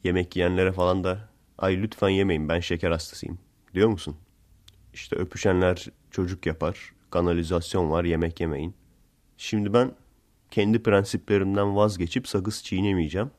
[0.03, 3.39] Yemek yiyenlere falan da ay lütfen yemeyin ben şeker hastasıyım
[3.73, 4.15] diyor musun?
[4.93, 8.75] İşte öpüşenler çocuk yapar, kanalizasyon var, yemek yemeyin.
[9.37, 9.91] Şimdi ben
[10.51, 13.31] kendi prensiplerimden vazgeçip sakız çiğnemeyeceğim.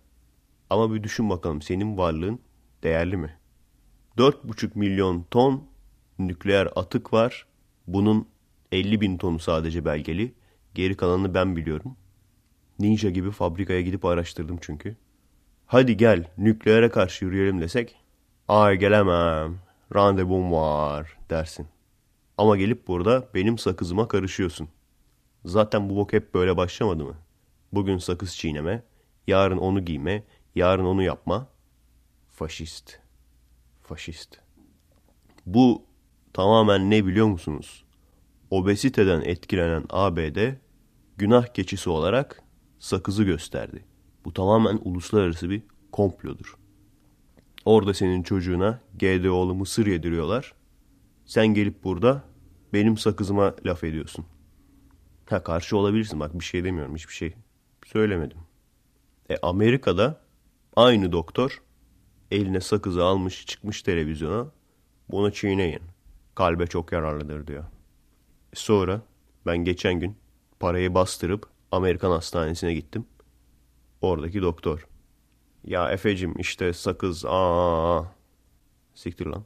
[0.70, 2.40] Ama bir düşün bakalım senin varlığın
[2.82, 3.36] değerli mi?
[4.18, 5.64] 4,5 milyon ton
[6.18, 7.46] nükleer atık var.
[7.86, 8.28] Bunun
[8.74, 10.34] 50 bin tonu sadece belgeli.
[10.74, 11.96] Geri kalanını ben biliyorum.
[12.78, 14.96] Ninja gibi fabrikaya gidip araştırdım çünkü.
[15.66, 17.96] Hadi gel nükleere karşı yürüyelim desek.
[18.48, 19.58] Ay gelemem.
[19.94, 21.66] Randevum var dersin.
[22.38, 24.68] Ama gelip burada benim sakızıma karışıyorsun.
[25.44, 27.14] Zaten bu bok hep böyle başlamadı mı?
[27.72, 28.82] Bugün sakız çiğneme,
[29.26, 30.24] yarın onu giyme,
[30.54, 31.46] yarın onu yapma.
[32.30, 32.98] Faşist.
[33.82, 34.38] Faşist.
[35.46, 35.82] Bu
[36.32, 37.83] tamamen ne biliyor musunuz?
[38.50, 40.54] Obesiteden etkilenen ABD
[41.16, 42.42] günah keçisi olarak
[42.78, 43.84] sakızı gösterdi.
[44.24, 45.62] Bu tamamen uluslararası bir
[45.92, 46.56] komplodur.
[47.64, 50.54] Orada senin çocuğuna GDO'lu mısır yediriyorlar.
[51.26, 52.24] Sen gelip burada
[52.72, 54.24] benim sakızıma laf ediyorsun.
[55.26, 57.34] Ha karşı olabilirsin bak bir şey demiyorum hiçbir şey
[57.86, 58.38] söylemedim.
[59.30, 60.20] E Amerika'da
[60.76, 61.62] aynı doktor
[62.30, 64.46] eline sakızı almış çıkmış televizyona
[65.10, 65.82] bunu çiğneyin.
[66.34, 67.64] Kalbe çok yararlıdır diyor.
[68.54, 69.02] Sonra
[69.46, 70.16] ben geçen gün
[70.60, 73.06] parayı bastırıp Amerikan hastanesine gittim.
[74.00, 74.86] Oradaki doktor.
[75.64, 78.04] Ya Efe'cim işte sakız aa
[78.94, 79.44] siktir lan.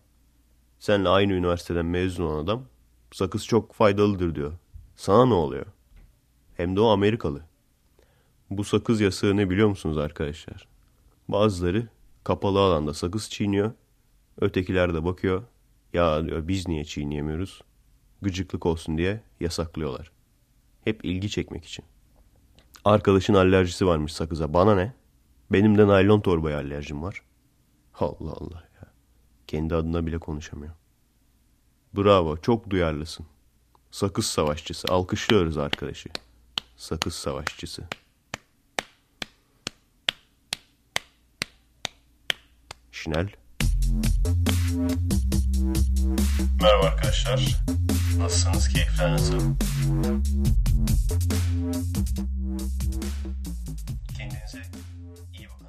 [0.78, 2.64] Senle aynı üniversiteden mezun olan adam
[3.12, 4.52] sakız çok faydalıdır diyor.
[4.96, 5.66] Sana ne oluyor?
[6.56, 7.42] Hem de o Amerikalı.
[8.50, 10.68] Bu sakız yasağı ne biliyor musunuz arkadaşlar?
[11.28, 11.88] Bazıları
[12.24, 13.72] kapalı alanda sakız çiğniyor.
[14.40, 15.42] Ötekiler de bakıyor.
[15.92, 17.62] Ya diyor biz niye çiğneyemiyoruz?
[18.22, 20.10] Gıcıklık olsun diye yasaklıyorlar.
[20.84, 21.84] Hep ilgi çekmek için.
[22.84, 24.54] Arkadaşın alerjisi varmış sakıza.
[24.54, 24.92] Bana ne?
[25.52, 27.22] Benim de naylon torbaya alerjim var.
[27.94, 28.88] Allah Allah ya.
[29.46, 30.72] Kendi adına bile konuşamıyor.
[31.96, 33.26] Bravo, çok duyarlısın.
[33.90, 34.88] Sakız savaşçısı.
[34.88, 36.08] Alkışlıyoruz arkadaşı.
[36.76, 37.88] Sakız savaşçısı.
[42.92, 43.28] Şinel.
[46.38, 47.40] Merhaba arkadaşlar.
[48.18, 48.68] Nasılsınız?
[48.68, 49.40] Keyifler nasıl?
[54.18, 54.62] Kendinize
[55.34, 55.66] iyi bakın.